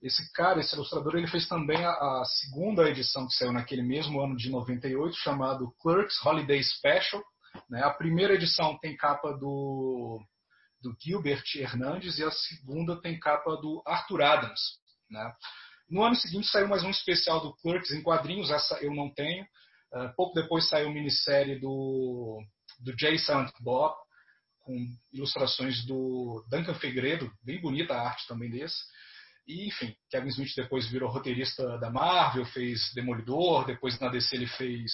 [0.00, 4.18] Esse cara, esse ilustrador, ele fez também a, a, segunda edição que saiu naquele mesmo
[4.18, 7.22] ano de 98, chamado Clerks Holiday Special.
[7.68, 7.82] Né?
[7.84, 10.18] A primeira edição tem capa do
[10.82, 14.60] do Gilbert Hernandes e a segunda tem capa do Arthur Adams.
[15.10, 15.32] Né?
[15.88, 19.44] No ano seguinte saiu mais um especial do Clerks em quadrinhos, essa eu não tenho.
[19.92, 22.42] Uh, pouco depois saiu a minissérie do,
[22.80, 23.16] do Jay
[23.60, 23.94] Bob,
[24.60, 24.74] com
[25.12, 28.76] ilustrações do Duncan Fegredo, bem bonita a arte também desse.
[29.46, 34.46] E, enfim, Kevin Smith depois virou roteirista da Marvel, fez Demolidor, depois na DC ele
[34.46, 34.92] fez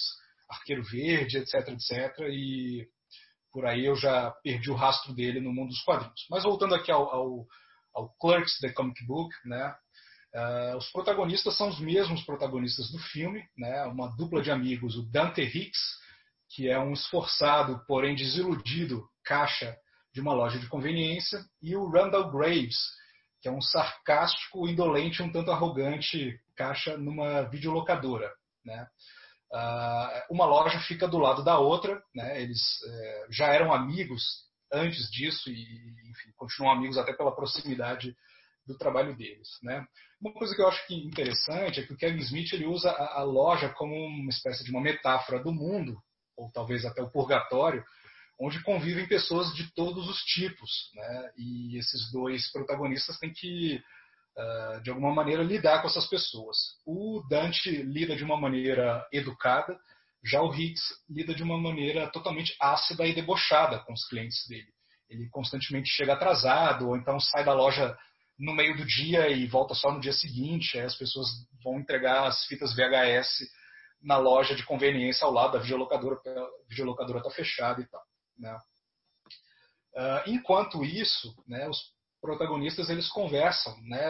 [0.49, 2.19] Arqueiro Verde, etc, etc.
[2.29, 2.87] E
[3.51, 6.25] por aí eu já perdi o rastro dele no mundo dos quadrinhos.
[6.29, 7.45] Mas voltando aqui ao, ao,
[7.93, 9.75] ao Clerks The Comic Book, né?
[10.33, 13.83] Uh, os protagonistas são os mesmos protagonistas do filme, né?
[13.85, 15.79] Uma dupla de amigos, o Dante Hicks,
[16.49, 19.75] que é um esforçado, porém desiludido caixa
[20.13, 22.77] de uma loja de conveniência, e o Randall Graves,
[23.41, 28.31] que é um sarcástico, indolente, um tanto arrogante caixa numa videolocadora,
[28.65, 28.87] né?
[29.51, 32.41] Uh, uma loja fica do lado da outra, né?
[32.41, 34.23] eles é, já eram amigos
[34.71, 35.63] antes disso e
[36.11, 38.15] enfim, continuam amigos até pela proximidade
[38.67, 39.47] do trabalho deles.
[39.63, 39.83] Né?
[40.21, 43.23] Uma coisa que eu acho interessante é que o Kevin Smith ele usa a, a
[43.23, 45.97] loja como uma espécie de uma metáfora do mundo,
[46.37, 47.83] ou talvez até o purgatório,
[48.39, 50.91] onde convivem pessoas de todos os tipos.
[50.93, 51.31] Né?
[51.37, 53.81] E esses dois protagonistas têm que
[54.39, 56.57] uh, de alguma maneira, lidar com essas pessoas.
[56.85, 59.77] O Dante lida de uma maneira educada,
[60.23, 64.67] já o Hicks lida de uma maneira totalmente ácida e debochada com os clientes dele.
[65.09, 67.97] Ele constantemente chega atrasado, ou então sai da loja
[68.37, 70.77] no meio do dia e volta só no dia seguinte.
[70.77, 71.27] Aí as pessoas
[71.63, 73.49] vão entregar as fitas VHS
[74.01, 78.01] na loja de conveniência ao lado da videolocadora, porque a videolocadora está fechada e tal.
[78.37, 78.57] Né?
[79.93, 81.79] Uh, enquanto isso, né, os
[82.21, 84.01] protagonistas eles conversam né,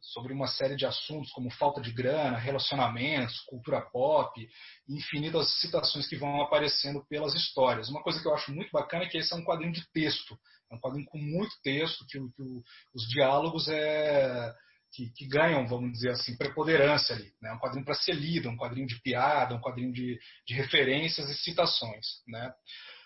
[0.00, 4.48] sobre uma série de assuntos como falta de grana, relacionamentos, cultura pop,
[4.88, 7.88] infinitas citações que vão aparecendo pelas histórias.
[7.88, 10.36] Uma coisa que eu acho muito bacana é que esse é um quadrinho de texto,
[10.70, 12.62] é um quadrinho com muito texto, que, que
[12.94, 14.54] os diálogos é,
[14.96, 17.30] que, que, ganham, vamos dizer assim, preponderância ali.
[17.40, 17.52] Né?
[17.52, 21.34] Um quadrinho para ser lido, um quadrinho de piada, um quadrinho de, de referências e
[21.34, 22.06] citações.
[22.26, 22.50] Né?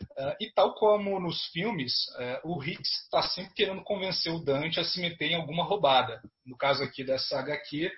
[0.03, 1.93] Uh, e tal como nos filmes,
[2.45, 6.23] uh, o Hicks está sempre querendo convencer o Dante a se meter em alguma roubada.
[6.47, 7.91] No caso aqui dessa HQ, uh,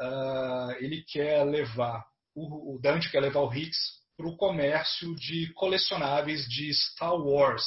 [0.00, 2.04] ah, ele quer levar,
[2.34, 7.64] o, o, Dante quer levar o Hicks para o comércio de colecionáveis de Star Wars.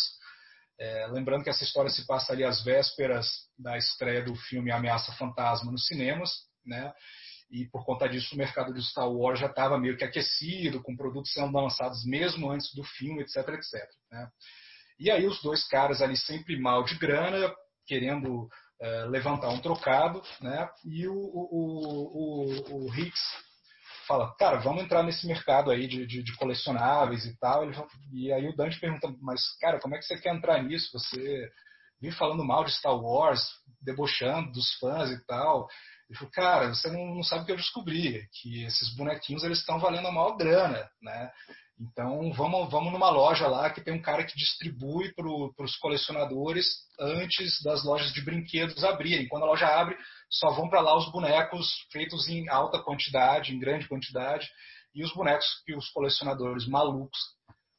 [0.79, 3.27] É, lembrando que essa história se passa ali às vésperas
[3.57, 6.31] da estreia do filme Ameaça Fantasma nos cinemas,
[6.65, 6.93] né?
[7.49, 10.95] E por conta disso o mercado de Star Wars já estava meio que aquecido, com
[10.95, 13.87] produtos sendo lançados mesmo antes do filme, etc, etc.
[14.11, 14.29] Né?
[14.99, 17.53] E aí os dois caras ali sempre mal de grana,
[17.85, 18.49] querendo
[18.81, 20.67] é, levantar um trocado, né?
[20.83, 23.21] E o, o, o, o Hicks
[24.07, 27.63] fala, cara, vamos entrar nesse mercado aí de, de, de colecionáveis e tal.
[27.63, 27.75] Ele,
[28.13, 30.89] e aí o Dante pergunta, mas cara, como é que você quer entrar nisso?
[30.93, 31.49] Você
[32.01, 33.41] vem falando mal de Star Wars,
[33.81, 35.67] debochando dos fãs e tal.
[36.09, 39.59] Ele falou, cara, você não, não sabe o que eu descobri, que esses bonequinhos eles
[39.59, 41.31] estão valendo a maior grana, né?
[41.79, 46.65] Então vamos, vamos numa loja lá que tem um cara que distribui para os colecionadores
[46.99, 49.27] antes das lojas de brinquedos abrirem.
[49.27, 49.97] Quando a loja abre,
[50.29, 54.47] só vão para lá os bonecos feitos em alta quantidade, em grande quantidade,
[54.93, 57.19] e os bonecos que os colecionadores malucos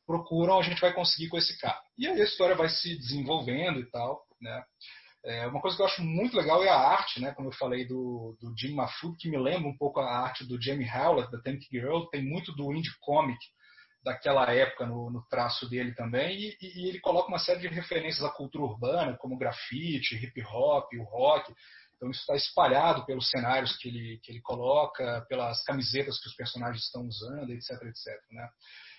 [0.07, 1.81] procuram, a gente vai conseguir com esse cara.
[1.99, 4.65] E aí a história vai se desenvolvendo e tal, né?
[5.25, 7.33] É, uma coisa que eu acho muito legal é a arte, né?
[7.35, 10.61] Como eu falei do, do Jim Mahfood, que me lembra um pouco a arte do
[10.63, 13.39] Jamie Howlett, da Tank Girl, tem muito do indie comic
[14.05, 18.23] daquela época no, no traço dele também, e, e, ele coloca uma série de referências
[18.23, 21.53] à cultura urbana, como grafite, hip hop, o rock.
[21.97, 26.35] Então isso está espalhado pelos cenários que ele, que ele coloca, pelas camisetas que os
[26.35, 28.07] personagens estão usando, etc, etc.
[28.31, 28.49] Né?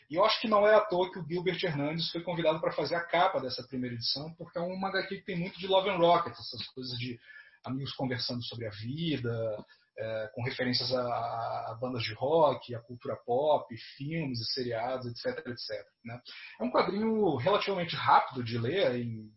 [0.09, 2.71] E eu acho que não é à toa que o Gilbert Hernandes foi convidado para
[2.71, 5.89] fazer a capa dessa primeira edição, porque é uma HQ que tem muito de Love
[5.89, 7.19] and Rocket, essas coisas de
[7.65, 9.65] amigos conversando sobre a vida,
[9.99, 15.45] é, com referências a, a, bandas de rock, a cultura pop, filmes e seriados, etc,
[15.47, 15.85] etc.
[16.05, 16.21] Né?
[16.61, 19.29] É um quadrinho relativamente rápido de ler, em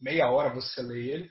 [0.00, 1.30] meia hora você lê ele,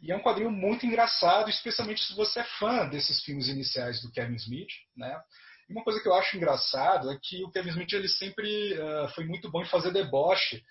[0.00, 4.10] e é um quadrinho muito engraçado, especialmente se você é fã desses filmes iniciais do
[4.12, 5.20] Kevin Smith, né?
[5.68, 9.08] E uma coisa que eu acho engraçado é que o Kevin Smith ele sempre uh,
[9.14, 10.62] foi muito bom em fazer deboche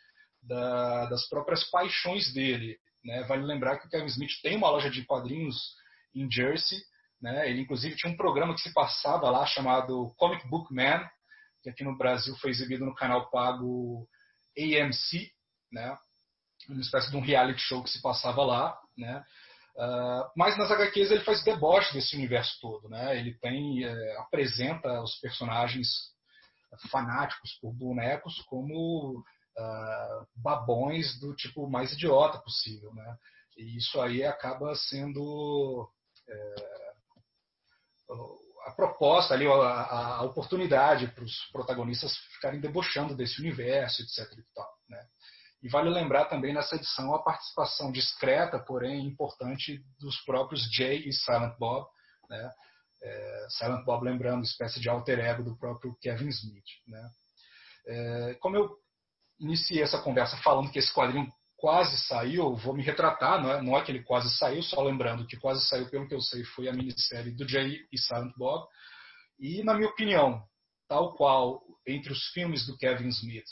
[0.41, 2.79] da, das próprias paixões dele.
[3.03, 3.23] Né?
[3.23, 5.75] Vale lembrar que o Kevin Smith tem uma loja de quadrinhos
[6.15, 6.79] em Jersey.
[7.21, 7.49] Né?
[7.49, 11.07] Ele, inclusive, tinha um programa que se passava lá chamado Comic Book Man,
[11.61, 14.07] que aqui no Brasil foi exibido no canal pago
[14.57, 15.31] AMC,
[15.71, 15.95] né?
[16.67, 18.77] uma espécie de um reality show que se passava lá.
[18.97, 19.23] Né?
[19.77, 23.15] Uh, mas nas HQs ele faz deboche desse universo todo, né?
[23.19, 25.87] Ele tem é, apresenta os personagens
[26.89, 33.17] fanáticos por bonecos como uh, babões do tipo mais idiota possível, né?
[33.55, 35.87] E isso aí acaba sendo
[36.27, 36.77] é,
[38.65, 44.31] a proposta ali, a, a oportunidade para os protagonistas ficarem debochando desse universo, etc.
[44.37, 45.07] E tal, né?
[45.61, 51.11] E vale lembrar também nessa edição a participação discreta, porém importante, dos próprios Jay e
[51.11, 51.87] Silent Bob.
[52.29, 52.51] Né?
[53.01, 56.65] É, Silent Bob, lembrando, espécie de alter ego do próprio Kevin Smith.
[56.87, 57.09] Né?
[57.87, 58.69] É, como eu
[59.39, 61.27] iniciei essa conversa falando que esse quadrinho
[61.57, 65.25] quase saiu, vou me retratar, não é, não é que ele quase saiu, só lembrando
[65.25, 68.67] que quase saiu, pelo que eu sei, foi a minissérie do Jay e Silent Bob.
[69.39, 70.43] E, na minha opinião,
[70.87, 73.47] tal qual entre os filmes do Kevin Smith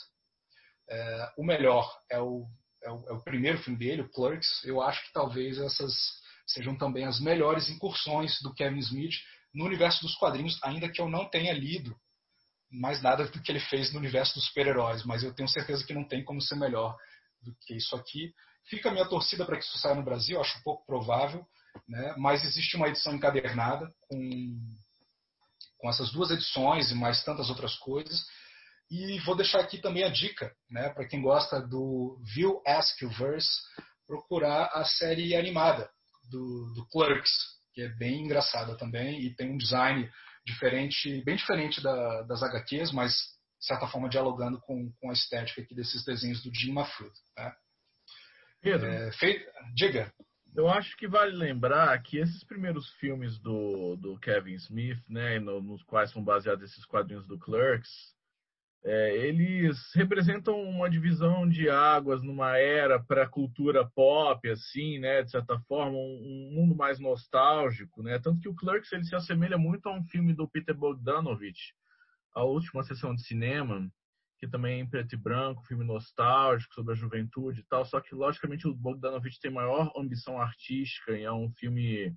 [0.88, 2.46] é, o melhor é o,
[2.82, 4.64] é o, é, o, primeiro filme dele, o Clerks.
[4.64, 5.92] Eu acho que talvez essas
[6.46, 9.14] sejam também as melhores incursões do Kevin Smith
[9.52, 11.96] no universo dos quadrinhos, ainda que eu não tenha lido
[12.70, 15.94] mais nada do que ele fez no universo dos super-heróis, mas eu tenho certeza que
[15.94, 16.96] não tem como ser melhor
[17.40, 18.32] do que isso aqui.
[18.68, 21.46] Fica a minha torcida para que isso saia no Brasil, acho pouco provável,
[21.88, 22.14] né?
[22.18, 24.58] mas existe uma edição encadernada com,
[25.78, 28.26] com essas duas edições e mais tantas outras coisas.
[28.90, 33.50] E vou deixar aqui também a dica, né, para quem gosta do View Ask Verse,
[34.06, 35.90] procurar a série animada
[36.30, 37.32] do, do Clerks,
[37.74, 40.08] que é bem engraçada também e tem um design
[40.44, 43.12] diferente, bem diferente da, das HQs, mas
[43.58, 47.12] de certa forma dialogando com, com a estética aqui desses desenhos do Jim Mahfood.
[47.36, 47.52] Né?
[48.60, 49.44] Pedro, é, feito,
[49.74, 50.12] diga.
[50.54, 55.60] Eu acho que vale lembrar que esses primeiros filmes do, do Kevin Smith, né, no,
[55.60, 58.15] nos quais são baseados esses quadrinhos do Clerks,
[58.88, 65.24] é, eles representam uma divisão de águas numa era para a cultura pop, assim, né,
[65.24, 69.16] de certa forma, um, um, mundo mais nostálgico, né, tanto que o Clerks ele se
[69.16, 71.74] assemelha muito a um filme do Peter Bogdanovich,
[72.32, 73.90] a última sessão de cinema,
[74.38, 78.00] que também é em preto e branco, filme nostálgico sobre a juventude e tal, só
[78.00, 82.14] que logicamente o Bogdanovich tem maior ambição artística e é um filme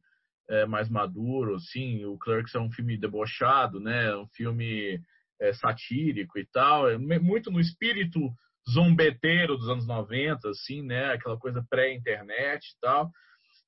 [0.47, 5.01] é, mais maduro, sim, o Clerks é um filme debochado, né, um filme
[5.40, 8.20] é, satírico e tal, é muito no espírito
[8.70, 13.10] zombeteiro dos anos 90, assim, né, aquela coisa pré-internet e tal,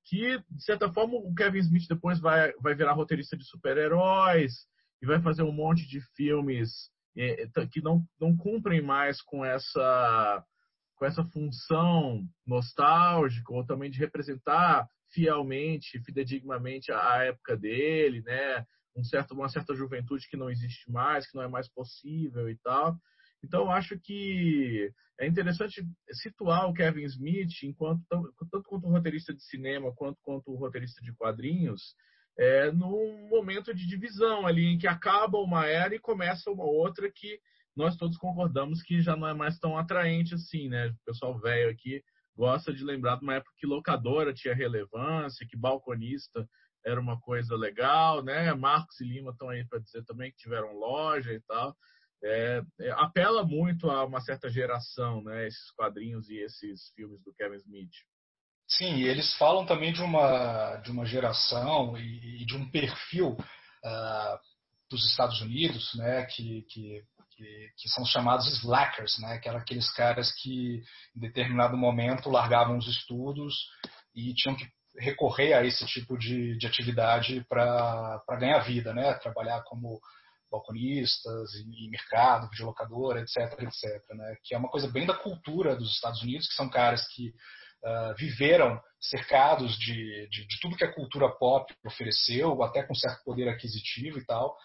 [0.06, 4.66] que, de certa forma, o Kevin Smith depois vai, vai virar roteirista de super-heróis
[5.02, 9.44] e vai fazer um monte de filmes é, é, que não, não cumprem mais com
[9.44, 10.44] essa,
[10.96, 18.66] com essa função nostálgica ou também de representar fielmente, fidedignamente a época dele, né?
[18.96, 22.58] Um certo, uma certa juventude que não existe mais, que não é mais possível e
[22.58, 22.98] tal.
[23.44, 29.94] Então, acho que é interessante situar o Kevin Smith, enquanto tanto quanto roteirista de cinema
[29.94, 31.96] quanto quanto roteirista de quadrinhos,
[32.38, 37.12] é, num momento de divisão ali, em que acaba uma era e começa uma outra
[37.12, 37.40] que
[37.76, 40.88] nós todos concordamos que já não é mais tão atraente assim, né?
[40.88, 42.04] O pessoal velho aqui
[42.36, 46.48] gosta de lembrar de uma época que locadora tinha relevância, que balconista
[46.86, 48.54] era uma coisa legal, né?
[48.54, 51.76] Marcos e Lima estão aí para dizer também que tiveram loja e tal.
[52.24, 55.48] É, é, apela muito a uma certa geração, né?
[55.48, 57.92] Esses quadrinhos e esses filmes do Kevin Smith.
[58.68, 64.40] Sim, eles falam também de uma, de uma geração e, e de um perfil uh,
[64.90, 69.92] dos Estados Unidos, né, que, que, que, que, são chamados slackers, né, que eram aqueles
[69.92, 70.82] caras que
[71.16, 73.54] em determinado momento largavam os estudos
[74.16, 74.66] e tinham que
[75.02, 80.00] recorrer a esse tipo de, de atividade para ganhar vida, né, trabalhar como
[80.52, 85.92] balconistas em mercado, videolocadora, etc, etc, né, que é uma coisa bem da cultura dos
[85.94, 87.30] Estados Unidos, que são caras que
[87.84, 93.24] uh, viveram cercados de, de, de, tudo que a cultura pop ofereceu, até com certo
[93.24, 94.56] poder aquisitivo e tal,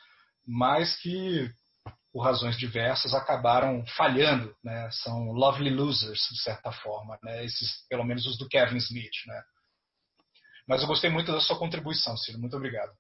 [0.46, 1.50] mas que,
[2.12, 4.54] por razões diversas, acabaram falhando.
[4.62, 4.88] Né?
[4.92, 7.44] São lovely losers, de certa forma, né?
[7.44, 9.26] Esses, pelo menos os do Kevin Smith.
[9.26, 9.42] Né?
[10.66, 12.38] Mas eu gostei muito da sua contribuição, Ciro.
[12.38, 12.93] Muito obrigado.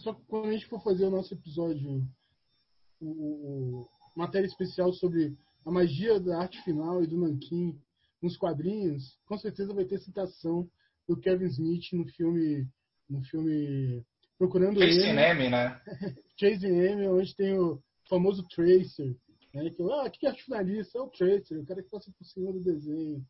[0.00, 2.02] Só quando a gente for fazer o nosso episódio,
[3.00, 7.78] o, o, matéria especial sobre a magia da arte final e do Nankin
[8.22, 10.68] nos quadrinhos, com certeza vai ter citação
[11.06, 12.66] do Kevin Smith no filme,
[13.08, 14.04] no filme
[14.38, 15.80] Procurando Chasing Amy, né?
[16.38, 19.14] Chasing Amy, onde tem o famoso Tracer,
[19.52, 19.70] né?
[19.70, 20.98] Que, ah, que arte finalista?
[20.98, 23.24] É o Tracer, o cara que passa por cima do desenho.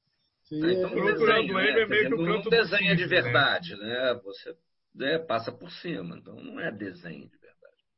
[0.45, 3.77] Isso aí então, é, procurando é, é meio que o canto não desenha de verdade,
[3.77, 4.15] né?
[4.25, 4.55] Você
[4.95, 7.45] né, passa por cima, então não é desenho de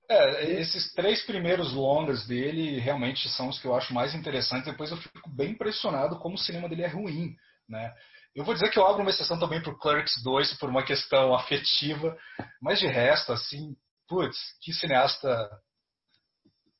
[0.09, 4.70] é, esses três primeiros longas dele realmente são os que eu acho mais interessantes.
[4.70, 7.35] Depois eu fico bem impressionado como o cinema dele é ruim,
[7.68, 7.93] né?
[8.35, 10.85] Eu vou dizer que eu abro uma exceção também para o Clerks 2 por uma
[10.85, 12.16] questão afetiva,
[12.60, 13.74] mas de resto, assim,
[14.06, 15.28] putz, que cineasta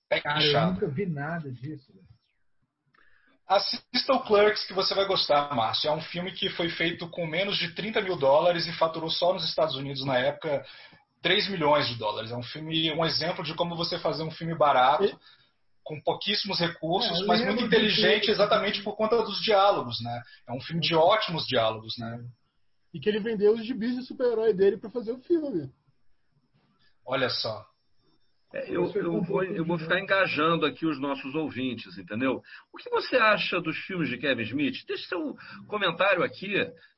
[0.09, 1.93] pé Cara, eu nunca vi nada disso.
[3.49, 5.89] Assista o Clerks que você vai gostar, Márcio.
[5.89, 9.33] É um filme que foi feito com menos de 30 mil dólares e faturou só
[9.33, 10.65] nos Estados Unidos na época
[11.23, 12.33] 3 milhões de dólares.
[12.33, 15.17] É um filme, um exemplo de como você fazer um filme barato, e...
[15.85, 20.23] com pouquíssimos recursos, é, mas muito inteligente exatamente por conta dos diálogos, né?
[20.49, 22.25] É um filme de ótimos diálogos, né?
[22.93, 25.71] E que ele vendeu os gibis de super-herói dele para fazer o filme.
[27.05, 27.65] Olha só.
[28.57, 32.41] É, eu, eu, vou, eu vou ficar engajando aqui os nossos ouvintes, entendeu?
[32.73, 34.87] O que você acha dos filmes de Kevin Smith?
[34.87, 36.55] Deixe seu comentário aqui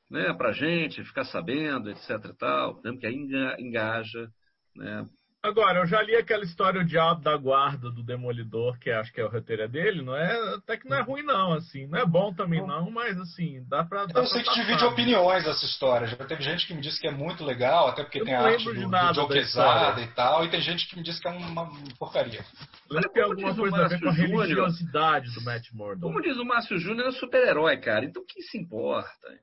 [0.09, 2.11] né, para a gente ficar sabendo, etc.
[2.25, 3.15] E tal, né, porque aí
[3.59, 4.29] engaja.
[4.73, 5.05] Né.
[5.41, 9.21] Agora, eu já li aquela história O Diabo da Guarda do Demolidor, que acho que
[9.21, 10.55] é o roteiro dele, não é?
[10.55, 11.87] Até que não é ruim, não, assim.
[11.87, 14.05] Não é bom também, não, mas assim, dá pra.
[14.05, 16.07] Dá eu sei que divide opiniões essa história.
[16.07, 18.41] Já teve gente que me disse que é muito legal, até porque eu tem a
[18.41, 21.31] arte do, do Joe Quesada e tal, e tem gente que me disse que é
[21.31, 22.43] uma porcaria.
[22.91, 26.01] Deve ter alguma coisa a ver com a religiosidade do Matt Murdock.
[26.01, 28.03] Como diz o Márcio Júnior, é super-herói, cara.
[28.03, 29.39] Então o que se importa?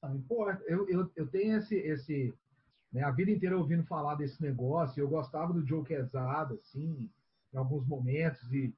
[0.00, 0.62] Não importa.
[0.68, 2.32] Eu, eu, eu tenho esse, esse
[2.92, 5.00] né, a vida inteira ouvindo falar desse negócio.
[5.00, 7.08] Eu gostava do Joe Quesada, assim,
[7.52, 8.40] em alguns momentos.
[8.52, 8.74] E,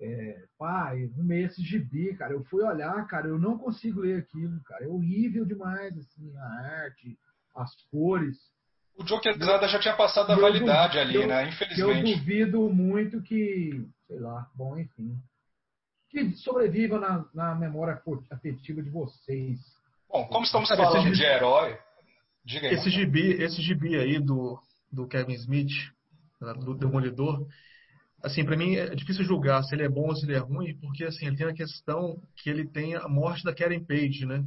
[0.00, 4.18] é, pai, no meio esse gibi, cara, eu fui olhar, cara, eu não consigo ler
[4.20, 4.84] aquilo, cara.
[4.84, 6.44] É horrível demais, assim, a
[6.82, 7.18] arte,
[7.54, 8.36] as cores.
[8.96, 11.48] O Joe Quesada já tinha passado a validade ali, eu, né?
[11.48, 12.10] Infelizmente.
[12.10, 15.18] Eu duvido muito que, sei lá, bom, enfim.
[16.08, 19.76] Que sobreviva na, na memória afetiva de vocês
[20.08, 21.76] Bom, como estamos falando de herói,
[22.46, 22.74] diga aí.
[22.74, 24.58] Esse gibi, esse gibi aí do,
[24.90, 25.72] do Kevin Smith,
[26.40, 27.46] né, do Demolidor,
[28.22, 30.74] assim, para mim é difícil julgar se ele é bom ou se ele é ruim,
[30.80, 34.44] porque assim, ele tem a questão que ele tem a morte da Karen Page, né?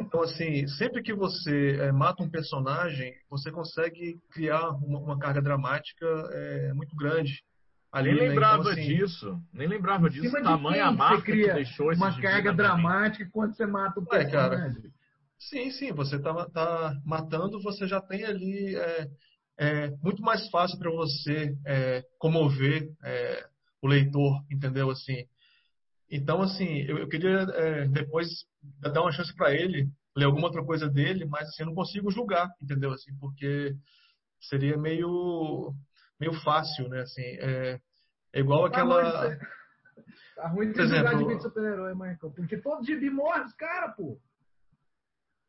[0.00, 5.40] Então, assim, sempre que você é, mata um personagem, você consegue criar uma, uma carga
[5.40, 7.44] dramática é, muito grande.
[7.92, 8.28] Ali, nem né?
[8.30, 9.40] lembrava então, assim, disso.
[9.52, 10.36] Nem lembrava disso.
[10.36, 14.68] A marca que deixou esse Uma carga dramática quando você mata o personagem.
[14.68, 14.90] É, cara.
[15.40, 15.92] Sim, sim.
[15.92, 19.08] Você tá, tá matando, você já tem ali é,
[19.58, 23.48] é muito mais fácil para você é, comover é,
[23.82, 24.90] o leitor, entendeu?
[24.90, 25.26] Assim,
[26.10, 28.28] então, assim, eu, eu queria é, depois
[28.80, 32.10] dar uma chance para ele, ler alguma outra coisa dele, mas assim, eu não consigo
[32.10, 32.92] julgar, entendeu?
[32.92, 33.74] Assim, porque
[34.40, 35.72] seria meio,
[36.18, 37.00] meio fácil, né?
[37.00, 37.80] Assim, é,
[38.34, 39.38] é igual tá aquela.
[40.34, 41.36] Tá ruim de julgar exemplo...
[41.36, 44.18] de super-herói, Michael, porque todo gibi morre os caras, pô.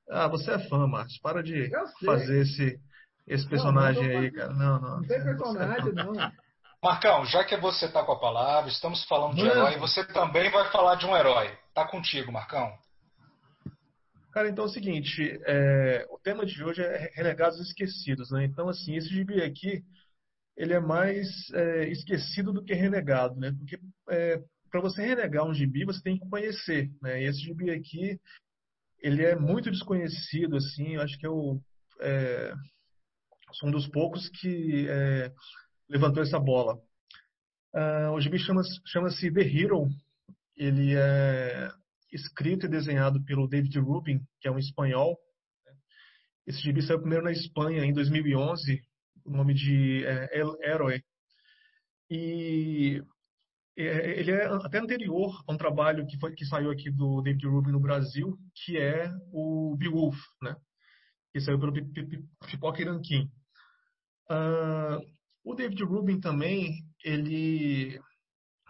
[0.10, 1.18] Ah, você é fã, Marcos.
[1.20, 1.70] Para de
[2.04, 2.80] fazer esse,
[3.28, 4.54] esse personagem não, não aí, cara.
[4.54, 4.98] Não, não.
[4.98, 6.14] Não tem é personagem, não.
[6.84, 10.72] Marcão, já que você está com a palavra, estamos falando de herói, você também vai
[10.72, 11.56] falar de um herói.
[11.76, 12.76] Tá contigo, Marcão.
[14.32, 18.46] Cara, então é o seguinte, é, o tema de hoje é Renegados Esquecidos, né?
[18.46, 19.84] Então, assim, esse gibi aqui,
[20.58, 23.52] ele é mais é, esquecido do que renegado, né?
[23.52, 23.78] Porque
[24.10, 24.42] é,
[24.72, 27.22] para você renegar um gibi, você tem que conhecer, né?
[27.22, 28.20] E esse gibi aqui,
[29.02, 31.62] ele é muito desconhecido, assim, eu acho que eu
[32.00, 32.54] é,
[33.54, 35.32] sou um dos poucos que é,
[35.90, 36.78] levantou essa bola.
[37.74, 39.88] Uh, o gibi chama-se chama The Hero.
[40.58, 41.70] Ele é
[42.12, 45.18] escrito e desenhado pelo David Rubin, que é um espanhol.
[46.46, 48.82] Esse gibi saiu primeiro na Espanha em 2011,
[49.26, 51.02] o nome de é, El Héroe.
[52.10, 53.04] E é,
[53.76, 57.72] ele é até anterior a um trabalho que, foi, que saiu aqui do David Rubin
[57.72, 60.56] no Brasil, que é o Beowulf, né?
[61.32, 63.32] que saiu pelo Pipoca Iranquim.
[64.30, 65.00] Uh,
[65.44, 68.00] o David Rubin também, ele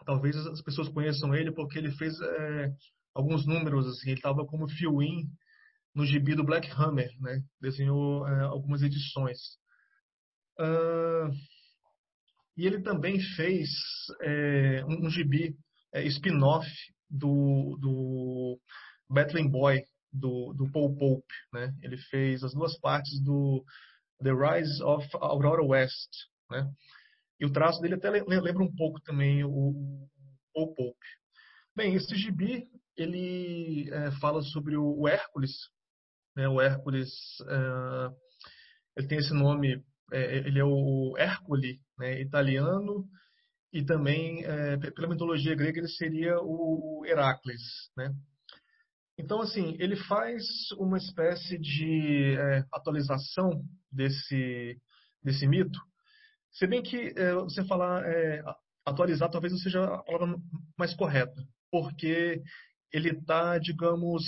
[0.05, 2.71] talvez as pessoas conheçam ele porque ele fez é,
[3.13, 5.27] alguns números assim, ele estava como fill-in
[5.93, 7.43] no gibi do Black Hammer, né?
[7.59, 9.37] Desenhou é, algumas edições.
[10.59, 11.31] Uh,
[12.61, 13.69] e ele também fez
[14.21, 15.57] é, um, gibi
[15.91, 16.69] é, spin-off
[17.09, 18.59] do, do
[19.09, 19.83] Battling Boy,
[20.13, 21.73] do, do Paul Pope, né?
[21.81, 23.65] Ele fez as duas partes do
[24.21, 26.11] The Rise of Aurora West,
[26.51, 26.71] né?
[27.39, 30.07] E o traço dele até lembra um pouco também o,
[30.55, 31.07] o Pope.
[31.75, 35.51] Bem, esse gibi ele é, fala sobre o, Hércules.
[36.35, 36.47] Né?
[36.47, 37.09] O Hércules
[37.41, 38.09] é,
[38.97, 39.83] ele tem esse nome,
[40.13, 42.19] é, ele é o Hércules né?
[42.19, 43.07] italiano
[43.71, 47.61] e também é, pela mitologia grega ele seria o Heracles,
[47.95, 48.13] né?
[49.17, 50.43] Então, assim, ele faz
[50.77, 54.81] uma espécie de é, atualização desse,
[55.23, 55.79] desse mito,
[56.51, 58.43] se bem que é, você falar é,
[58.85, 60.35] atualizar talvez não seja a palavra
[60.77, 61.41] mais correta,
[61.71, 62.41] porque
[62.91, 64.23] ele está, digamos,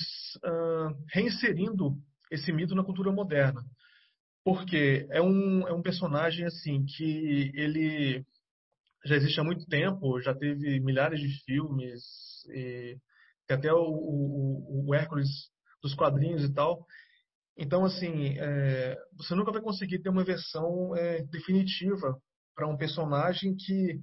[0.45, 1.98] uh, reinserindo
[2.32, 3.62] esse mito na cultura moderna.
[4.44, 8.26] Porque é um, é um personagem assim que ele
[9.06, 12.02] já existe há muito tempo, já teve milhares de filmes,
[12.49, 12.98] e,
[13.49, 15.30] até o, o, o Hércules
[15.82, 16.86] dos quadrinhos e tal.
[17.57, 22.18] Então, assim, é, você nunca vai conseguir ter uma versão é, definitiva
[22.56, 23.99] para um personagem que,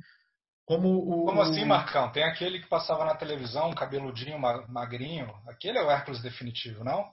[0.65, 1.25] como o.
[1.25, 2.12] Como assim, Marcão?
[2.12, 5.29] Tem aquele que passava na televisão, cabeludinho, magrinho.
[5.49, 7.05] Aquele é o Hércules definitivo, não?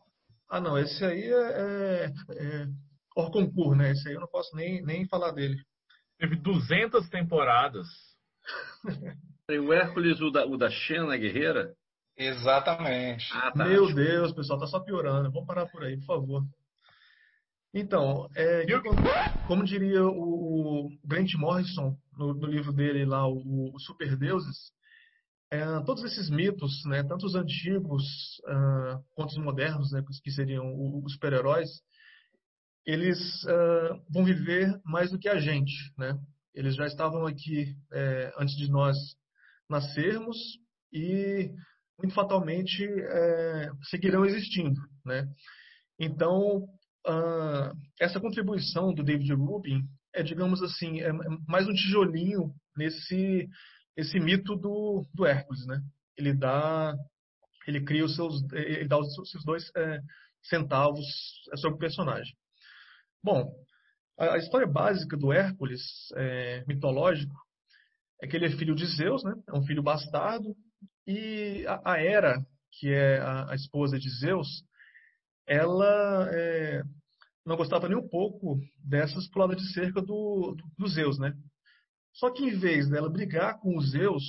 [0.50, 0.78] Ah, não.
[0.78, 2.68] Esse aí é, é, é
[3.18, 3.92] Orconcourt, né?
[3.92, 5.58] Esse aí eu não posso nem, nem falar dele.
[6.20, 7.88] Teve 200 temporadas.
[9.48, 11.74] Tem o Hércules, o da, o da Xena Guerreira?
[12.16, 13.26] Exatamente.
[13.34, 13.66] Ah, tá.
[13.66, 15.32] Meu Deus, pessoal, tá só piorando.
[15.32, 16.44] Vamos parar por aí, por favor.
[17.74, 18.66] Então, é,
[19.48, 24.72] como diria o, Grant Morrison no, no, livro dele lá, o, o Super Deuses,
[25.52, 28.04] é, todos esses mitos, né, tanto os antigos
[28.48, 30.66] uh, quanto os modernos, né, que seriam
[31.04, 31.70] os super-heróis,
[32.88, 36.18] eles uh, vão viver mais do que a gente, né?
[36.56, 38.98] Eles já estavam aqui é, antes de nós
[39.70, 40.38] nascermos
[40.92, 41.52] e
[42.00, 45.28] muito fatalmente é, seguirão existindo, né?
[46.00, 46.64] Então,
[47.06, 49.84] uh, essa contribuição do David Rubin
[50.16, 51.12] é, digamos assim, é
[51.48, 53.48] mais um tijolinho nesse
[53.96, 55.82] esse mito do, do Hércules, né?
[56.16, 56.96] Ele dá,
[57.68, 60.00] ele cria os seus, ele dá os seus dois é,
[60.44, 61.04] centavos
[61.56, 62.36] sobre o personagem.
[63.24, 63.54] Bom,
[64.18, 65.82] a, história básica do Hércules
[66.16, 67.36] é, mitológico
[68.22, 69.34] é que ele é filho de Zeus, né?
[69.48, 70.56] É um filho bastardo
[71.06, 74.64] e a, a Hera, que é a, a esposa de Zeus,
[75.48, 76.82] ela é,
[77.46, 81.34] não gostava nem um pouco dessas puladas de cerca do, do, do Zeus, né?
[82.14, 84.24] Só que em vez dela brigar com os Zeus,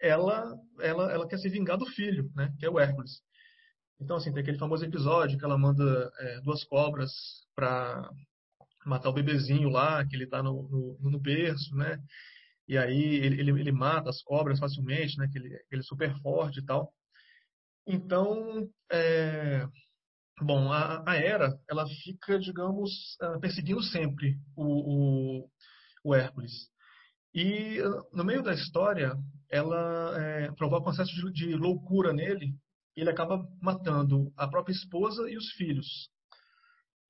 [0.00, 2.52] ela, ela, ela quer se vingar do filho, né?
[2.58, 3.22] Que é o Hércules.
[4.00, 7.10] Então, assim, tem aquele famoso episódio que ela manda é, duas cobras
[7.54, 8.08] para
[8.86, 10.68] matar o bebezinho lá, que ele está no,
[11.00, 12.00] no, no, berço, né?
[12.68, 15.28] E aí ele, ele, ele, mata as cobras facilmente, né?
[15.30, 16.92] Que ele, ele é super forte e tal.
[17.86, 19.66] Então, é,
[20.42, 25.50] bom, a, a Hera, ela fica, digamos, perseguindo sempre o, o,
[26.04, 26.52] o Hércules.
[27.34, 27.78] E
[28.12, 29.16] no meio da história,
[29.50, 32.54] ela é, provoca um acesso de, de loucura nele
[33.00, 36.10] ele acaba matando a própria esposa e os filhos.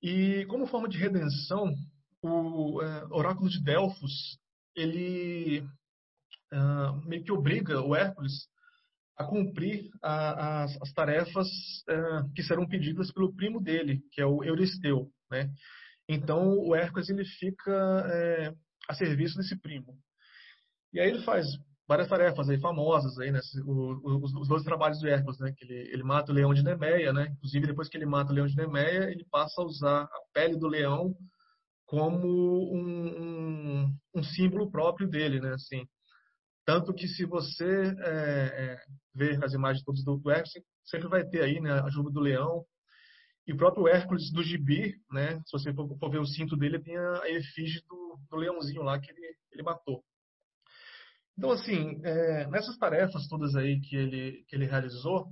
[0.03, 1.75] E como forma de redenção,
[2.23, 4.39] o é, oráculo de Delfos
[4.77, 5.61] ele
[6.53, 8.49] uh, meio que obriga o Hércules
[9.17, 11.49] a cumprir a, as, as, tarefas
[11.89, 15.51] uh, que serão pedidas pelo primo dele, que é o Euristeu, né?
[16.09, 18.55] Então o Hércules ele fica é,
[18.89, 19.99] a serviço desse primo.
[20.93, 21.47] E aí ele faz
[21.89, 23.41] várias tarefas aí famosas aí, né?
[23.65, 25.53] Os, dois trabalhos do Hércules, né?
[25.57, 27.29] Que ele, ele mata o leão de Nemeia, né?
[27.33, 30.57] Inclusive depois que ele mata o leão de Nemeia, ele passa a usar a pele
[30.57, 31.17] do leão
[31.87, 32.29] como
[32.75, 35.55] um, um, um símbolo próprio dele, né?
[35.55, 35.89] Assim,
[36.67, 38.81] tanto que se você é, é,
[39.15, 40.53] ver as imagens todas do, do Hércules,
[40.85, 41.81] sempre vai ter aí, né?
[41.81, 42.67] A juba do leão
[43.47, 45.41] e o próprio Hércules do Gibi, né?
[45.47, 49.01] Se você for, for ver o cinto dele, tem a efígie do, do leãozinho lá
[49.01, 50.05] que ele, ele matou.
[51.39, 55.29] Então, assim, é, nessas tarefas todas aí que ele, que ele realizou,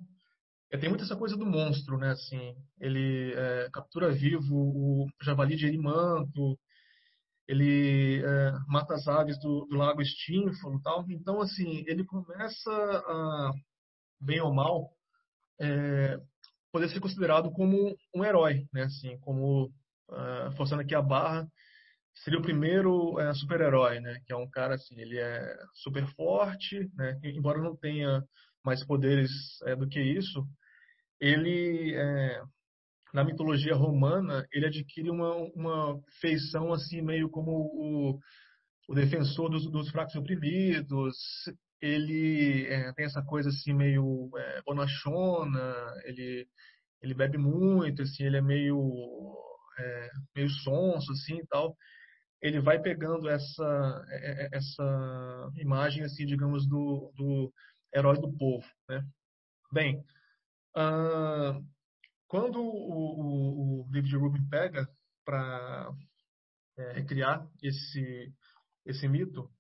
[0.71, 2.13] é, tem muita essa coisa do monstro, né?
[2.13, 6.57] Assim, ele é, captura vivo o javali de Erimanto,
[7.49, 11.05] ele é, mata as aves do, do lago Estínfalo tal.
[11.11, 13.51] Então, assim, ele começa a,
[14.21, 14.91] bem ou mal,
[15.61, 16.19] é,
[16.73, 18.85] poder ser considerado como um herói, né?
[18.85, 19.73] Assim, como,
[20.11, 21.49] uh, forçando aqui a barra,
[22.17, 24.21] seria o primeiro é, super-herói, né?
[24.27, 27.19] Que é um cara assim, ele é super forte, né?
[27.25, 28.23] Embora não tenha
[28.65, 29.31] mais poderes
[29.65, 30.47] é, do que isso,
[31.21, 32.43] ele é,
[33.15, 38.21] na mitologia romana ele adquire uma, uma feição assim meio como o,
[38.89, 41.17] o defensor dos, dos fracos e oprimidos.
[41.81, 45.75] Ele é, tem essa coisa assim meio é, bonachona,
[46.05, 46.47] ele
[47.03, 48.81] ele bebe muito, assim, ele é meio
[49.79, 51.77] é, meio sonso assim e tal
[52.47, 57.53] ele vai pegando essa é, é, essa imagem assim digamos do, do
[57.93, 59.05] herói do povo né
[59.73, 59.99] bem
[60.77, 61.65] uh,
[62.29, 64.89] quando o, o, o, David Rubin pega
[65.25, 65.93] para
[66.79, 67.05] é,
[67.63, 68.33] esse
[68.85, 69.51] esse mito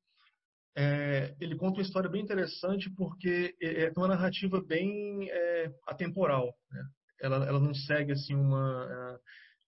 [0.79, 6.57] é, ele conta uma história bem interessante porque é, é uma narrativa bem é, atemporal
[6.71, 6.85] né?
[7.21, 9.19] ela, ela não segue assim uma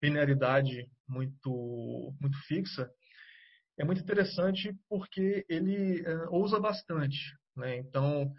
[0.03, 2.91] linearidade muito muito fixa
[3.77, 7.77] é muito interessante porque ele uh, ousa bastante né?
[7.77, 8.31] Então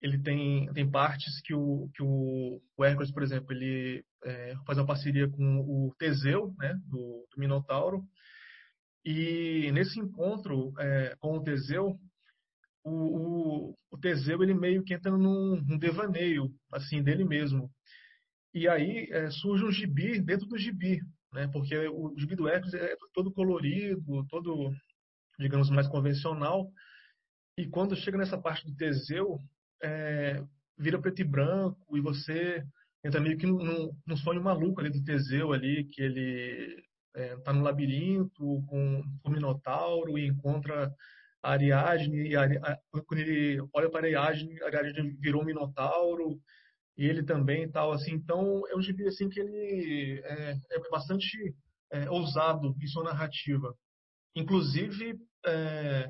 [0.00, 4.78] ele tem tem partes que o que o, o Hércules por exemplo ele é, faz
[4.78, 6.74] uma parceria com o Teseu né?
[6.86, 8.04] Do, do Minotauro.
[9.04, 11.98] E nesse encontro é, com o Teseu
[12.84, 17.70] o, o, o, Teseu ele meio que entra num, num devaneio assim dele mesmo.
[18.54, 21.00] E aí é, surge um gibi dentro do gibi
[21.36, 21.46] né?
[21.52, 24.72] Porque o gibi do Hércules é todo colorido, todo,
[25.38, 26.72] digamos, mais convencional.
[27.58, 29.38] E quando chega nessa parte do Teseu,
[29.82, 30.42] é,
[30.78, 32.64] vira preto e branco e você
[33.04, 36.82] entra meio que num, num sonho maluco ali do Teseu ali, que ele
[37.14, 40.90] é, no labirinto com o Minotauro e encontra
[41.42, 45.44] a Ariadne, e a, a, quando ele olha para a Ariadne, a Ariadne virou um
[45.44, 46.40] Minotauro,
[46.96, 48.12] e ele também tal assim.
[48.12, 51.54] Então é um gibi assim que ele é, é bastante
[51.92, 53.74] é, ousado em sua narrativa.
[54.34, 55.14] Inclusive
[55.46, 56.08] é,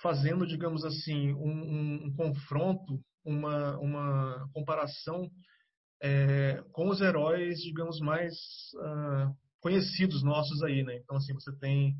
[0.00, 5.30] fazendo digamos assim um, um, um confronto uma uma comparação
[6.02, 8.34] é, com os heróis digamos mais
[8.76, 10.96] uh, conhecidos nossos aí né?
[10.96, 11.94] Então assim você tem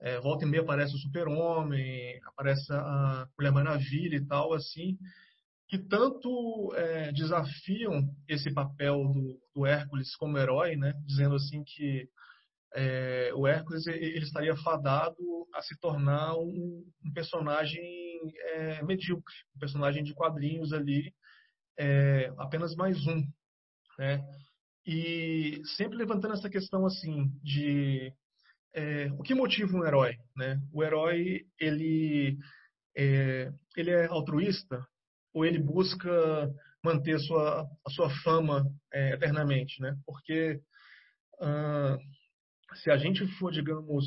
[0.00, 4.96] é, volta e meia aparece o super homem aparece a mulher maravilha e tal assim
[5.74, 10.92] que tanto é, desafiam esse papel do, do, Hércules como herói, né?
[11.04, 12.08] dizendo assim que
[12.76, 15.16] é, o Hércules ele estaria fadado
[15.52, 17.82] a se tornar um, um personagem
[18.52, 21.12] é, medíocre, um personagem de quadrinhos ali,
[21.76, 23.20] é, apenas mais um.
[23.98, 24.24] Né?
[24.86, 28.12] E sempre levantando essa questão assim de
[28.72, 30.60] é, o que motiva um herói, né?
[30.72, 32.38] O herói ele
[32.96, 34.84] é, ele é altruísta
[35.34, 36.08] ou ele busca
[36.82, 39.96] manter a sua, a sua fama é, eternamente, né?
[40.06, 40.60] Porque
[41.40, 41.98] uh,
[42.76, 44.04] se a gente for, digamos,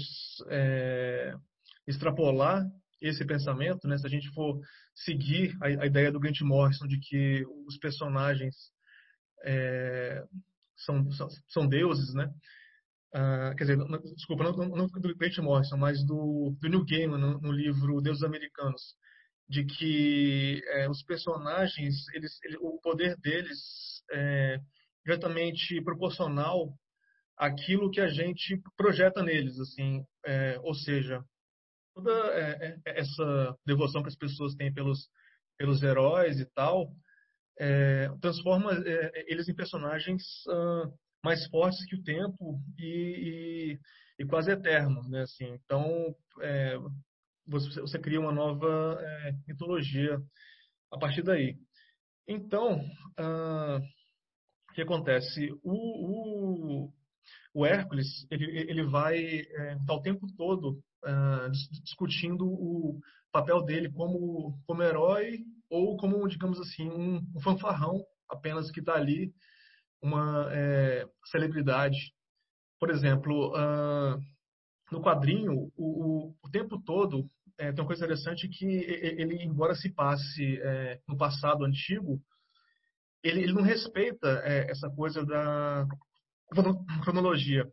[0.50, 1.36] é,
[1.86, 2.64] extrapolar
[3.02, 3.98] esse pensamento, né?
[3.98, 4.60] Se a gente for
[4.96, 8.56] seguir a, a ideia do Grant Morrison de que os personagens
[9.44, 10.24] é,
[10.78, 12.32] são, são, são, deuses, né?
[13.58, 13.78] Quer dizer,
[14.16, 18.22] desculpa, não, não, do Grant Morrison, mas do, do Neil Gaiman no, no livro Deuses
[18.22, 18.96] Americanos,
[19.50, 24.60] de que é, os personagens, eles, ele, o poder deles é
[25.06, 26.74] diretamente proporcional
[27.38, 31.24] àquilo que a gente projeta neles, assim, é, ou seja,
[31.96, 35.10] toda é, é, essa devoção que as pessoas têm pelos
[35.58, 36.94] pelos heróis e tal
[37.60, 40.24] é, transforma é, eles em personagens
[41.24, 43.78] mais fortes que o tempo e,
[44.18, 45.22] e, e quase eternos, né?
[45.22, 46.78] Assim, então é,
[47.48, 50.20] você, você, cria uma nova é, mitologia
[50.92, 51.58] a partir daí.
[52.28, 52.80] Então,
[53.20, 53.78] uh,
[54.70, 55.52] o que acontece?
[55.64, 56.94] O, o,
[57.54, 61.52] o Hércules ele, ele vai é, tá o tempo todo uh,
[61.84, 63.00] discutindo o
[63.32, 68.96] papel dele como, como herói ou como, digamos assim, um, um fanfarrão apenas que está
[68.96, 69.34] ali,
[70.02, 71.98] uma é, celebridade.
[72.80, 74.20] Por exemplo, uh,
[74.92, 79.76] no quadrinho, o, o, o tempo todo, é, tem uma coisa interessante que ele, embora
[79.76, 82.22] se passe é, no passado antigo,
[83.24, 85.88] ele, ele não respeita é, essa coisa da
[87.04, 87.66] cronologia.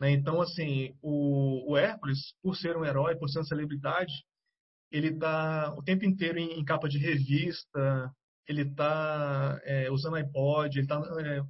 [0.00, 0.10] Né?
[0.10, 4.12] Então, assim, o, o, Hércules, por ser um herói, por ser uma celebridade,
[4.90, 8.12] ele está o tempo inteiro em, em, capa de revista,
[8.48, 11.42] ele está é, usando iPod, ele está é,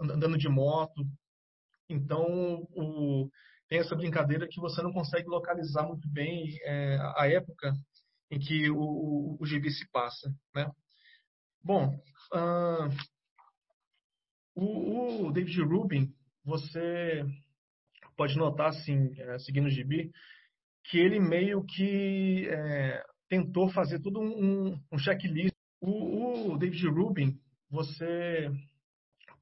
[0.00, 1.04] andando de moto.
[1.88, 3.28] Então, o,
[3.68, 7.72] tem essa brincadeira que você não consegue localizar muito bem é, a época
[8.30, 10.32] em que o, o, o gibi se passa.
[10.54, 10.70] Né?
[11.62, 11.94] Bom,
[12.32, 12.88] uh,
[14.54, 16.12] o, o David Rubin,
[16.44, 17.24] você
[18.16, 20.10] pode notar, assim, é, seguindo o gibi,
[20.84, 25.54] que ele meio que é, tentou fazer todo um, um checklist.
[25.80, 27.38] O, o, David Rubin,
[27.68, 28.50] você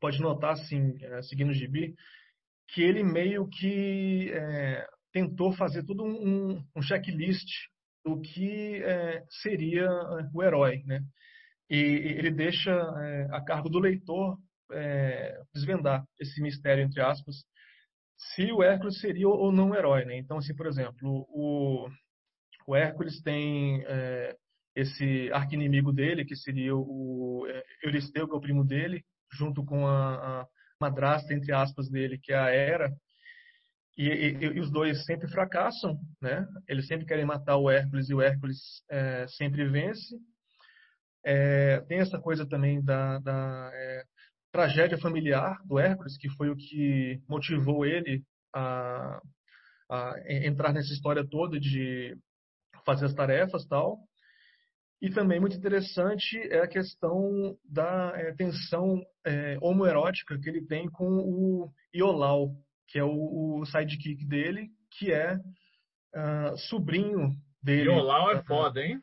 [0.00, 1.94] pode notar, assim, é, seguindo o gibi,
[2.68, 7.48] que ele meio que é, tentou fazer todo um, um checklist
[8.04, 11.00] do que é, seria é, o herói, né?
[11.70, 14.38] E ele deixa é, a cargo do leitor
[15.54, 17.36] desvendar esse mistério, entre aspas,
[18.16, 20.16] se o Hércules seria ou não um herói, né?
[20.16, 21.88] Então, assim, por exemplo, o,
[22.66, 24.36] o Hércules tem é,
[24.74, 29.86] esse arqui-inimigo dele, que seria o é, Euristeu, que é o primo dele, junto com
[29.86, 30.46] a, a
[30.80, 32.92] madrasta, entre aspas, dele, que é a Hera,
[33.96, 36.46] e, e, e, os dois sempre fracassam, né?
[36.68, 40.16] Eles sempre querem matar o Hércules e o Hércules é, sempre vence.
[41.24, 44.04] É, tem essa coisa também da, da é,
[44.52, 49.20] tragédia familiar do Hércules, que foi o que motivou ele a,
[49.88, 52.16] a entrar nessa história toda de
[52.84, 53.98] fazer as tarefas tal.
[55.04, 60.88] E também muito interessante é a questão da é, tensão é, homoerótica que ele tem
[60.88, 62.56] com o Iolau,
[62.88, 67.90] que é o, o sidekick dele, que é uh, sobrinho dele.
[67.90, 68.98] Iolau é foda, hein?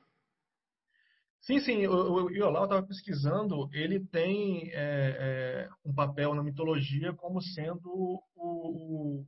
[1.39, 4.79] Sim, sim, o, o Iolau estava pesquisando, ele tem é,
[5.19, 9.25] é, um papel na mitologia como sendo o, o,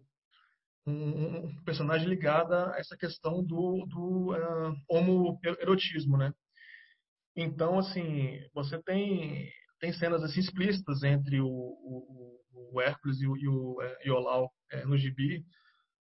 [0.88, 6.34] um, um, personagem ligado a essa questão do, do uh, homoerotismo, né?
[7.36, 9.50] Então, assim, você tem,
[9.80, 12.40] tem cenas assim, explícitas entre o, o,
[12.74, 15.44] o Hércules e o, e o é, Iolau é, no gibi,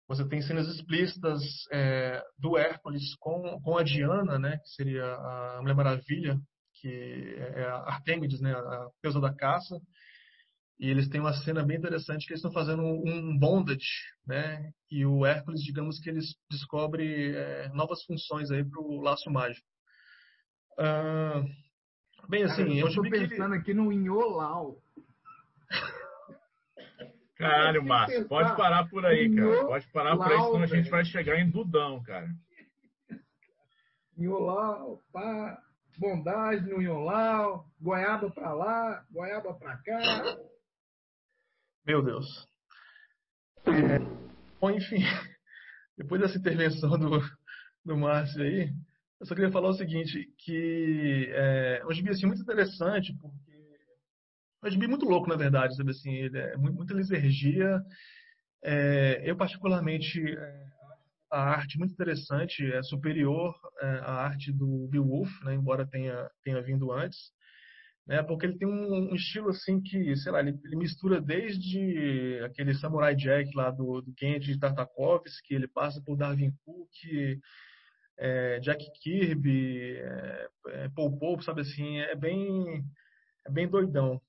[0.08, 1.42] você tem cenas explícitas
[1.72, 6.38] é, do Hércules com, com a Diana, né, que seria a Mulher Maravilha,
[6.74, 9.78] que é a Artemides, né, a deusa da caça.
[10.78, 13.86] E eles têm uma cena bem interessante que eles estão fazendo um bondage,
[14.26, 14.68] né?
[14.90, 19.64] E o Hércules, digamos que eles descobre é, novas funções aí para o laço mágico.
[20.78, 23.58] Uh, bem, assim, Cara, eu estou pensando que...
[23.58, 24.78] aqui no Inholau.
[27.36, 29.66] Caralho, Márcio, pode parar por aí, cara.
[29.66, 32.28] Pode parar por aí, senão a gente vai chegar em Dudão, cara.
[34.16, 35.60] Inholau, pá,
[35.98, 40.38] bondade no Inholau, goiaba pra lá, goiaba pra cá.
[41.84, 42.46] Meu Deus.
[43.64, 43.98] É,
[44.60, 44.98] bom, enfim,
[45.98, 47.20] depois dessa intervenção do,
[47.84, 48.72] do Márcio aí,
[49.22, 53.52] eu só queria falar o seguinte, que é um gibi assim, muito interessante, porque
[54.64, 57.80] um gibi muito louco, na verdade, sabe assim, ele é muita lisergia.
[58.64, 60.66] É, eu, particularmente, é,
[61.30, 66.60] a arte muito interessante, é superior é, à arte do Beowulf, né, embora tenha, tenha
[66.60, 67.30] vindo antes.
[68.04, 68.24] né?
[68.24, 72.74] Porque ele tem um, um estilo assim que, sei lá, ele, ele, mistura desde aquele
[72.74, 76.90] Samurai Jack lá do, do Genji Tartakovsky, ele passa por Darwin Cook,
[78.24, 82.84] é, Jack Kirby, é, é, Paul Pope, sabe assim, é bem,
[83.44, 84.22] é bem doidão.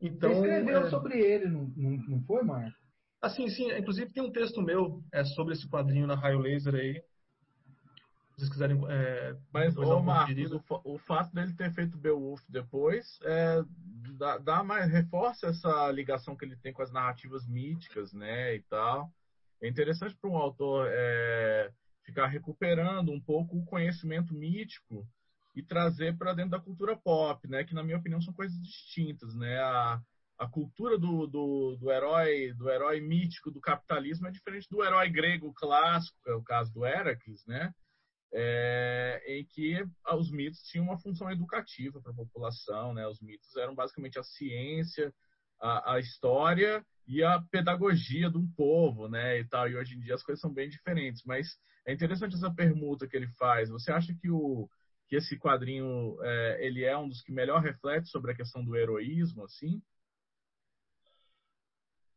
[0.00, 0.90] Então, Você escreveu é...
[0.90, 2.74] sobre ele, não, não, não foi, Marco?
[3.20, 3.70] Assim, sim.
[3.70, 6.94] Inclusive tem um texto meu é, sobre esse quadrinho na Raio Laser aí.
[6.94, 8.80] Se vocês quiserem.
[8.88, 13.62] É, Mas, ô, Marcos, o, o, fato dele ter feito Beowulf depois é,
[14.18, 18.62] dá, dá, mais, reforça essa ligação que ele tem com as narrativas míticas, né, e
[18.62, 19.10] tal.
[19.60, 21.70] É interessante para um autor é,
[22.06, 25.06] ficar recuperando um pouco o conhecimento mítico
[25.54, 29.34] e trazer para dentro da cultura pop, né, que na minha opinião são coisas distintas,
[29.34, 29.58] né.
[29.58, 30.00] A,
[30.38, 35.08] a cultura do, do, do, herói do herói mítico do capitalismo é diferente do herói
[35.08, 37.74] grego clássico, é o caso do Heracles, né?
[38.32, 43.06] É, em que os mitos tinham uma função educativa para a população, né?
[43.06, 45.14] Os mitos eram basicamente a ciência,
[45.58, 49.38] a, a, história e a pedagogia de um povo, né?
[49.38, 49.68] E tal.
[49.68, 51.22] E hoje em dia as coisas são bem diferentes.
[51.24, 51.46] Mas
[51.86, 53.68] é interessante essa pergunta que ele faz.
[53.70, 54.68] Você acha que o
[55.08, 58.74] que esse quadrinho é, ele é um dos que melhor reflete sobre a questão do
[58.76, 59.80] heroísmo, assim?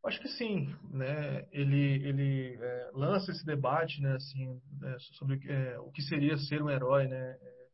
[0.03, 1.45] Acho que sim, né?
[1.51, 4.15] Ele ele é, lança esse debate, né?
[4.15, 5.39] Assim, é, sobre
[5.79, 7.37] o que seria ser um herói, né?
[7.39, 7.67] É,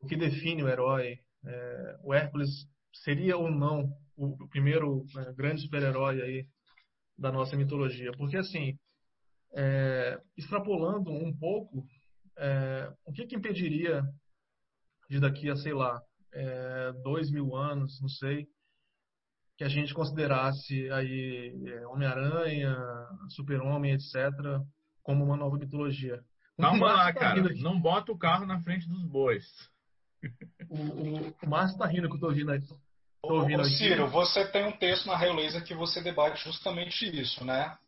[0.00, 1.18] o que define o herói?
[1.44, 2.50] É, o Hércules
[2.92, 6.46] seria ou não o, primeiro é, grande super-herói aí
[7.16, 8.12] da nossa mitologia?
[8.16, 8.78] Porque assim,
[10.36, 11.84] extrapolando um pouco,
[13.04, 14.02] o que, que impediria
[15.10, 16.00] de daqui a sei lá
[17.02, 18.48] dois mil anos, não sei,
[19.62, 22.76] que a gente considerasse aí é, Homem-Aranha,
[23.28, 24.32] Super-Homem, etc.,
[25.02, 26.20] como uma nova mitologia.
[26.58, 27.42] Calma lá, tá cara.
[27.60, 29.44] Não bota o carro na frente dos bois.
[30.68, 32.60] O, o, o Márcio tá rindo que eu tô ouvindo aí.
[33.22, 34.12] Tô ouvindo Ô, Ciro, aqui.
[34.12, 37.78] você tem um texto na Laser que você debate justamente isso, né?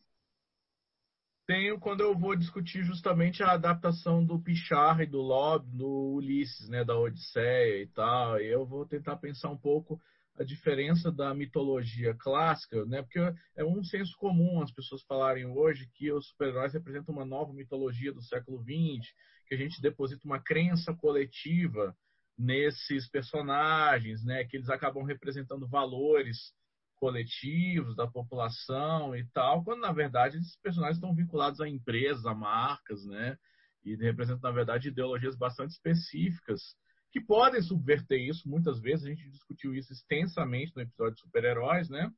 [1.45, 6.69] Tenho quando eu vou discutir justamente a adaptação do Pichar e do Lob, do Ulisses,
[6.69, 8.41] né, da Odisseia e tal.
[8.41, 10.01] E eu vou tentar pensar um pouco
[10.39, 13.03] a diferença da mitologia clássica, né?
[13.03, 13.19] Porque
[13.57, 18.13] é um senso comum as pessoas falarem hoje que os super-heróis representam uma nova mitologia
[18.13, 19.13] do século XX,
[19.49, 21.95] que a gente deposita uma crença coletiva
[22.37, 24.45] nesses personagens, né?
[24.45, 26.53] Que eles acabam representando valores
[26.97, 32.35] coletivos da população e tal, quando na verdade esses personagens estão vinculados a empresas, a
[32.35, 33.37] marcas, né?
[33.85, 36.75] E representam na verdade ideologias bastante específicas
[37.13, 38.49] que podem subverter isso.
[38.49, 42.11] Muitas vezes a gente discutiu isso extensamente no episódio de super-heróis, né?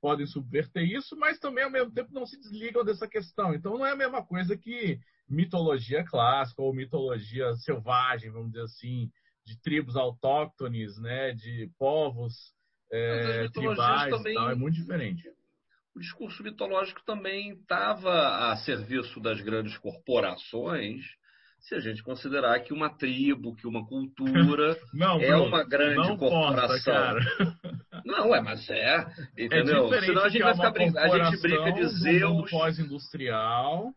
[0.00, 3.54] Podem subverter isso, mas também ao mesmo tempo não se desligam dessa questão.
[3.54, 9.10] Então não é a mesma coisa que mitologia clássica ou mitologia selvagem, vamos dizer assim,
[9.46, 11.32] de tribos autóctones, né?
[11.32, 12.34] De povos
[12.92, 14.34] é, tribais, também...
[14.34, 15.22] tal, é muito diferente
[15.96, 21.02] o discurso mitológico também estava a serviço das grandes corporações
[21.58, 27.16] se a gente considerar que uma tribo, que uma cultura não, é uma grande corporação.
[28.04, 29.04] Não, é, mas é.
[29.36, 29.92] Entendeu?
[29.92, 31.12] É Senão a gente vai ficar brincando.
[31.12, 32.50] A gente brinca de Zeus.
[32.50, 33.92] pós-industrial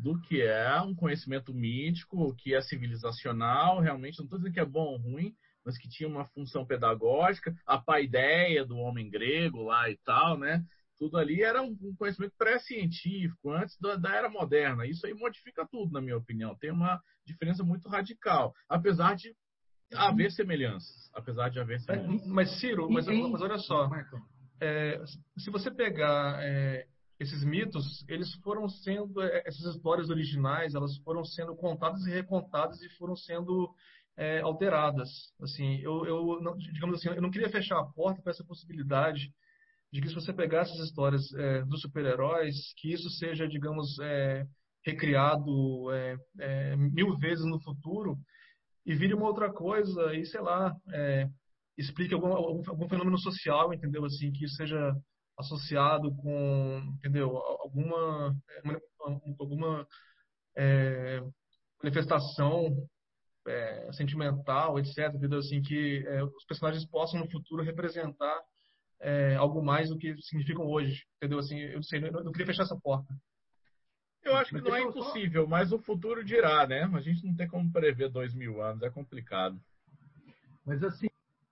[0.00, 4.64] do que é um conhecimento mítico, que é civilizacional, realmente, não estou dizendo que é
[4.64, 9.90] bom ou ruim, mas que tinha uma função pedagógica, a paideia do homem grego lá
[9.90, 10.64] e tal, né?
[10.98, 14.86] tudo ali era um conhecimento pré-científico, antes da, da, era moderna.
[14.86, 16.54] Isso aí modifica tudo, na minha opinião.
[16.54, 19.34] Tem uma diferença muito radical, apesar de
[19.94, 21.10] haver semelhanças.
[21.14, 22.26] Apesar de haver semelhanças.
[22.26, 23.90] Mas, Ciro, mas, mas olha só.
[24.60, 25.02] É,
[25.38, 26.86] se você pegar é,
[27.20, 32.80] esses mitos, eles foram sendo, é, essas histórias originais, elas foram sendo contadas e recontadas
[32.80, 33.70] e foram sendo
[34.16, 35.08] é, alteradas.
[35.38, 36.40] Assim, eu, eu,
[36.72, 39.30] digamos assim, eu não queria fechar a porta para essa possibilidade
[39.92, 44.46] de que se você pegar essas histórias é, dos super-heróis, que isso seja, digamos, é,
[44.82, 48.16] recriado é, é mil vezes no futuro
[48.86, 50.74] e vire uma outra coisa e, sei lá,
[51.76, 54.06] explique algum, algum, algum, fenômeno social, entendeu?
[54.06, 54.94] Assim, que isso seja
[55.38, 57.36] associado com, entendeu?
[57.36, 59.86] Alguma, é, alguma
[61.82, 62.86] manifestação
[63.92, 65.14] sentimental, etc.
[65.14, 65.38] Entendeu?
[65.38, 66.04] Assim, que
[66.36, 68.38] os personagens possam no futuro representar
[69.00, 71.04] é, algo mais do que significam hoje.
[71.16, 71.38] Entendeu?
[71.38, 73.14] Assim, eu sei, eu não queria fechar essa porta.
[74.22, 76.82] Eu acho que não é impossível, mas o futuro dirá, né?
[76.94, 79.58] A gente não tem como prever dois mil anos, é complicado.
[80.64, 81.08] Mas assim,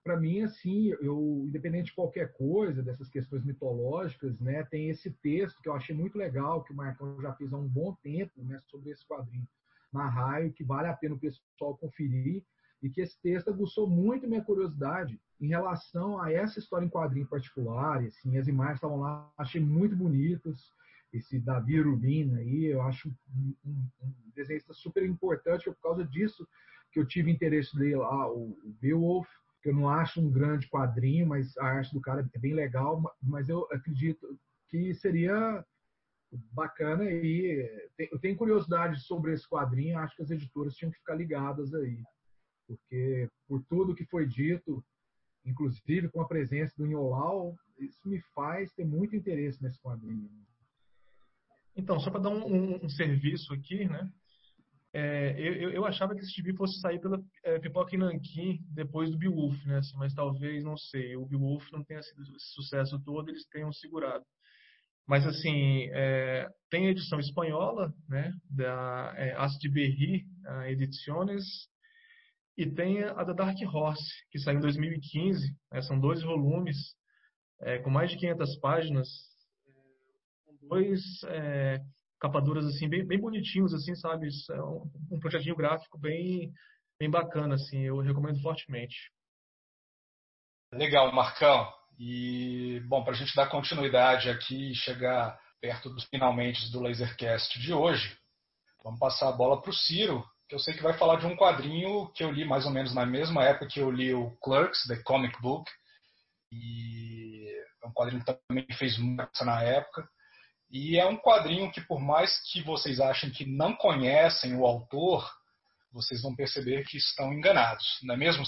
[0.09, 5.61] para mim, assim, eu, independente de qualquer coisa, dessas questões mitológicas, né, tem esse texto
[5.61, 8.57] que eu achei muito legal, que o Marcão já fez há um bom tempo, né,
[8.65, 9.47] sobre esse quadrinho
[9.93, 12.43] na raio, que vale a pena o pessoal conferir,
[12.81, 17.27] e que esse texto aguçou muito minha curiosidade em relação a essa história em quadrinho
[17.27, 18.03] particular.
[18.03, 20.73] E, assim, as imagens estavam lá, achei muito bonitas.
[21.13, 26.47] Esse Davi Rubin aí, eu acho um, um, um desenhista super importante, por causa disso
[26.91, 29.27] que eu tive interesse nele lá, o Beowulf,
[29.61, 33.01] que eu não acho um grande quadrinho, mas a arte do cara é bem legal,
[33.21, 35.65] mas eu acredito que seria
[36.51, 41.15] bacana e eu tenho curiosidade sobre esse quadrinho, acho que as editoras tinham que ficar
[41.15, 42.03] ligadas aí,
[42.67, 44.83] porque por tudo que foi dito,
[45.43, 50.29] inclusive com a presença do Inholau, isso me faz ter muito interesse nesse quadrinho.
[51.75, 54.11] Então, só para dar um, um, um, serviço aqui, né?
[54.91, 59.11] É, eu, eu, achava que esse gibi fosse sair pela é, Pipoca e Nanquim depois
[59.11, 59.77] do Beowulf, né?
[59.77, 63.71] Assim, mas talvez, não sei, o Beowulf não tenha sido esse sucesso todo, eles tenham
[63.71, 64.25] segurado.
[65.07, 70.23] Mas, assim, é, tem a edição espanhola, né, da é, As de Berry
[70.67, 71.67] Ediciones,
[72.55, 75.55] e tem a da Dark Horse, que saiu em 2015.
[75.71, 76.77] Né, são dois volumes,
[77.61, 79.07] é, com mais de 500 páginas,
[80.45, 81.79] com dois é,
[82.19, 84.27] capaduras, assim, bem, bem bonitinhos, assim, sabe?
[84.51, 86.51] É um, um projetinho gráfico bem,
[86.99, 89.11] bem bacana, assim, eu recomendo fortemente.
[90.73, 91.71] Legal, Marcão.
[91.97, 97.59] E, bom, para a gente dar continuidade aqui e chegar perto dos finalmente do Lasercast
[97.59, 98.17] de hoje,
[98.83, 101.35] vamos passar a bola para o Ciro, que eu sei que vai falar de um
[101.35, 104.87] quadrinho que eu li mais ou menos na mesma época que eu li o Clerks,
[104.87, 105.69] The Comic Book.
[106.51, 107.47] E
[107.83, 110.07] é um quadrinho que também fez muito na época.
[110.69, 115.27] E é um quadrinho que, por mais que vocês achem que não conhecem o autor,
[115.91, 118.45] vocês vão perceber que estão enganados, não é mesmo,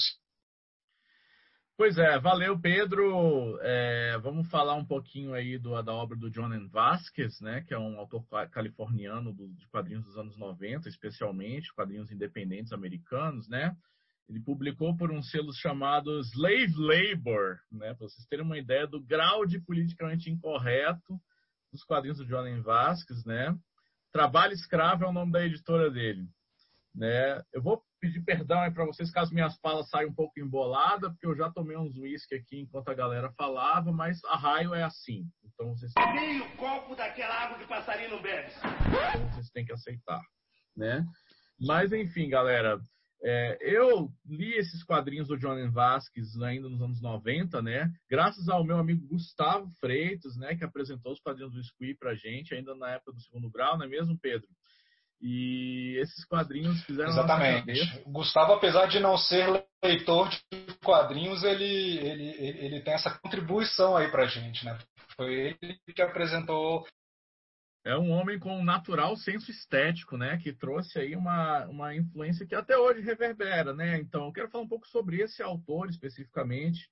[1.84, 3.58] Pois é, valeu, Pedro.
[3.60, 6.52] É, vamos falar um pouquinho aí do, da obra do John.
[6.68, 12.12] Vasquez, né, que é um autor californiano do, de quadrinhos dos anos 90, especialmente, quadrinhos
[12.12, 13.76] independentes americanos, né?
[14.30, 19.02] Ele publicou por um selo chamado Slave Labor, né, para vocês terem uma ideia do
[19.02, 21.20] grau de politicamente incorreto
[21.72, 22.62] dos quadrinhos do John N.
[22.62, 23.56] Vasquez, né?
[24.12, 26.28] Trabalho Escravo é o nome da editora dele.
[26.94, 27.42] Né?
[27.54, 31.26] Eu vou pedir perdão aí para vocês caso minhas falas saiam um pouco embolada, porque
[31.26, 35.24] eu já tomei uns uísque aqui enquanto a galera falava, mas a raio é assim.
[35.44, 38.52] Então vocês meio copo daquela água que passarinho bebe.
[38.58, 40.22] Então vocês têm que aceitar,
[40.76, 41.06] né?
[41.60, 42.82] Mas enfim, galera,
[43.24, 47.92] é, eu li esses quadrinhos do John Vasquez ainda nos anos 90, né?
[48.10, 52.56] Graças ao meu amigo Gustavo Freitas, né, que apresentou os quadrinhos do Squee pra gente
[52.56, 54.48] ainda na época do segundo grau, não é mesmo, Pedro?
[55.22, 57.12] E esses quadrinhos fizeram.
[57.12, 58.04] Exatamente.
[58.08, 60.40] Gustavo, apesar de não ser leitor de
[60.84, 61.64] quadrinhos, ele,
[62.00, 64.80] ele, ele tem essa contribuição aí pra gente, né?
[65.16, 65.32] Foi
[65.62, 66.84] ele que apresentou.
[67.84, 70.38] É um homem com um natural senso estético, né?
[70.38, 73.98] Que trouxe aí uma, uma influência que até hoje reverbera, né?
[73.98, 76.90] Então, eu quero falar um pouco sobre esse autor especificamente,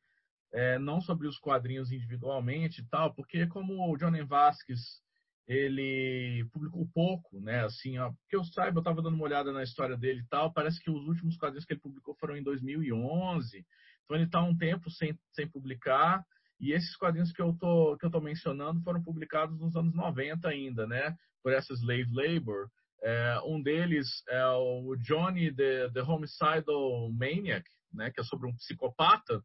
[0.51, 4.99] é, não sobre os quadrinhos individualmente e tal, porque como o Johnny Vasquez
[5.47, 7.65] ele publicou pouco, né?
[7.65, 10.53] Assim, ó, que eu saiba, eu estava dando uma olhada na história dele e tal.
[10.53, 13.65] Parece que os últimos quadrinhos que ele publicou foram em 2011.
[14.05, 16.23] Então ele está um tempo sem, sem publicar.
[16.59, 20.47] E esses quadrinhos que eu tô que eu tô mencionando foram publicados nos anos 90
[20.47, 21.15] ainda, né?
[21.41, 22.69] Por essa slave labor.
[23.01, 27.63] É, um deles é o Johnny the, the Homicidal Maniac,
[27.93, 28.11] né?
[28.11, 29.41] Que é sobre um psicopata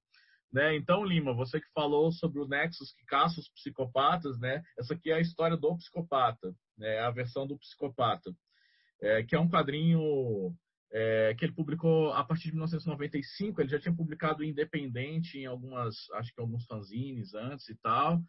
[0.55, 0.77] né?
[0.77, 4.62] Então, Lima, você que falou sobre o Nexus que caça os psicopatas, né?
[4.78, 7.01] Essa aqui é a história do psicopata, né?
[7.01, 8.32] a versão do psicopata,
[9.03, 10.55] é, que é um quadrinho
[10.95, 13.61] é, que ele publicou a partir de 1995.
[13.61, 18.23] Ele já tinha publicado independente em algumas, acho que alguns fanzines antes e tal.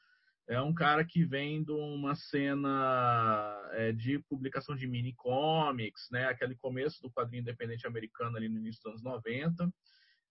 [0.47, 6.25] É um cara que vem de uma cena é, de publicação de mini comics, né?
[6.25, 9.71] Aquele começo do quadrinho independente americano ali no início dos anos 90.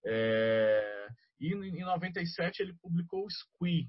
[0.07, 1.09] É,
[1.41, 3.89] e em 97 ele publicou o Squee,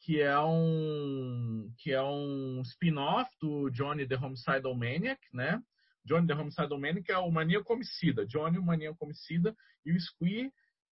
[0.00, 5.60] que é um que é um spin-off do Johnny the Homicidal Maniac, né?
[6.04, 9.54] Johnny the Homicidal Maniac é o maníaco homicida, Johnny o maníaco homicida
[9.84, 10.50] e o Squee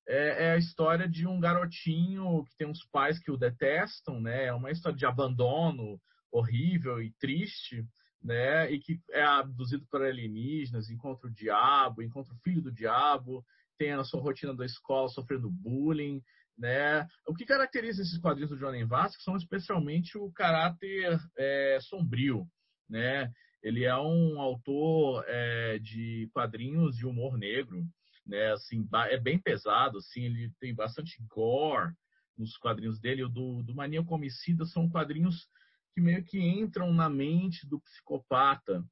[0.08, 4.46] é, é, a história de um garotinho que tem uns pais que o detestam, né?
[4.46, 6.00] É uma história de abandono
[6.32, 7.84] horrível e triste,
[8.22, 8.70] né?
[8.70, 13.44] E que é abduzido por alienígenas, encontra o diabo, encontra o filho do diabo
[13.80, 16.22] tem a sua rotina da escola sofrendo bullying,
[16.56, 17.08] né?
[17.26, 22.46] O que caracteriza esses quadrinhos do Johnny Vasquez são especialmente o caráter é, sombrio,
[22.86, 23.32] né?
[23.62, 27.84] Ele é um autor é, de quadrinhos de humor negro,
[28.26, 28.52] né?
[28.52, 31.92] Assim, é bem pesado, assim, ele tem bastante gore
[32.36, 33.24] nos quadrinhos dele.
[33.24, 35.48] O do, do Maníaco Homicida são quadrinhos
[35.92, 38.84] que meio que entram na mente do psicopata,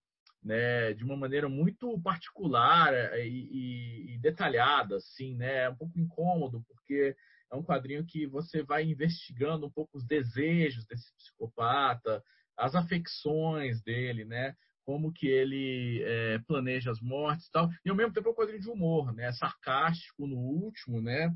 [0.43, 5.99] né, de uma maneira muito particular e, e, e, detalhada, assim, né, é um pouco
[5.99, 7.17] incômodo porque
[7.51, 12.23] é um quadrinho que você vai investigando um pouco os desejos desse psicopata,
[12.59, 14.55] as afecções dele, né,
[14.85, 18.35] como que ele é, planeja as mortes e tal, e ao mesmo tempo é um
[18.35, 21.33] quadrinho de humor, né, sarcástico no último, né,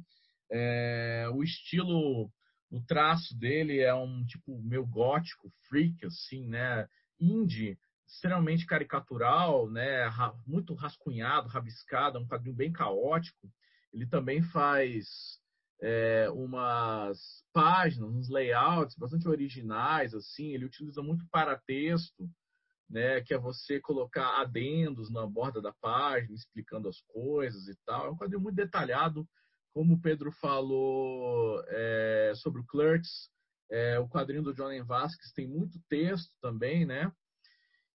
[0.50, 2.30] é, o estilo,
[2.70, 6.86] o traço dele é um tipo meio gótico, freak, assim, né,
[7.20, 10.10] indie, extremamente caricatural, né,
[10.46, 13.50] muito rascunhado, rabiscado, é um quadrinho bem caótico.
[13.92, 15.38] Ele também faz
[15.82, 17.18] é, umas
[17.52, 20.54] páginas, uns layouts bastante originais, assim.
[20.54, 22.30] Ele utiliza muito paratexto,
[22.88, 28.06] né, que é você colocar adendos na borda da página, explicando as coisas e tal.
[28.06, 29.28] É um quadrinho muito detalhado,
[29.72, 33.30] como o Pedro falou é, sobre o Clerks.
[33.70, 37.10] É, o quadrinho do Johnny Vasquez tem muito texto também, né?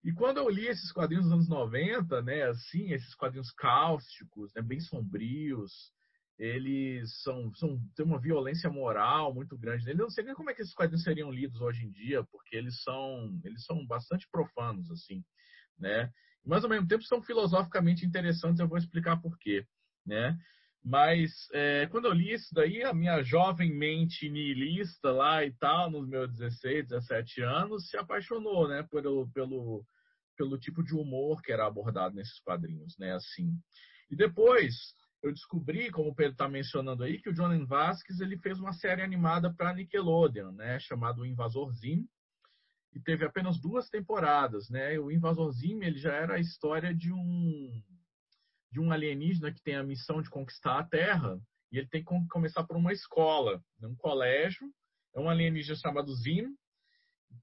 [0.04, 4.62] E quando eu li esses quadrinhos dos anos 90, né, assim, esses quadrinhos cáusticos, né,
[4.62, 5.92] bem sombrios,
[6.38, 10.02] eles são, são têm uma violência moral muito grande nele.
[10.02, 12.56] Eu não sei nem como é que esses quadrinhos seriam lidos hoje em dia, porque
[12.56, 15.24] eles são eles são bastante profanos assim,
[15.80, 16.12] né?
[16.46, 18.60] Mas ao mesmo tempo são filosoficamente interessantes.
[18.60, 19.66] Eu vou explicar por quê,
[20.06, 20.38] né?
[20.84, 25.92] Mas é, quando eu li isso daí, a minha jovem mente niilista lá e tal,
[25.92, 29.86] nos meus 16, 17 anos, se apaixonou, né, pelo, pelo,
[30.38, 33.52] pelo tipo de humor que era abordado nesses quadrinhos, né, assim.
[34.10, 38.38] E depois eu descobri, como o Pedro está mencionando aí, que o John Vasquez ele
[38.38, 42.08] fez uma série animada para Nickelodeon, né, chamado Invasor Zim,
[42.94, 44.98] e teve apenas duas temporadas, né.
[45.00, 47.84] O Invasor Zim ele já era a história de um
[48.70, 51.40] de um alienígena que tem a missão de conquistar a Terra
[51.72, 54.70] e ele tem que começar por uma escola, um colégio.
[55.16, 56.56] É um alienígena chamado Zim,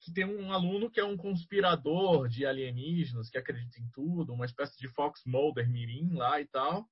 [0.00, 4.44] que tem um aluno que é um conspirador de alienígenas, que acredita em tudo, uma
[4.44, 6.88] espécie de Fox Mulder Mirim lá e tal,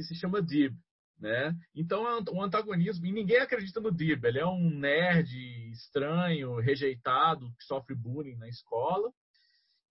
[0.00, 0.74] que se chama Dib.
[1.18, 1.54] Né?
[1.74, 5.30] Então, é antagonismo, e ninguém acredita no Dib, ele é um nerd
[5.70, 9.12] estranho, rejeitado, que sofre bullying na escola,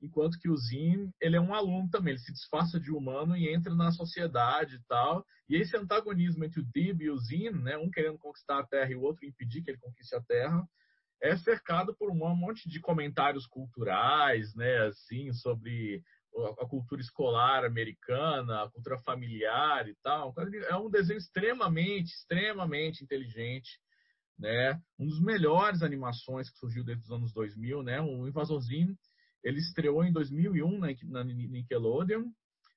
[0.01, 3.53] enquanto que o Zim, ele é um aluno também, ele se disfarça de humano e
[3.53, 5.23] entra na sociedade e tal.
[5.47, 8.91] E esse antagonismo entre o Dib e o Zim, né, um querendo conquistar a Terra
[8.91, 10.67] e o outro impedir que ele conquiste a Terra,
[11.21, 16.01] é cercado por um monte de comentários culturais, né, assim, sobre
[16.59, 20.33] a cultura escolar americana, a cultura familiar e tal.
[20.69, 23.79] É um desenho extremamente, extremamente inteligente,
[24.37, 24.79] né?
[24.97, 27.99] Um dos melhores animações que surgiu desde os anos 2000, né?
[28.01, 28.95] O Invasorzinho,
[29.43, 32.23] ele estreou em 2001 na, Nickelodeon.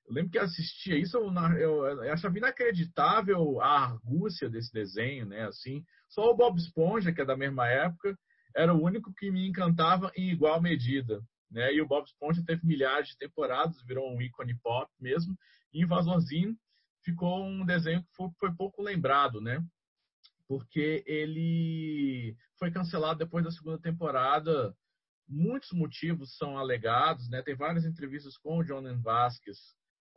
[0.05, 5.45] Eu lembro que assistia isso, eu, eu, eu achava inacreditável a argúcia desse desenho, né?
[5.45, 8.17] Assim, só o Bob Esponja, que é da mesma época,
[8.55, 11.21] era o único que me encantava em igual medida.
[11.53, 11.73] Né?
[11.73, 15.37] E o Bob Esponja teve milhares de temporadas, virou um ícone pop mesmo.
[15.71, 16.57] E Invasorzinho
[17.03, 19.63] ficou um desenho que foi, foi, pouco lembrado, né?
[20.47, 24.75] Porque ele foi cancelado depois da segunda temporada.
[25.27, 27.41] Muitos motivos são alegados, né?
[27.41, 29.57] Tem várias entrevistas com o John Vasquez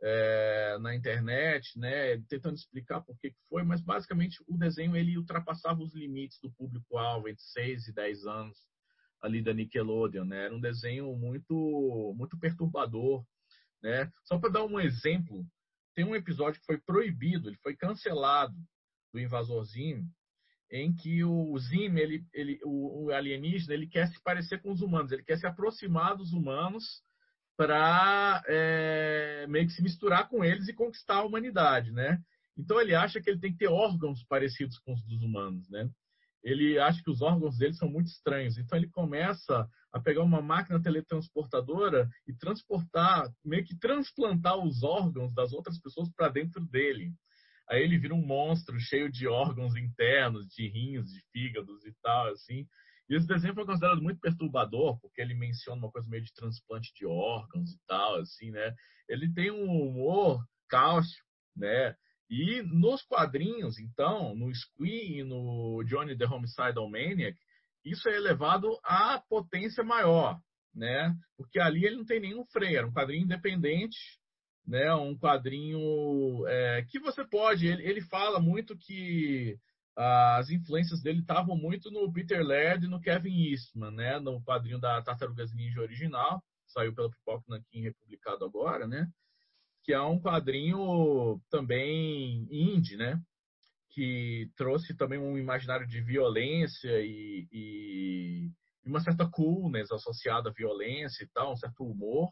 [0.01, 5.81] é, na internet, né, tentando explicar por que foi, mas basicamente o desenho ele ultrapassava
[5.81, 8.57] os limites do público-alvo entre 6 e 10 anos
[9.21, 10.45] ali da Nickelodeon, né?
[10.45, 13.23] Era um desenho muito muito perturbador,
[13.81, 14.11] né?
[14.23, 15.45] Só para dar um exemplo,
[15.95, 18.55] tem um episódio que foi proibido, ele foi cancelado
[19.13, 20.05] do Invasorzinho,
[20.69, 25.11] em que o Zim, ele, ele, o, alienígena, ele quer se parecer com os humanos,
[25.11, 27.01] ele quer se aproximar dos humanos
[27.55, 32.21] para é, meio que se misturar com eles e conquistar a humanidade, né?
[32.57, 35.89] Então ele acha que ele tem que ter órgãos parecidos com os dos humanos, né?
[36.43, 40.41] Ele acha que os órgãos dele são muito estranhos, então ele começa a pegar uma
[40.41, 47.13] máquina teletransportadora e transportar, meio que transplantar os órgãos das outras pessoas para dentro dele.
[47.69, 52.27] Aí ele vira um monstro cheio de órgãos internos, de rins, de fígados e tal,
[52.27, 52.65] assim.
[53.09, 56.93] E esse desenho foi considerado muito perturbador, porque ele menciona uma coisa meio de transplante
[56.93, 58.73] de órgãos e tal, assim, né?
[59.07, 61.95] Ele tem um humor cáustico, né?
[62.29, 67.37] E nos quadrinhos, então, no Squee e no Johnny the Homicidal Maniac,
[67.85, 70.37] isso é elevado à potência maior,
[70.75, 71.15] né?
[71.37, 73.97] Porque ali ele não tem nenhum freio, era um quadrinho independente,
[74.65, 74.93] né?
[74.93, 77.65] Um quadrinho é, que você pode.
[77.65, 79.57] Ele, ele fala muito que
[79.95, 84.19] as influências dele estavam muito no Peter Laird e no Kevin Eastman, né?
[84.19, 89.07] No quadrinho da Tartarugas Ninja original, saiu pela Pipoca Nankin republicado agora, né?
[89.87, 93.19] Que é um quadrinho também indie, né?
[93.91, 98.51] Que trouxe também um imaginário de violência e, e
[98.85, 102.29] uma certa coolness associada à violência e tal, um certo humor.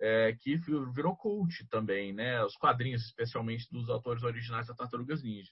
[0.00, 2.42] é, que virou cult também, né?
[2.44, 5.50] Os quadrinhos, especialmente dos autores originais da Tartarugas Ninja.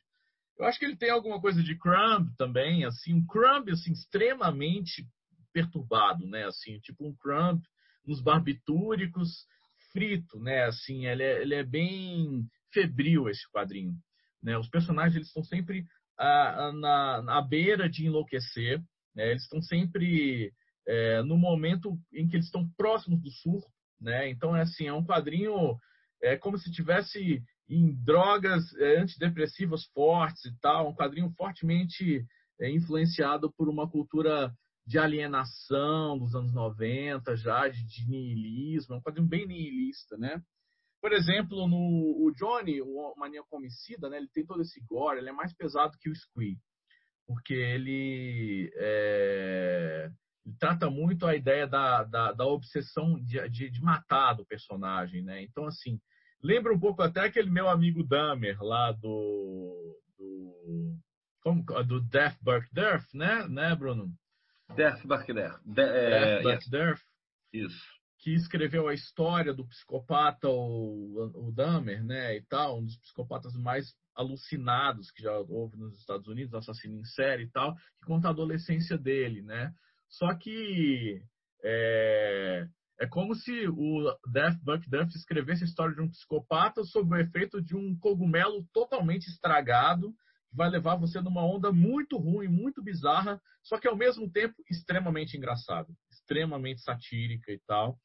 [0.59, 5.07] Eu acho que ele tem alguma coisa de Crumb também, assim, um Crumb assim extremamente
[5.53, 6.45] perturbado, né?
[6.47, 7.61] Assim, tipo um Crumb
[8.07, 9.47] nos barbitúricos
[9.95, 10.65] frito, né?
[10.65, 13.95] Assim, ele é, ele é bem febril esse quadrinho,
[14.43, 14.59] né?
[14.59, 15.85] Os personagens eles estão sempre
[16.19, 18.83] ah, na, na beira de enlouquecer,
[19.15, 19.31] né?
[19.31, 20.53] Eles estão sempre
[20.87, 24.29] é, no momento em que eles estão próximos do surto, né?
[24.29, 25.79] Então é assim, é um quadrinho
[26.23, 32.25] é como se tivesse em drogas é, antidepressivas fortes e tal, um quadrinho fortemente
[32.61, 34.53] é, influenciado por uma cultura
[34.86, 40.43] de alienação dos anos 90, já de, niilismo, é um quadrinho bem niilista, né?
[41.01, 45.28] Por exemplo, no o Johnny, o Maníaco Homicida, né, ele tem todo esse gore, ele
[45.28, 46.59] é mais pesado que o Squee,
[47.27, 50.11] porque ele, é,
[50.47, 55.23] ele trata muito a ideia da, da, da obsessão de, de, de, matar do personagem,
[55.23, 55.43] né?
[55.43, 56.01] Então, assim,
[56.43, 60.97] lembra um pouco até aquele meu amigo Dahmer lá do do,
[61.43, 64.11] como, do Death Burke Death, né, né, Bruno?
[64.74, 65.61] Death Burke Death.
[65.65, 67.03] De, é, Death Burke
[67.53, 72.97] Isso que escreveu a história do psicopata, o, o Dahmer, né, e tal, um dos
[72.97, 78.07] psicopatas mais alucinados que já houve nos Estados Unidos, assassino em série e tal, que
[78.07, 79.70] conta a adolescência dele, né.
[80.09, 81.20] Só que
[81.62, 82.66] é,
[82.99, 87.20] é como se o Death Buck Duff escrevesse a história de um psicopata sob o
[87.20, 90.15] efeito de um cogumelo totalmente estragado,
[90.55, 95.37] vai levar você numa onda muito ruim, muito bizarra, só que ao mesmo tempo extremamente
[95.37, 97.99] engraçado, extremamente satírica e tal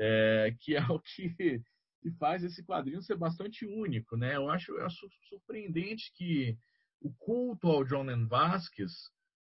[0.00, 1.62] é, que é o que,
[2.00, 4.36] que, faz esse quadrinho ser bastante único, né?
[4.36, 6.56] Eu acho, eu acho surpreendente que
[7.00, 8.92] o culto ao John Vasquez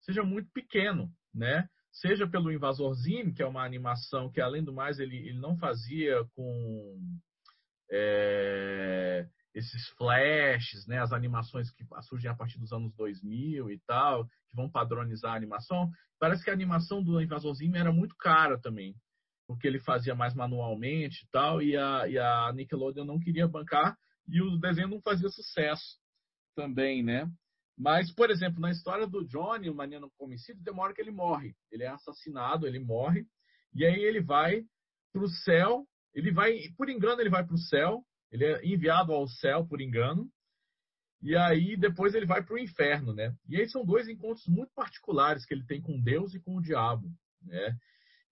[0.01, 1.69] seja muito pequeno, né?
[1.93, 6.25] Seja pelo Invasorzinho, que é uma animação que, além do mais, ele, ele não fazia
[6.35, 6.99] com
[7.91, 9.27] é,
[9.57, 11.01] esses flashes, né?
[11.01, 15.37] As animações que surgem a partir dos anos 2000 e tal, que vão padronizar a
[15.37, 15.91] animação.
[16.21, 18.95] Parece que a animação do Invasorzinho era muito cara também
[19.47, 23.97] porque ele fazia mais manualmente e tal, e a, e a Nickelodeon não queria bancar,
[24.29, 25.99] e o desenho não fazia sucesso
[26.55, 27.31] também, né?
[27.79, 31.55] Mas, por exemplo, na história do Johnny, o Maniano uma hora que ele morre.
[31.71, 33.27] Ele é assassinado, ele morre,
[33.75, 34.65] e aí ele vai
[35.13, 39.13] para o céu, ele vai, por engano, ele vai para o céu, ele é enviado
[39.13, 40.31] ao céu por engano,
[41.23, 43.35] e aí depois ele vai para o inferno, né?
[43.49, 46.63] E aí são dois encontros muito particulares que ele tem com Deus e com o
[46.63, 47.11] diabo,
[47.43, 47.77] né?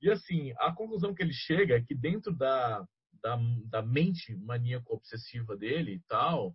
[0.02, 2.86] E assim, a conclusão que ele chega é que dentro da,
[3.22, 3.38] da,
[3.70, 6.54] da mente maníaco-obsessiva dele e tal,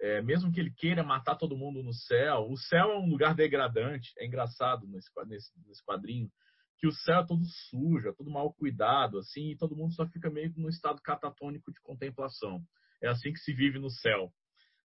[0.00, 3.34] é, mesmo que ele queira matar todo mundo no céu, o céu é um lugar
[3.34, 4.12] degradante.
[4.18, 6.30] É engraçado nesse, nesse, nesse quadrinho
[6.78, 10.06] que o céu é todo sujo, é todo mal cuidado, assim, e todo mundo só
[10.06, 12.62] fica meio no estado catatônico de contemplação.
[13.02, 14.32] É assim que se vive no céu.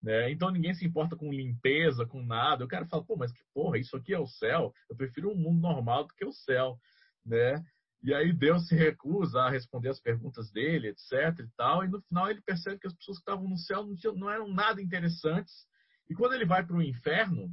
[0.03, 0.31] Né?
[0.31, 2.63] Então ninguém se importa com limpeza, com nada.
[2.63, 4.73] Eu quero falar, pô, mas que porra, isso aqui é o céu?
[4.89, 6.79] Eu prefiro um mundo normal do que o céu,
[7.25, 7.63] né?
[8.01, 11.41] E aí Deus se recusa a responder as perguntas dele, etc.
[11.41, 11.85] e tal.
[11.85, 14.31] E no final ele percebe que as pessoas que estavam no céu não, tinham, não
[14.31, 15.53] eram nada interessantes.
[16.09, 17.51] E quando ele vai para o inferno,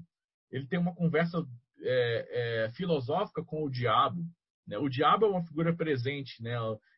[0.51, 1.43] ele tem uma conversa
[1.81, 4.23] é, é, filosófica com o diabo.
[4.67, 4.77] Né?
[4.77, 6.55] O diabo é uma figura presente, né?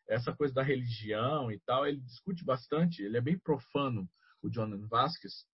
[0.09, 3.03] Essa coisa da religião e tal, ele discute bastante.
[3.03, 4.07] Ele é bem profano,
[4.41, 5.45] o John Vasquez.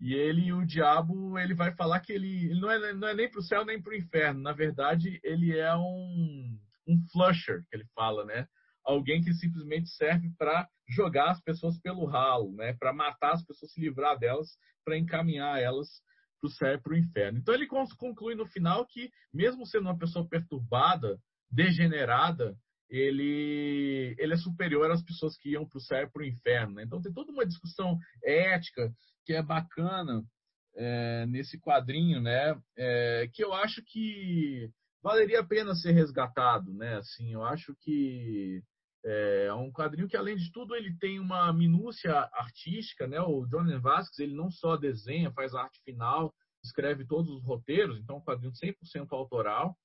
[0.00, 3.30] E ele, o diabo, ele vai falar que ele, ele não, é, não é nem
[3.30, 4.40] para o céu nem para o inferno.
[4.40, 8.46] Na verdade, ele é um um flusher, que ele fala, né?
[8.84, 12.74] Alguém que simplesmente serve para jogar as pessoas pelo ralo, né?
[12.74, 15.88] Para matar as pessoas, se livrar delas, para encaminhar elas
[16.40, 17.38] para o céu e para o inferno.
[17.38, 21.18] Então ele conclui no final que, mesmo sendo uma pessoa perturbada,
[21.50, 22.56] degenerada,
[22.90, 26.74] ele, ele é superior às pessoas que iam para o céu e para o inferno.
[26.74, 26.84] Né?
[26.84, 28.92] Então tem toda uma discussão ética
[29.24, 30.22] que é bacana
[30.76, 32.60] é, nesse quadrinho, né?
[32.76, 34.70] É, que eu acho que
[35.02, 36.96] valeria a pena ser resgatado, né?
[36.96, 38.62] Assim, eu acho que
[39.04, 43.20] é um quadrinho que, além de tudo, ele tem uma minúcia artística, né?
[43.20, 48.16] O Johnny Vasquez, ele não só desenha, faz arte final, escreve todos os roteiros, então
[48.16, 49.76] é um quadrinho 100% autoral.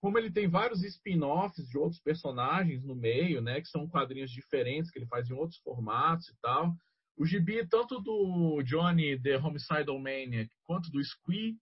[0.00, 3.60] Como ele tem vários spin-offs de outros personagens no meio, né?
[3.60, 6.74] Que são quadrinhos diferentes, que ele faz em outros formatos e tal.
[7.16, 11.56] O gibi, tanto do Johnny The Homicidal Maniac, quanto do Squee,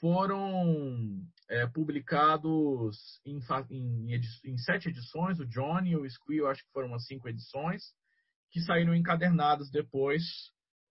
[0.00, 3.38] foram é, publicados em,
[3.70, 7.82] em, em, sete edições, o Johnny e o Squee, acho que foram umas cinco edições,
[8.50, 10.22] que saíram encadernados depois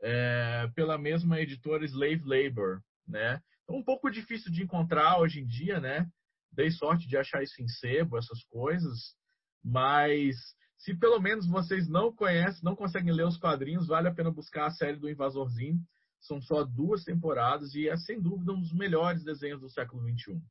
[0.02, 3.42] é, pela mesma editora Slave Labor, né?
[3.64, 6.08] Então, um pouco difícil de encontrar hoje em dia, né?
[6.52, 9.16] Dei sorte de achar isso em sebo, essas coisas,
[9.64, 10.36] mas
[10.78, 14.68] Se pelo menos vocês não conhecem, não conseguem ler os quadrinhos, vale a pena buscar
[14.68, 15.80] a série do Invasorzinho.
[16.26, 20.42] São só duas temporadas e é sem dúvida um dos melhores desenhos do século XXI.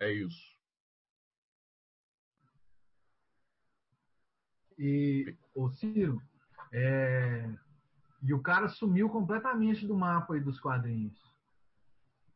[0.00, 0.58] É isso.
[4.76, 6.22] E, ô Ciro,
[6.72, 7.48] é...
[8.22, 11.16] e o cara sumiu completamente do mapa aí dos quadrinhos.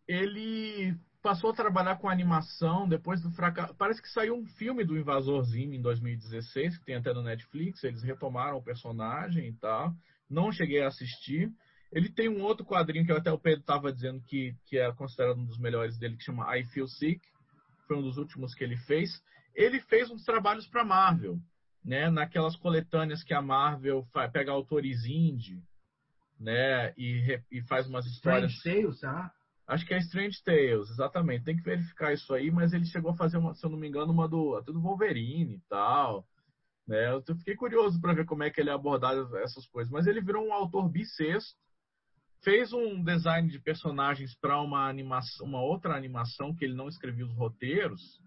[0.06, 3.74] Ele passou a trabalhar com animação depois do fracasso.
[3.74, 7.82] Parece que saiu um filme do Invasorzinho em 2016, que tem até no Netflix.
[7.84, 9.94] Eles retomaram o personagem e tal.
[10.32, 11.52] Não cheguei a assistir.
[11.92, 15.38] Ele tem um outro quadrinho que até o Pedro estava dizendo que, que é considerado
[15.38, 17.20] um dos melhores dele, que chama I Feel Sick.
[17.86, 19.10] Foi um dos últimos que ele fez.
[19.54, 21.38] Ele fez uns trabalhos para Marvel,
[21.84, 22.08] né?
[22.08, 25.62] Naquelas coletâneas que a Marvel faz, pega autores indie,
[26.40, 26.94] né?
[26.96, 28.52] E, e faz umas histórias.
[28.52, 29.30] Strange Tales, tá?
[29.66, 31.44] Acho que é Strange Tales, exatamente.
[31.44, 33.88] Tem que verificar isso aí, mas ele chegou a fazer, uma, se eu não me
[33.88, 36.26] engano, uma do, do Wolverine e tal.
[36.86, 37.12] Né?
[37.12, 39.92] Eu fiquei curioso para ver como é que ele abordava essas coisas.
[39.92, 41.56] Mas ele virou um autor bissexto,
[42.42, 47.24] fez um design de personagens para uma animação, uma outra animação que ele não escrevia
[47.24, 48.20] os roteiros.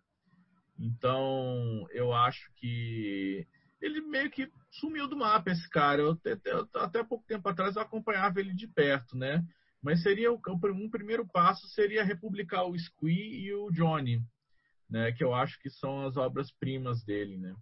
[0.79, 3.47] Então, eu acho que
[3.81, 6.01] ele meio que sumiu do mapa esse cara.
[6.01, 6.17] Eu,
[6.75, 9.45] até, pouco tempo atrás eu acompanhava ele de perto, né?
[9.81, 14.21] Mas seria um primeiro passo seria republicar o Squee e o Johnny,
[14.89, 15.11] né?
[15.11, 17.53] Que eu acho que são as obras primas dele, né?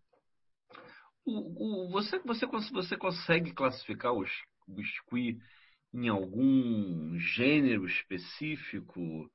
[1.26, 5.40] O, o, você, você, você consegue classificar o, o Squee
[5.94, 9.32] em algum gênero específico?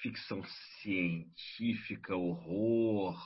[0.00, 0.42] Ficção
[0.80, 3.18] científica, horror?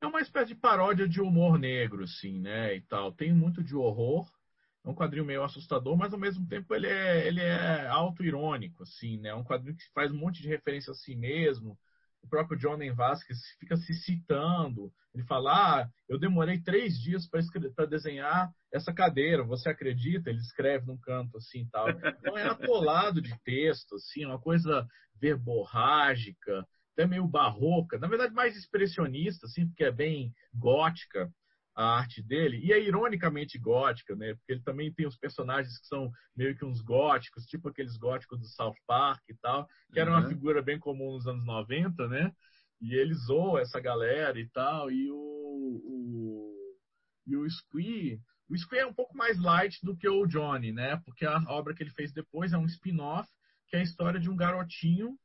[0.00, 2.74] É uma espécie de paródia de humor negro, assim, né?
[2.76, 3.12] E tal.
[3.12, 4.30] Tem muito de horror,
[4.84, 9.18] é um quadrinho meio assustador, mas ao mesmo tempo ele é, ele é auto-irônico, assim,
[9.18, 9.28] né?
[9.30, 11.78] É um quadrinho que faz um monte de referência a si mesmo.
[12.22, 14.92] O próprio Johnny Vasquez fica se citando.
[15.14, 19.42] Ele fala: ah, eu demorei três dias para desenhar essa cadeira.
[19.42, 20.30] Você acredita?
[20.30, 21.88] Ele escreve num canto assim tal.
[21.90, 24.86] Então é atolado de texto, assim, uma coisa
[25.20, 27.98] verborrágica, até meio barroca.
[27.98, 31.30] Na verdade, mais expressionista, assim, porque é bem gótica
[31.74, 34.34] a arte dele, e é ironicamente gótica, né?
[34.34, 38.38] Porque ele também tem os personagens que são meio que uns góticos, tipo aqueles góticos
[38.38, 40.28] do South Park e tal, que era uma uhum.
[40.28, 42.32] figura bem comum nos anos 90, né?
[42.80, 46.74] E ele zoa essa galera e tal, e o, o,
[47.26, 50.96] e o Squee, o Squee é um pouco mais light do que o Johnny, né?
[51.04, 53.28] Porque a obra que ele fez depois é um spin-off,
[53.68, 55.16] que é a história de um garotinho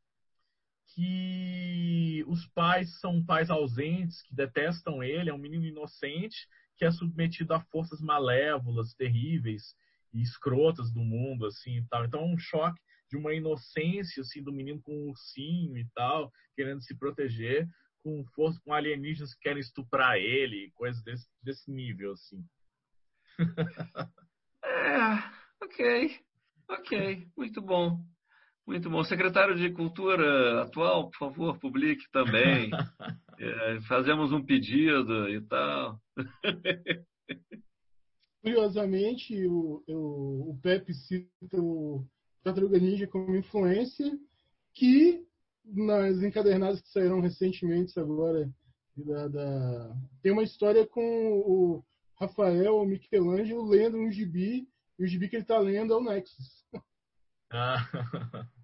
[0.93, 6.47] que os pais são pais ausentes, que detestam ele, é um menino inocente
[6.77, 9.75] que é submetido a forças malévolas, terríveis
[10.13, 12.05] e escrotas do mundo, assim, e tal.
[12.05, 16.31] Então é um choque de uma inocência, assim, do menino com um ursinho e tal,
[16.55, 17.67] querendo se proteger,
[18.03, 22.45] com força, com alienígenas que querem estuprar ele, coisas desse, desse nível, assim.
[24.63, 26.19] é, ok,
[26.69, 28.03] ok, muito bom.
[28.67, 29.03] Muito bom.
[29.03, 32.71] Secretário de Cultura atual, por favor, publique também.
[33.39, 35.99] é, fazemos um pedido e tal.
[38.41, 42.05] Curiosamente, o, o, o Pepe cita o
[42.43, 44.11] Tartaruga Ninja como influência,
[44.73, 45.25] que
[45.63, 48.49] nas encadernadas que saíram recentemente agora,
[48.95, 51.83] da, da, tem uma história com o
[52.19, 54.67] Rafael, o Michelangelo, lendo um gibi,
[54.97, 56.65] e o gibi que ele está lendo é o Nexus.
[57.51, 57.77] Ah.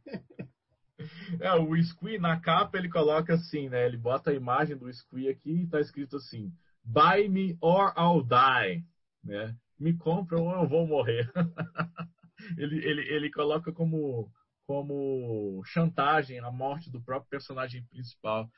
[1.40, 3.86] É, o Squee, na capa, ele coloca assim, né?
[3.86, 6.52] Ele bota a imagem do Squee aqui e tá escrito assim:
[6.84, 8.84] Buy me or I'll die.
[9.24, 9.56] Né?
[9.80, 11.32] Me compra ou eu vou morrer.
[12.58, 14.32] ele, ele, ele coloca como,
[14.66, 18.50] como chantagem a morte do próprio personagem principal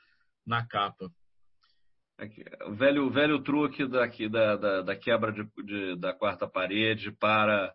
[0.46, 1.10] na capa.
[2.16, 7.10] Aqui, o velho, velho truque daqui, da, da, da quebra de, de, da quarta parede
[7.10, 7.74] para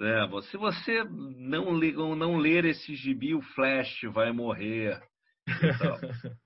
[0.00, 1.72] é, se você não,
[2.14, 5.00] não ler esse gibi, o Flash vai morrer.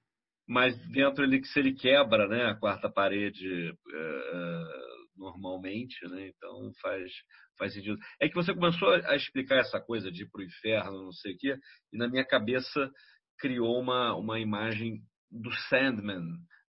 [0.49, 6.29] Mas dentro ele se ele quebra, né, a quarta parede uh, normalmente, né?
[6.29, 7.13] Então faz
[7.57, 7.99] faz sentido.
[8.21, 11.35] É que você começou a explicar essa coisa de ir para o inferno, não sei
[11.35, 11.57] o quê,
[11.93, 12.91] e na minha cabeça
[13.39, 15.01] criou uma uma imagem
[15.31, 16.25] do Sandman,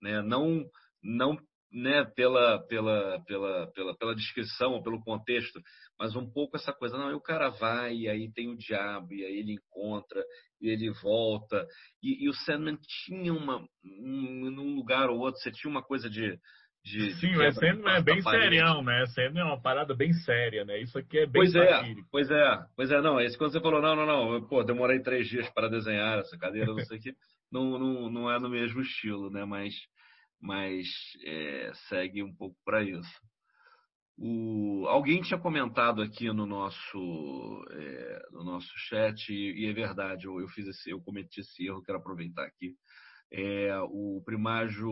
[0.03, 0.23] né?
[0.23, 0.65] Não
[1.03, 1.36] não
[1.73, 5.61] né, pela, pela, pela, pela, pela descrição ou pelo contexto,
[5.99, 9.13] mas um pouco essa coisa, não, e o cara vai, e aí tem o diabo,
[9.13, 10.23] e aí ele encontra,
[10.61, 11.67] e ele volta,
[12.03, 16.09] e, e o Sandman tinha uma, um, num lugar ou outro, você tinha uma coisa
[16.09, 16.39] de...
[16.85, 20.65] de Sim, de mas Sandman é bem serião, né, Sandman é uma parada bem séria,
[20.65, 22.01] né, isso aqui é bem pois é, satírico.
[22.01, 25.01] É, pois é, pois é, não, esse quando você falou, não, não, não, pô, demorei
[25.03, 27.13] três dias para desenhar essa cadeira, não sei o que,
[27.51, 29.75] não, não, não é no mesmo estilo, né, mas
[30.41, 30.87] mas
[31.25, 33.21] é, segue um pouco para isso.
[34.19, 40.27] O, alguém tinha comentado aqui no nosso, é, no nosso chat, e, e é verdade,
[40.27, 42.75] eu, eu, fiz esse, eu cometi esse erro, quero aproveitar aqui.
[43.31, 44.91] É, o primágio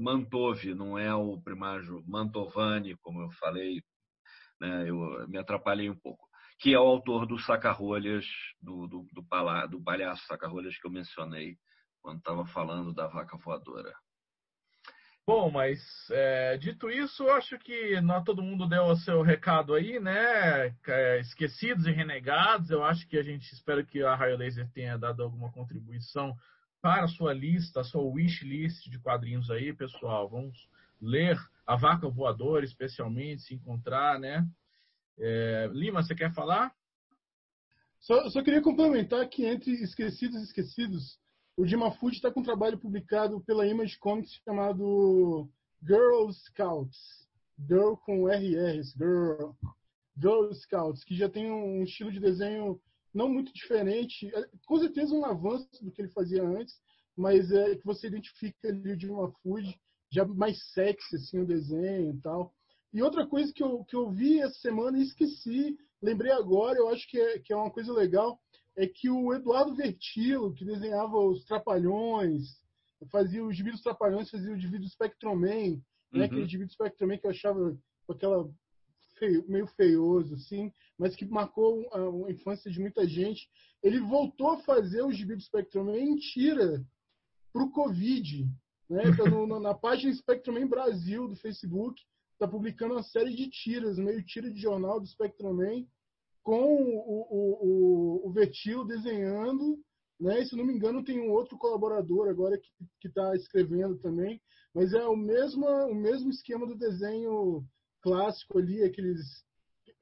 [0.00, 3.82] Mantove, não é o primágio Mantovani, como eu falei,
[4.60, 6.26] né, eu me atrapalhei um pouco,
[6.58, 8.26] que é o autor do Sacarolhas,
[8.60, 11.56] do, do, do, do palhaço Sacarolhas que eu mencionei
[12.02, 13.92] quando estava falando da vaca voadora.
[15.26, 15.80] Bom, mas
[16.10, 20.74] é, dito isso, acho que nós, todo mundo deu o seu recado aí, né?
[20.88, 22.70] É, esquecidos e renegados.
[22.70, 26.36] Eu acho que a gente espera que a Raio Laser tenha dado alguma contribuição
[26.82, 30.28] para a sua lista, a sua wish list de quadrinhos aí, pessoal.
[30.28, 30.68] Vamos
[31.00, 34.44] ler A Vaca Voadora, especialmente, se encontrar, né?
[35.18, 36.72] É, Lima, você quer falar?
[38.00, 41.18] Só, só queria complementar que entre Esquecidos e Esquecidos,
[41.56, 45.48] o Dima Food está com um trabalho publicado pela Image Comics chamado
[45.82, 47.28] Girl Scouts.
[47.68, 49.52] Girl com RRs, Girl.
[50.16, 52.80] Girl Scouts, que já tem um estilo de desenho
[53.12, 56.74] não muito diferente, é, com certeza um avanço do que ele fazia antes,
[57.16, 59.78] mas é que você identifica ali o Dima Food,
[60.10, 62.54] já mais sexy assim o desenho e tal.
[62.92, 66.88] E outra coisa que eu, que eu vi essa semana e esqueci, lembrei agora, eu
[66.88, 68.40] acho que é, que é uma coisa legal,
[68.76, 72.60] é que o Eduardo Vertilo, que desenhava os Trapalhões,
[73.10, 75.76] fazia os gibi dos Trapalhões, fazia o gibi do Spectroman,
[76.12, 76.20] né?
[76.20, 76.22] uhum.
[76.22, 77.76] aquele gibi do Spectroman que eu achava
[78.06, 78.50] com aquela
[79.18, 83.48] feio, meio feioso, assim, mas que marcou a, a, infância de muita gente.
[83.82, 86.84] Ele voltou a fazer o gibi do Spectroman em tira
[87.52, 88.48] para o Covid.
[88.88, 89.02] Né?
[89.16, 92.02] Tá no, na página Spectroman Brasil do Facebook,
[92.32, 95.86] está publicando uma série de tiras, meio tira de jornal do Spectroman,
[96.50, 99.78] com o, o, o, Vetil desenhando,
[100.18, 100.44] né?
[100.44, 102.58] Se não me engano, tem um outro colaborador agora
[103.00, 104.42] que está escrevendo também,
[104.74, 107.64] mas é o mesmo, o mesmo esquema do desenho
[108.02, 109.20] clássico ali, aqueles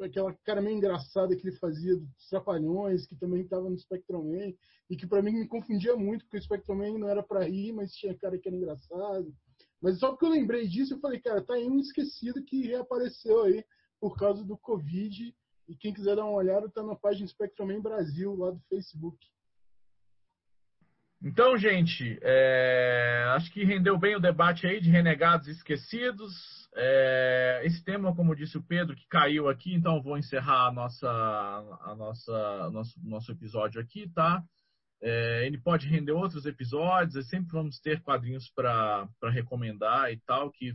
[0.01, 4.55] aquela cara meio engraçada que ele fazia dos Trapalhões, que também estava no Spectroman,
[4.89, 7.93] e que para mim me confundia muito, porque o Spectroman não era para rir, mas
[7.93, 9.35] tinha cara que era engraçado.
[9.83, 13.43] Mas só porque eu lembrei disso, eu falei, cara, tá aí um esquecido que reapareceu
[13.43, 13.63] aí
[14.01, 15.35] por causa do Covid
[15.69, 19.19] e quem quiser dar uma olhada, está na página Spectroman Brasil, lá do Facebook.
[21.21, 26.69] Então, gente, é, acho que rendeu bem o debate aí de renegados e esquecidos.
[26.77, 31.09] É, esse tema, como disse o Pedro, que caiu aqui, então vou encerrar a nossa,
[31.09, 34.43] a nossa, nosso, nosso episódio aqui, tá?
[35.03, 40.73] É, ele pode render outros episódios, sempre vamos ter quadrinhos para recomendar e tal, que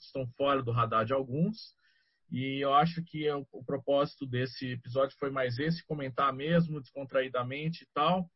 [0.00, 1.74] estão fora do radar de alguns.
[2.30, 7.84] E eu acho que o, o propósito desse episódio foi mais esse, comentar mesmo, descontraídamente
[7.84, 8.28] e tal.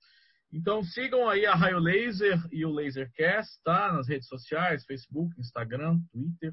[0.53, 3.93] Então sigam aí a Raio Laser e o Lasercast, tá?
[3.93, 6.53] Nas redes sociais, Facebook, Instagram, Twitter.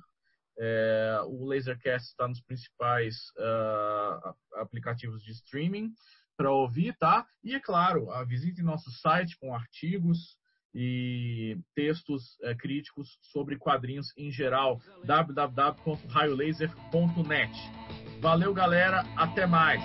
[0.60, 5.94] É, o Lasercast está nos principais uh, aplicativos de streaming
[6.36, 7.26] para ouvir, tá?
[7.44, 10.38] E é claro, visite nosso site com artigos,
[10.74, 14.80] e textos é, críticos sobre quadrinhos em geral.
[15.06, 17.52] www.raiolaser.net.
[18.22, 19.06] Valeu, galera.
[19.16, 19.82] Até mais.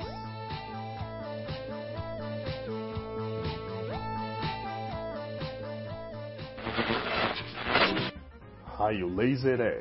[8.83, 9.81] Raio Laser é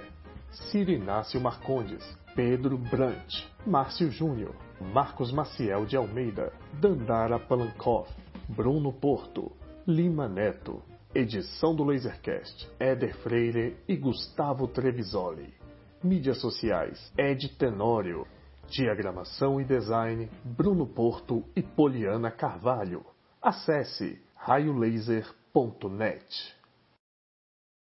[0.52, 2.06] Cirinácio Marcondes,
[2.36, 8.14] Pedro Brant, Márcio Júnior, Marcos Maciel de Almeida, Dandara Palankoff,
[8.48, 9.52] Bruno Porto,
[9.88, 10.84] Lima Neto,
[11.14, 15.54] Edição do Lasercast, Éder Freire e Gustavo Trevisoli.
[16.02, 18.26] Mídias sociais, Ed Tenório.
[18.70, 23.06] Diagramação e design, Bruno Porto e Poliana Carvalho.
[23.42, 26.61] Acesse raiolaser.net.